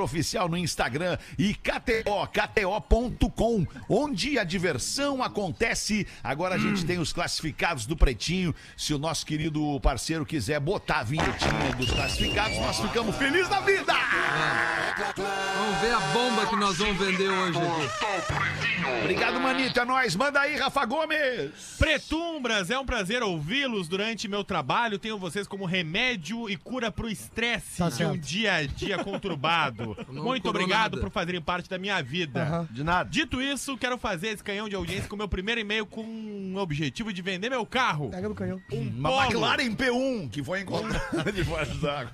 Oficial 0.00 0.48
no 0.48 0.56
Instagram 0.56 1.18
e 1.36 1.52
KTO, 1.52 2.24
KTO.com, 2.28 3.66
onde 3.88 4.38
a 4.38 4.44
diversão 4.44 5.20
acontece. 5.20 6.06
Agora 6.22 6.54
a 6.54 6.58
gente 6.58 6.86
tem 6.86 7.00
os 7.00 7.12
classificados 7.12 7.84
do 7.84 7.96
Pretinho. 7.96 8.54
Se 8.76 8.94
o 8.94 8.98
nosso 8.98 9.26
querido 9.26 9.80
parceiro 9.80 10.24
quiser 10.24 10.60
botar 10.60 11.00
a 11.00 11.02
vinhetinha 11.02 11.74
dos 11.76 11.90
classificados, 11.90 12.56
nós 12.58 12.78
ficamos 12.78 13.16
felizes 13.16 13.48
da 13.48 13.58
vida! 13.58 13.94
Vamos 15.16 15.80
ver 15.80 15.94
a 15.94 16.00
bomba 16.12 16.46
que 16.46 16.56
nós 16.56 16.78
vamos 16.78 16.96
vender 16.96 17.28
hoje. 17.28 17.58
Obrigado, 19.00 19.40
Manito. 19.40 19.78
É 19.80 19.84
nóis. 19.84 20.14
Manda 20.16 20.40
aí, 20.40 20.56
Rafa 20.56 20.84
Gomes. 20.84 21.76
Pretumbras, 21.78 22.70
é 22.70 22.78
um 22.78 22.84
prazer 22.84 23.22
ouvi-los 23.22 23.88
durante 23.88 24.28
meu 24.28 24.44
trabalho. 24.44 24.98
Tenho 24.98 25.18
vocês 25.18 25.46
como 25.46 25.64
remédio 25.64 26.48
e 26.48 26.56
cura 26.68 26.90
pro 26.92 27.08
estresse 27.08 27.78
Tá 27.78 27.88
de 27.88 27.94
um 27.94 27.96
certo. 27.96 28.18
dia 28.18 28.54
a 28.54 28.66
dia 28.66 28.98
conturbado. 29.04 29.96
Não 30.08 30.22
Muito 30.24 30.42
curou 30.42 30.60
obrigado 30.62 30.92
nada. 30.92 30.98
por 31.00 31.10
fazerem 31.10 31.40
parte 31.40 31.68
da 31.68 31.78
minha 31.78 32.02
vida. 32.02 32.42
Aham. 32.42 32.68
De 32.70 32.84
nada. 32.84 33.08
Dito 33.08 33.40
isso, 33.40 33.76
quero 33.78 33.96
fazer 33.96 34.28
esse 34.28 34.44
canhão 34.44 34.68
de 34.68 34.76
audiência 34.76 35.08
com 35.08 35.16
meu 35.16 35.28
primeiro 35.28 35.60
e-mail 35.60 35.86
com 35.86 36.02
um 36.02 36.56
objetivo 36.58 37.12
de 37.12 37.22
vender 37.22 37.48
meu 37.48 37.64
carro. 37.64 38.10
Pega 38.10 38.28
no 38.28 38.34
canhão. 38.34 38.60
Um 38.72 38.82
Uma 38.88 39.08
Polo. 39.08 39.22
McLaren 39.24 39.74
P1 39.76 40.30
que 40.30 40.42
foi 40.44 40.60
encontrada 40.60 41.32
debaixo 41.32 41.74
d'água. 41.78 42.12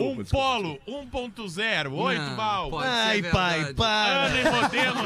Um 0.00 0.24
Polo 0.24 0.78
1.0, 0.88 1.92
8 1.92 2.20
Não, 2.22 2.36
val. 2.36 2.70
pode 2.70 2.84
ser 2.86 2.90
Ai, 2.94 3.22
pai, 3.22 3.74
para. 3.74 4.26
Ano 4.26 4.36
e 4.38 4.44
modelo, 4.50 5.00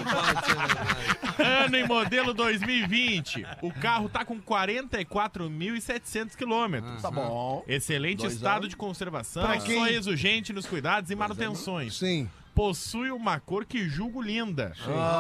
ano 1.39 1.77
e 1.77 1.87
modelo 1.89 2.35
2020. 2.35 3.45
O 3.63 3.73
carro 3.73 4.09
tá 4.09 4.25
com 4.25 4.41
44.700 4.41 6.37
quilômetros. 6.37 7.03
Tá 7.03 7.11
bom. 7.11 7.65
Excelente 7.67 8.19
Dois 8.21 8.35
estado 8.35 8.50
anos. 8.57 8.69
de 8.69 8.77
conservação, 8.77 9.47
quem? 9.61 9.79
só 9.79 9.87
exigente 9.87 10.53
nos 10.53 10.67
cuidados 10.67 11.11
e 11.11 11.15
manutenções. 11.15 11.97
Sim. 11.97 12.29
Possui 12.64 13.11
uma 13.11 13.40
cor 13.40 13.64
que 13.64 13.88
julgo 13.88 14.20
linda. 14.20 14.75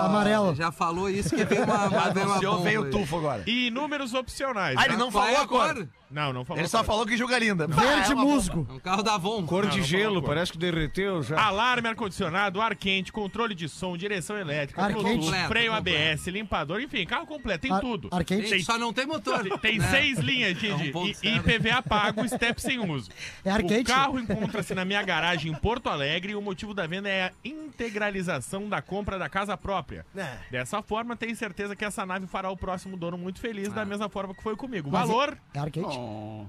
Amarelo. 0.04 0.54
Já 0.54 0.70
falou 0.70 1.08
isso 1.08 1.34
que 1.34 1.42
veio 1.42 1.64
uma, 1.64 1.86
uma, 1.86 2.10
veio 2.10 2.26
uma 2.26 2.32
Anunciou, 2.34 2.52
bomba 2.58 2.64
veio 2.68 2.80
o 2.82 2.84
aí. 2.84 2.90
tufo 2.90 3.16
agora. 3.16 3.42
E 3.46 3.70
números 3.70 4.12
opcionais. 4.12 4.76
Ah, 4.76 4.84
ele 4.84 4.92
né? 4.92 4.98
não 4.98 5.10
Qual 5.10 5.24
é 5.26 5.32
falou 5.32 5.42
a 5.44 5.48
cor? 5.48 5.60
agora. 5.70 5.88
Não, 6.10 6.32
não 6.32 6.44
falou. 6.44 6.60
Ele 6.60 6.68
só 6.68 6.78
agora. 6.78 6.86
falou 6.92 7.06
que 7.06 7.16
julga 7.16 7.38
linda. 7.38 7.68
Verde 7.68 8.08
Ah, 8.08 8.10
é 8.10 8.14
musgo. 8.16 8.66
É 8.68 8.72
um 8.74 8.78
carro 8.80 9.02
da 9.02 9.14
Avon. 9.14 9.46
Cor 9.46 9.62
Não, 9.62 9.70
de 9.70 9.78
não 9.78 9.84
gelo, 9.84 10.04
falou 10.06 10.20
cor. 10.22 10.28
parece 10.34 10.52
que 10.52 10.58
derreteu 10.58 11.22
já. 11.22 11.40
Alarme, 11.40 11.88
ar-condicionado, 11.88 12.60
ar 12.60 12.74
quente, 12.74 13.12
controle 13.12 13.54
de 13.54 13.68
som, 13.68 13.96
direção 13.96 14.36
elétrica, 14.36 14.82
Ar 14.82 14.90
Bluetooth, 14.92 15.08
quente. 15.12 15.24
Completo, 15.26 15.48
freio 15.48 15.72
completo. 15.72 15.98
ABS, 16.10 16.26
limpador, 16.26 16.80
enfim, 16.80 17.06
carro 17.06 17.26
completo, 17.26 17.60
tem 17.62 17.72
Ar- 17.72 17.80
tudo. 17.80 18.08
ar 18.10 18.24
quente? 18.24 18.50
Tem- 18.50 18.60
só 18.62 18.76
não 18.76 18.92
tem 18.92 19.06
motor. 19.06 19.44
Tem 19.60 19.78
né? 19.78 19.88
seis 19.88 20.18
linhas 20.18 20.58
de, 20.58 20.68
É 20.68 20.74
um 20.74 20.78
de 20.78 20.90
ponto 20.90 21.10
e- 21.10 21.14
zero. 21.14 21.36
IPVA 21.48 21.80
pago, 21.82 22.28
step 22.28 22.60
sem 22.60 22.80
uso. 22.80 23.08
É 23.44 23.50
ar 23.50 23.60
o 23.62 23.84
carro 23.84 24.18
encontra-se 24.18 24.74
na 24.74 24.84
minha 24.84 25.02
garagem 25.02 25.52
em 25.52 25.54
Porto 25.54 25.88
Alegre 25.88 26.32
e 26.32 26.34
o 26.36 26.42
motivo 26.42 26.74
da 26.74 26.86
venda 26.88 27.08
é 27.08 27.29
a 27.30 27.48
integralização 27.48 28.68
da 28.68 28.82
compra 28.82 29.18
da 29.18 29.28
casa 29.28 29.56
própria. 29.56 30.04
É. 30.16 30.36
Dessa 30.50 30.82
forma, 30.82 31.16
tenho 31.16 31.34
certeza 31.36 31.76
que 31.76 31.84
essa 31.84 32.04
nave 32.04 32.26
fará 32.26 32.50
o 32.50 32.56
próximo 32.56 32.96
dono 32.96 33.16
muito 33.16 33.40
feliz, 33.40 33.68
Ah. 33.68 33.76
da 33.76 33.84
mesma 33.84 34.08
forma 34.08 34.34
que 34.34 34.42
foi 34.42 34.56
comigo. 34.56 34.90
Mas 34.90 35.08
Valor, 35.08 35.38
É 35.54 35.58
ar 35.58 35.70
quente? 35.70 35.96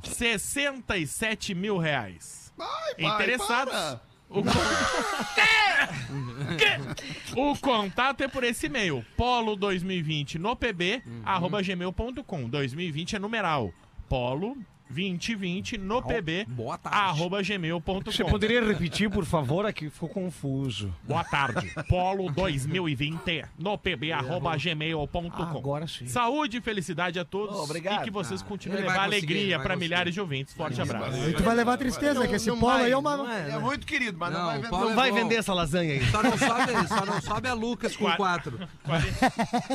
67 0.03 1.53
mil 1.55 1.77
reais. 1.77 2.51
Ai, 2.59 2.95
pai, 2.95 3.05
Interessados? 3.15 3.73
para. 3.73 4.01
O, 4.29 4.43
con- 4.43 4.49
o 7.35 7.57
contato 7.57 8.21
é 8.23 8.27
por 8.27 8.43
esse 8.43 8.67
e-mail, 8.67 9.05
polo2020 9.17 10.35
no 10.35 10.55
pb, 10.55 11.01
arroba 11.25 11.61
gmail.com. 11.61 12.49
2020 12.49 13.15
é 13.15 13.19
numeral. 13.19 13.73
Polo 14.07 14.57
2020 14.95 15.77
no 15.77 16.01
pb, 16.01 16.45
boa 16.49 16.77
tarde. 16.77 16.97
arroba 16.99 17.41
gmail.com. 17.41 18.01
Você 18.05 18.23
poderia 18.25 18.63
repetir, 18.63 19.09
por 19.09 19.25
favor? 19.25 19.65
Aqui 19.65 19.89
ficou 19.89 20.09
confuso. 20.09 20.93
Boa 21.03 21.23
tarde. 21.23 21.71
Polo 21.87 22.29
2020 22.31 23.45
no 23.57 23.77
pb, 23.77 24.11
arroba 24.11 24.55
gmail.com. 24.57 25.31
Agora 25.57 25.87
sim. 25.87 26.07
Saúde 26.07 26.57
e 26.57 26.61
felicidade 26.61 27.19
a 27.19 27.25
todos. 27.25 27.55
Obrigado. 27.57 28.01
E 28.01 28.03
que 28.05 28.11
vocês 28.11 28.41
continuem 28.41 28.83
a 28.83 28.87
levar 28.87 29.03
alegria 29.03 29.59
para 29.59 29.75
milhares 29.75 30.13
de 30.13 30.19
ouvintes. 30.19 30.53
Forte 30.53 30.81
abraço. 30.81 31.17
E 31.29 31.33
tu 31.33 31.43
vai 31.43 31.55
levar 31.55 31.77
tristeza, 31.77 32.27
que 32.27 32.35
esse 32.35 32.47
Não 32.49 32.59
polo 32.59 32.73
vai, 32.73 32.85
aí 32.85 32.91
é 32.91 32.97
uma. 32.97 33.17
não 33.17 33.31
É 33.31 33.57
muito 33.59 33.87
querido, 33.87 34.17
mas 34.19 34.33
não, 34.33 34.39
Não, 34.39 34.45
vai 34.47 34.57
vender. 34.61 34.71
Não 34.71 34.91
é 34.91 34.95
vai 34.95 35.11
vender 35.11 35.35
essa 35.35 35.53
lasanha 35.53 35.93
aí. 35.93 36.05
Só 36.11 36.21
não 36.21 36.37
sobe, 36.37 36.87
só 36.87 37.05
não 37.05 37.21
sobe 37.21 37.47
a 37.47 37.53
Lucas 37.53 37.95
com 37.95 38.05
Qua- 38.05 38.15
quatro. 38.17 38.59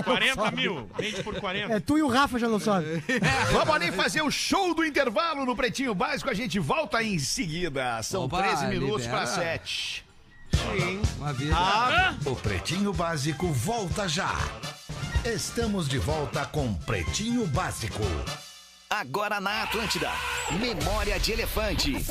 40 0.04 0.50
mil. 0.50 0.88
Vende 0.98 1.22
por 1.22 1.38
40. 1.40 1.72
É 1.74 1.80
tu 1.80 1.98
e 1.98 2.02
o 2.02 2.08
Rafa 2.08 2.38
já 2.38 2.48
não 2.48 2.58
sobe. 2.58 2.86
Vamos 3.52 3.74
ali 3.74 3.92
fazer 3.92 4.22
o 4.22 4.30
show 4.30 4.74
do 4.74 4.84
intervalo 5.06 5.46
no 5.46 5.54
Pretinho 5.54 5.94
Básico. 5.94 6.28
A 6.28 6.34
gente 6.34 6.58
volta 6.58 7.00
em 7.00 7.16
seguida. 7.16 8.02
São 8.02 8.24
Opa, 8.24 8.42
13 8.42 8.66
minutos 8.66 9.06
para 9.06 9.24
7. 9.24 10.04
Uma 11.16 11.32
vida. 11.32 11.54
O 12.24 12.34
Pretinho 12.34 12.92
Básico 12.92 13.46
volta 13.52 14.08
já. 14.08 14.34
Estamos 15.24 15.88
de 15.88 15.98
volta 15.98 16.44
com 16.46 16.74
Pretinho 16.74 17.46
Básico. 17.46 18.02
Agora 18.90 19.40
na 19.40 19.62
Atlântida. 19.62 20.10
Memória 20.58 21.20
de 21.20 21.32
Elefante. 21.32 22.04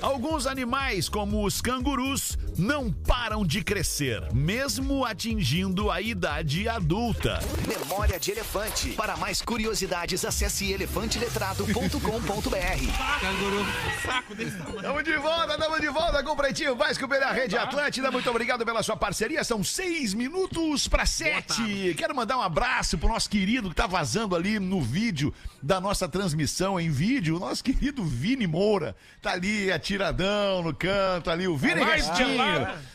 Alguns 0.00 0.46
animais, 0.46 1.08
como 1.08 1.44
os 1.44 1.60
cangurus, 1.60 2.38
não 2.58 2.90
param 2.90 3.44
de 3.44 3.62
crescer, 3.62 4.22
mesmo 4.32 5.04
atingindo 5.04 5.90
a 5.90 6.00
idade 6.00 6.68
adulta. 6.68 7.40
Memória 7.66 8.18
de 8.18 8.30
Elefante. 8.30 8.90
Para 8.90 9.16
mais 9.16 9.42
curiosidades, 9.42 10.24
acesse 10.24 10.72
elefanteletrado.com.br. 10.72 13.20
Canguru. 13.20 13.66
Saco 14.04 14.34
desse. 14.34 14.56
Tamo 14.80 15.02
de 15.02 15.16
volta, 15.16 15.58
tamo 15.58 15.80
de 15.80 15.88
volta 15.88 16.22
com 16.22 16.32
o 16.32 16.36
Pretinho 16.36 16.76
Básico 16.76 17.08
pela 17.08 17.32
Rede 17.32 17.56
Atlântida. 17.56 18.10
Muito 18.10 18.28
obrigado 18.30 18.64
pela 18.64 18.82
sua 18.82 18.96
parceria. 18.96 19.42
São 19.44 19.64
seis 19.64 20.14
minutos 20.14 20.86
para 20.86 21.06
sete. 21.06 21.94
Quero 21.96 22.14
mandar 22.14 22.38
um 22.38 22.42
abraço 22.42 22.98
pro 22.98 23.08
nosso 23.08 23.28
querido 23.28 23.70
que 23.70 23.76
tá 23.76 23.86
vazando 23.86 24.36
ali 24.36 24.58
no 24.58 24.80
vídeo 24.80 25.34
da 25.62 25.80
nossa 25.80 26.08
transmissão 26.08 26.78
em 26.78 26.90
vídeo. 26.90 27.36
O 27.36 27.40
nosso 27.40 27.64
querido 27.64 28.04
Vini 28.04 28.46
Moura. 28.46 28.94
Tá 29.20 29.32
ali 29.32 29.72
atiradão 29.72 30.62
no 30.62 30.74
canto 30.74 31.30
ali. 31.30 31.48
O 31.48 31.56
Vini 31.56 31.80
Mais 31.80 32.06
Restinho. 32.06 32.43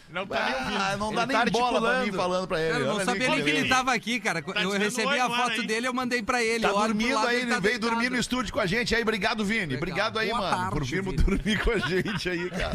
Não 0.10 0.26
tá 0.26 0.46
nem 0.46 0.56
ouvindo. 0.56 0.78
Ah, 0.82 0.98
não 0.98 1.14
dá 1.14 1.22
Ele 1.24 1.34
nem 1.34 1.46
tá 1.46 1.52
bola 1.52 1.82
pra 1.82 2.04
mim 2.04 2.12
falando 2.12 2.48
pra 2.48 2.60
ele. 2.60 2.72
Cara, 2.72 2.84
eu 2.84 2.94
não 2.94 3.06
sabia 3.06 3.30
nem 3.30 3.44
que 3.44 3.50
ele 3.50 3.70
tava 3.70 3.94
aqui, 3.94 4.20
cara. 4.20 4.40
eu 4.40 4.54
tirando 4.54 4.78
recebi 4.80 5.20
a 5.20 5.30
foto 5.30 5.62
aí. 5.62 5.68
dele, 5.68 5.88
eu 5.88 5.94
mandei 5.94 6.24
pra 6.24 6.44
ele. 6.44 6.62
Tá 6.64 6.70
Eu 6.70 6.80
dormindo 6.80 7.14
lado, 7.16 7.28
aí, 7.28 7.36
ele 7.36 7.46
ele 7.46 7.52
tá 7.52 7.60
veio 7.60 7.80
dormir 7.80 8.10
no 8.10 8.18
estúdio 8.18 8.52
com 8.52 8.60
a 8.60 8.66
gente 8.66 8.96
aí. 8.96 9.02
Obrigado, 9.04 9.46
Vini. 9.46 9.62
Legal. 9.62 9.78
Obrigado 9.78 10.20
aí, 10.20 10.30
Boa 10.30 10.40
mano, 10.42 10.56
tarde, 10.56 10.72
por 10.72 10.84
vir 10.84 11.02
dormir 11.14 11.60
com 11.64 11.72
a 11.72 11.78
gente 11.78 12.28
aí, 12.30 12.50
cara. 12.50 12.74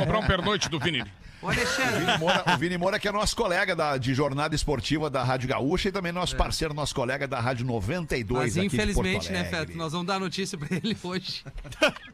Comprar 0.00 0.18
um 0.18 0.26
pernoite 0.26 0.68
do 0.68 0.78
Vini. 0.78 1.04
Ô, 1.40 1.48
Alexandre, 1.48 2.00
Vini 2.04 2.18
Moura, 2.18 2.44
o 2.52 2.58
Vini 2.58 2.76
Moura, 2.78 2.98
que 2.98 3.06
é 3.06 3.12
nosso 3.12 3.36
colega 3.36 3.76
da- 3.76 3.96
de 3.96 4.12
jornada 4.12 4.54
esportiva 4.56 5.08
da 5.08 5.22
Rádio 5.22 5.48
Gaúcha 5.48 5.88
e 5.88 5.92
também 5.92 6.10
nosso 6.10 6.34
parceiro, 6.36 6.74
nosso 6.74 6.92
colega 6.94 7.28
da 7.28 7.38
Rádio 7.38 7.64
92 7.64 8.56
É. 8.56 8.60
mas 8.60 8.66
aqui 8.66 8.68
de 8.86 8.92
Porto 8.92 9.06
infelizmente, 9.08 9.30
né. 9.32 9.44
Feto, 9.44 9.76
nós 9.76 9.92
vamos 9.92 10.06
dar 10.08 10.18
notícia 10.18 10.58
pra 10.58 10.68
ele 10.76 10.96
hoje. 11.02 11.44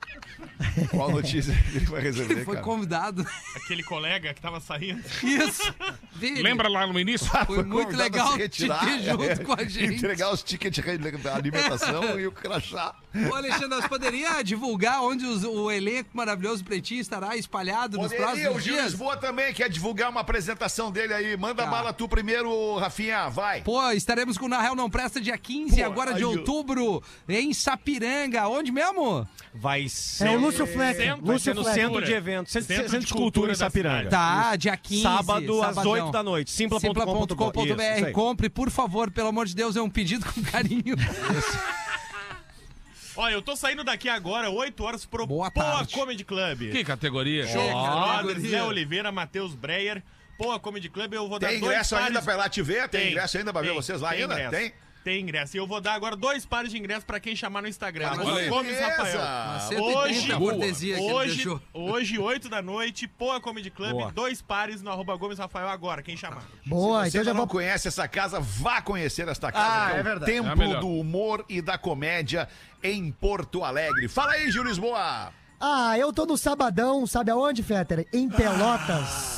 Qual 0.90 1.10
notícia 1.10 1.54
que 1.70 1.76
ele 1.78 1.86
vai 1.86 2.00
receber, 2.02 2.32
Ele 2.34 2.44
foi 2.44 2.54
cara? 2.56 2.64
convidado. 2.64 3.26
Aquele 3.56 3.82
colega 3.82 4.32
que 4.34 4.40
tava 4.40 4.60
saindo. 4.60 5.02
Isso. 5.22 5.74
Vini, 6.16 6.42
Lembra 6.42 6.68
lá 6.68 6.86
no 6.86 6.98
início? 6.98 7.26
Foi 7.46 7.62
muito 7.64 7.96
legal 7.96 8.28
se 8.28 8.32
te 8.34 8.38
retirar, 8.38 8.84
ter 8.84 9.02
junto 9.02 9.24
é, 9.24 9.36
com 9.36 9.52
a 9.52 9.64
gente. 9.68 9.94
Entregar 9.96 10.32
os 10.32 10.42
tickets 10.42 10.82
de 10.84 11.28
alimentação 11.28 12.02
e 12.20 12.26
o 12.26 12.32
crachá. 12.32 12.94
Ô, 13.30 13.34
Alexandre, 13.34 13.68
nós 13.68 13.86
poderia 13.86 14.42
divulgar 14.42 15.02
onde 15.02 15.24
os- 15.24 15.44
o 15.44 15.70
elenco 15.70 16.10
maravilhoso 16.12 16.64
Pretinho 16.64 17.00
estará 17.00 17.36
espalhado 17.36 17.96
nos 17.98 18.12
Poderia, 18.12 18.26
o 18.26 18.28
próximos 18.34 18.62
Gil 18.64 18.72
dias? 18.74 18.86
Lisboa 18.92 19.16
também 19.16 19.52
quer 19.52 19.68
divulgar 19.68 20.10
uma 20.10 20.20
apresentação 20.20 20.90
dele 20.90 21.14
aí. 21.14 21.36
Manda 21.36 21.64
Tá. 21.64 21.70
bala 21.70 21.92
tu 21.92 22.08
primeiro, 22.08 22.76
Rafinha, 22.76 23.28
vai. 23.28 23.62
Pô, 23.62 23.90
estaremos 23.90 24.38
com 24.38 24.46
o 24.46 24.48
Na 24.48 24.60
Real 24.60 24.74
Não 24.76 24.88
Presta 24.90 25.20
dia 25.20 25.36
15, 25.38 25.76
Pô, 25.80 25.84
agora 25.86 26.14
de 26.14 26.24
outubro, 26.24 27.02
em 27.28 27.52
Sapiranga. 27.52 28.48
Onde 28.48 28.70
mesmo? 28.72 29.26
Vai 29.56 29.88
ser. 29.88 30.26
É 30.26 30.30
o 30.32 30.40
Lúcio 30.40 30.66
Fleck. 30.66 30.98
Centro, 30.98 31.24
Lúcio 31.24 31.54
no 31.54 31.62
Fleck. 31.62 31.80
centro 31.80 32.04
de 32.04 32.12
eventos. 32.12 32.52
Centro, 32.52 32.66
Centro 32.66 32.90
centro 32.90 33.00
de 33.00 33.06
de 33.06 33.14
cultura 33.14 33.52
em 33.52 33.54
Sapiranga. 33.54 34.10
Tá, 34.10 34.56
dia 34.56 34.76
15. 34.76 35.02
Sábado 35.02 35.62
às 35.62 35.68
sabadão. 35.76 35.92
8 35.92 36.10
da 36.10 36.22
noite. 36.24 36.50
Simpla.com.br. 36.50 38.10
Compre, 38.12 38.50
por 38.50 38.68
favor, 38.68 39.12
pelo 39.12 39.28
amor 39.28 39.46
de 39.46 39.54
Deus, 39.54 39.76
é 39.76 39.80
um 39.80 39.88
pedido 39.88 40.26
com 40.26 40.42
carinho. 40.42 40.96
Olha, 43.16 43.34
eu 43.34 43.42
tô 43.42 43.54
saindo 43.54 43.84
daqui 43.84 44.08
agora, 44.08 44.50
8 44.50 44.82
horas, 44.82 45.06
pro 45.06 45.24
Boa 45.24 45.48
tarde. 45.48 45.94
Comedy 45.94 46.24
Club. 46.24 46.72
Que 46.72 46.82
categoria? 46.82 47.46
Show 47.46 47.62
categoria. 47.62 48.22
Brothers, 48.22 48.50
Zé 48.50 48.62
Oliveira, 48.64 49.12
Matheus 49.12 49.54
Breyer. 49.54 50.02
Poa 50.36 50.58
Comedy 50.58 50.88
Club, 50.88 51.12
eu 51.12 51.28
vou 51.28 51.38
dar 51.38 51.46
Tem 51.46 51.60
dois 51.60 51.72
ingresso 51.72 51.94
ainda 51.94 52.20
pra 52.20 52.34
ir 52.34 52.36
lá 52.38 52.48
te 52.48 52.60
ver? 52.60 52.88
Tem, 52.88 53.12
ingresso 53.12 53.38
ainda 53.38 53.52
pra 53.52 53.62
ver 53.62 53.68
tem, 53.68 53.76
vocês 53.76 54.00
lá 54.00 54.10
tem 54.10 54.22
ainda? 54.22 54.34
ingresso. 54.34 54.50
Tem? 54.50 54.72
Tem 55.04 55.20
ingresso. 55.20 55.54
E 55.56 55.60
eu 55.60 55.66
vou 55.66 55.82
dar 55.82 55.92
agora 55.92 56.16
dois 56.16 56.46
pares 56.46 56.70
de 56.72 56.78
ingresso 56.78 57.04
pra 57.04 57.20
quem 57.20 57.36
chamar 57.36 57.60
no 57.60 57.68
Instagram. 57.68 58.08
Ah, 58.10 58.24
olha. 58.24 58.48
Gomes. 58.48 58.80
Rafael. 58.80 59.60
130 59.68 59.98
Hoje, 59.98 60.32
cortesia 60.38 60.98
hoje, 60.98 61.60
hoje, 61.74 62.18
8 62.18 62.48
da 62.48 62.62
noite, 62.62 63.06
Poa 63.06 63.38
Comedy 63.38 63.70
Club, 63.70 63.92
Boa. 63.92 64.10
dois 64.12 64.40
pares 64.40 64.80
no 64.82 64.90
arroba 64.90 65.14
Gomes 65.16 65.38
Rafael 65.38 65.68
agora, 65.68 66.02
quem 66.02 66.16
chamar. 66.16 66.42
Boa, 66.66 67.04
Se 67.04 67.10
você 67.12 67.18
então 67.18 67.24
já 67.26 67.30
não 67.34 67.40
vou. 67.40 67.46
conhece 67.48 67.86
essa 67.86 68.08
casa, 68.08 68.40
vá 68.40 68.80
conhecer 68.80 69.28
esta 69.28 69.52
casa. 69.52 69.66
Ah, 69.86 69.90
que 69.92 69.96
é 69.98 70.02
verdade. 70.02 70.32
É 70.32 70.38
a 70.38 70.42
Templo 70.42 70.56
melhor. 70.56 70.80
do 70.80 70.88
Humor 70.88 71.44
e 71.50 71.60
da 71.60 71.76
Comédia 71.76 72.48
em 72.82 73.12
Porto 73.12 73.62
Alegre. 73.62 74.08
Fala 74.08 74.32
aí, 74.32 74.50
Gil 74.50 74.64
Lisboa. 74.64 75.30
Ah, 75.60 75.98
eu 75.98 76.12
tô 76.14 76.24
no 76.24 76.38
sabadão, 76.38 77.06
sabe 77.06 77.30
aonde, 77.30 77.62
Fetter? 77.62 78.06
Em 78.12 78.28
Pelotas. 78.28 79.33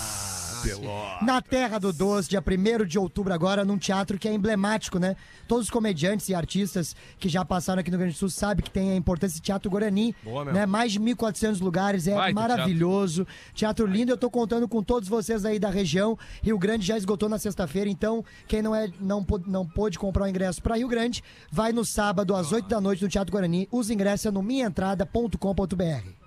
Na 1.23 1.41
Terra 1.41 1.79
do 1.79 1.93
Doce, 1.93 2.29
dia 2.29 2.43
1 2.43 2.85
de 2.85 2.99
outubro 2.99 3.33
agora, 3.33 3.65
num 3.65 3.79
teatro 3.79 4.19
que 4.19 4.29
é 4.29 4.33
emblemático, 4.33 4.99
né? 4.99 5.17
Todos 5.47 5.67
os 5.67 5.71
comediantes 5.71 6.29
e 6.29 6.35
artistas 6.35 6.95
que 7.19 7.29
já 7.29 7.45
passaram 7.45 7.81
aqui 7.81 7.91
no 7.91 7.97
Rio 7.97 8.07
Grande 8.07 8.17
do 8.17 8.19
Sul 8.19 8.31
sabem 8.31 8.65
que 8.65 8.71
tem 8.71 8.91
a 8.91 8.97
importância 8.97 9.35
desse 9.35 9.43
Teatro 9.43 9.71
Guarani, 9.71 10.15
né? 10.53 10.67
Mais 10.67 10.93
de 10.93 11.01
1.400 11.01 11.61
lugares, 11.61 12.07
é 12.07 12.15
Baita 12.15 12.35
maravilhoso. 12.35 13.27
Teatro. 13.55 13.87
lindo, 13.87 14.13
eu 14.13 14.17
tô 14.17 14.31
contando 14.31 14.69
com 14.69 14.83
todos 14.83 15.09
vocês 15.09 15.45
aí 15.45 15.59
da 15.59 15.71
região. 15.71 16.19
Rio 16.43 16.59
Grande 16.59 16.87
já 16.87 16.97
esgotou 16.97 17.29
na 17.29 17.39
sexta-feira, 17.39 17.89
então 17.89 18.25
quem 18.47 18.63
não 18.63 18.75
é 18.75 18.91
não, 19.01 19.25
não 19.47 19.67
pôde 19.67 19.99
comprar 19.99 20.25
o 20.25 20.29
ingresso 20.29 20.63
para 20.63 20.77
Rio 20.77 20.89
Grande, 20.89 21.23
vai 21.51 21.73
no 21.73 21.85
sábado 21.85 22.35
às 22.35 22.53
8 22.53 22.69
da 22.69 22.81
noite 22.81 23.03
no 23.03 23.09
Teatro 23.09 23.33
Guarani. 23.33 23.69
Os 23.71 23.91
ingressos 23.91 24.27
é 24.27 24.31
no 24.31 24.43
minhaentrada.com.br. 24.43 26.26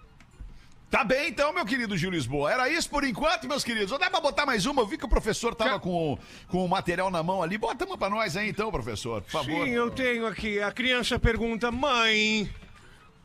Tá 0.89 1.03
bem 1.03 1.29
então, 1.29 1.53
meu 1.53 1.63
querido 1.65 1.95
Gil 1.95 2.09
Lisboa. 2.09 2.51
Era 2.51 2.67
isso 2.67 2.89
por 2.89 3.03
enquanto, 3.03 3.47
meus 3.47 3.63
queridos. 3.63 3.91
Ou 3.91 3.99
dá 3.99 4.09
pra 4.09 4.19
botar 4.19 4.45
mais 4.45 4.65
uma? 4.65 4.81
Eu 4.81 4.87
vi 4.87 4.97
que 4.97 5.05
o 5.05 5.09
professor 5.09 5.53
tava 5.53 5.79
com, 5.79 6.13
o- 6.13 6.19
com 6.47 6.65
o 6.65 6.67
material 6.67 7.11
na 7.11 7.21
mão 7.21 7.43
ali. 7.43 7.59
Bota 7.59 7.85
uma 7.85 7.95
pra 7.97 8.09
nós 8.09 8.35
aí 8.35 8.49
então, 8.49 8.71
professor, 8.71 9.21
por 9.21 9.29
favor. 9.31 9.65
Sim, 9.65 9.69
eu 9.69 9.91
tenho 9.91 10.25
aqui. 10.25 10.59
A 10.59 10.71
criança 10.71 11.19
pergunta: 11.19 11.71
Mãe, 11.71 12.49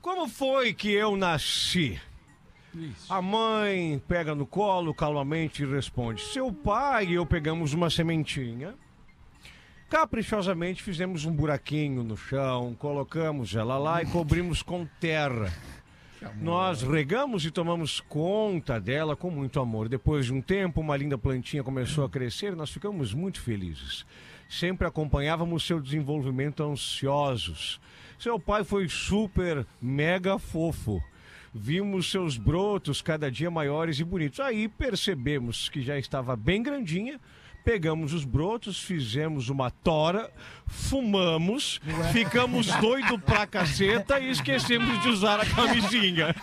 como 0.03 0.29
foi 0.29 0.75
que 0.75 0.91
eu 0.91 1.17
nasci? 1.17 1.99
A 3.09 3.23
mãe 3.23 4.03
pega 4.09 4.35
no 4.35 4.45
colo 4.47 4.93
calmamente 4.93 5.63
e 5.63 5.67
responde: 5.67 6.21
Seu 6.23 6.53
pai 6.53 7.07
e 7.07 7.15
eu 7.15 7.25
pegamos 7.25 7.73
uma 7.73 7.89
sementinha. 7.89 8.75
Caprichosamente 9.89 10.83
fizemos 10.83 11.25
um 11.25 11.33
buraquinho 11.33 12.03
no 12.03 12.17
chão, 12.17 12.75
colocamos 12.79 13.55
ela 13.55 13.79
lá 13.79 14.03
e 14.03 14.07
cobrimos 14.07 14.61
com 14.63 14.85
terra. 15.01 15.53
Nós 16.41 16.83
regamos 16.83 17.45
e 17.45 17.51
tomamos 17.51 18.01
conta 18.01 18.81
dela 18.81 19.17
com 19.17 19.31
muito 19.31 19.61
amor. 19.61 19.89
Depois 19.89 20.27
de 20.27 20.33
um 20.33 20.41
tempo, 20.41 20.81
uma 20.81 20.97
linda 20.97 21.19
plantinha 21.19 21.63
começou 21.63 22.05
a 22.05 22.11
crescer 22.11 22.53
e 22.53 22.57
nós 22.57 22.71
ficamos 22.71 23.13
muito 23.15 23.41
felizes. 23.41 24.07
Sempre 24.49 24.87
acompanhávamos 24.87 25.67
seu 25.67 25.81
desenvolvimento 25.81 26.63
ansiosos. 26.63 27.81
Seu 28.19 28.39
pai 28.39 28.65
foi 28.65 28.89
super, 28.89 29.67
mega 29.81 30.39
fofo. 30.39 31.03
Vimos 31.53 32.11
seus 32.11 32.37
brotos 32.37 33.01
cada 33.01 33.31
dia 33.31 33.51
maiores 33.51 34.01
e 34.01 34.05
bonitos. 34.05 34.41
Aí 34.41 34.69
percebemos 34.69 35.69
que 35.69 35.83
já 35.83 35.99
estava 35.99 36.35
bem 36.35 36.63
grandinha, 36.63 37.21
Pegamos 37.65 38.13
os 38.13 38.25
brotos, 38.27 38.79
fizemos 38.79 39.49
uma 39.49 39.71
tora, 39.71 40.31
fumamos, 40.67 41.81
ficamos 42.13 42.67
doido 42.77 43.19
pra 43.19 43.47
caceta 43.47 44.21
e 44.21 44.31
esquecemos 44.31 45.01
de 45.01 45.09
usar 45.09 45.41
a 45.41 45.47
camisinha. 45.47 46.35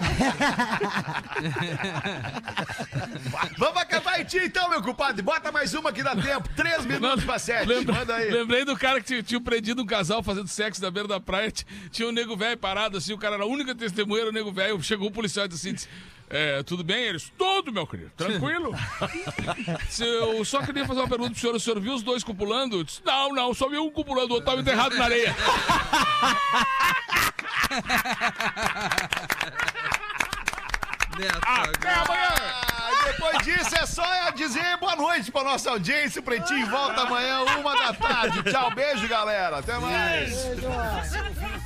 Vamos 3.57 3.77
acabar 3.81 4.19
em 4.19 4.25
ti 4.25 4.39
então, 4.43 4.67
meu 4.67 4.81
compadre. 4.81 5.21
Bota 5.21 5.51
mais 5.51 5.75
uma 5.75 5.93
que 5.93 6.01
dá 6.01 6.15
tempo. 6.15 6.49
Três 6.55 6.85
minutos 6.87 7.23
pra 7.23 7.37
sete. 7.37 7.67
Lembra- 7.67 7.93
Manda 7.99 8.15
aí. 8.15 8.31
Lembrei 8.31 8.65
do 8.65 8.75
cara 8.75 8.99
que 8.99 9.05
tinha, 9.05 9.21
tinha 9.21 9.39
prendido 9.41 9.83
um 9.83 9.85
casal 9.85 10.23
fazendo 10.23 10.47
sexo 10.47 10.81
na 10.81 10.89
beira 10.89 11.07
da 11.07 11.19
praia. 11.19 11.51
Tinha 11.91 12.07
um 12.07 12.11
nego 12.11 12.35
velho 12.35 12.57
parado 12.57 12.97
assim, 12.97 13.13
o 13.13 13.17
cara 13.17 13.35
era 13.35 13.43
a 13.43 13.47
única 13.47 13.75
testemunha, 13.75 14.21
era 14.21 14.29
o 14.31 14.33
nego 14.33 14.51
velho. 14.51 14.81
Chegou 14.81 15.07
o 15.09 15.11
policial 15.11 15.45
e 15.45 15.49
disse 15.49 15.69
assim: 15.69 15.87
é, 16.31 16.63
tudo 16.63 16.83
bem? 16.83 17.03
Eles, 17.03 17.31
tudo, 17.37 17.73
meu 17.73 17.85
querido, 17.85 18.11
tranquilo. 18.15 18.73
Eu 19.99 20.45
só 20.45 20.61
queria 20.61 20.85
fazer 20.85 21.01
uma 21.01 21.09
pergunta 21.09 21.31
pro 21.31 21.39
senhor. 21.39 21.55
O 21.55 21.59
senhor 21.59 21.79
viu 21.79 21.93
os 21.93 22.01
dois 22.01 22.23
copulando? 22.23 22.77
Eu 22.77 22.83
Disse, 22.83 23.01
não, 23.05 23.33
não, 23.33 23.53
só 23.53 23.67
vi 23.67 23.77
um 23.77 23.91
copulando, 23.91 24.31
o 24.31 24.35
outro 24.35 24.45
tava 24.49 24.61
enterrado 24.61 24.95
na 24.95 25.03
areia. 25.03 25.35
Até 31.43 31.93
amanhã. 31.93 32.29
Depois 33.05 33.37
disso 33.39 33.75
é 33.75 33.85
só 33.85 34.29
dizer 34.31 34.77
boa 34.77 34.95
noite 34.95 35.31
pra 35.31 35.43
nossa 35.43 35.71
audiência. 35.71 36.21
O 36.21 36.23
Pretinho 36.23 36.67
volta 36.67 37.01
amanhã, 37.01 37.41
uma 37.59 37.75
da 37.75 37.93
tarde. 37.93 38.43
Tchau, 38.49 38.71
beijo, 38.71 39.07
galera. 39.07 39.57
Até 39.57 39.77
mais. 39.77 40.33
Beijo. 40.45 41.60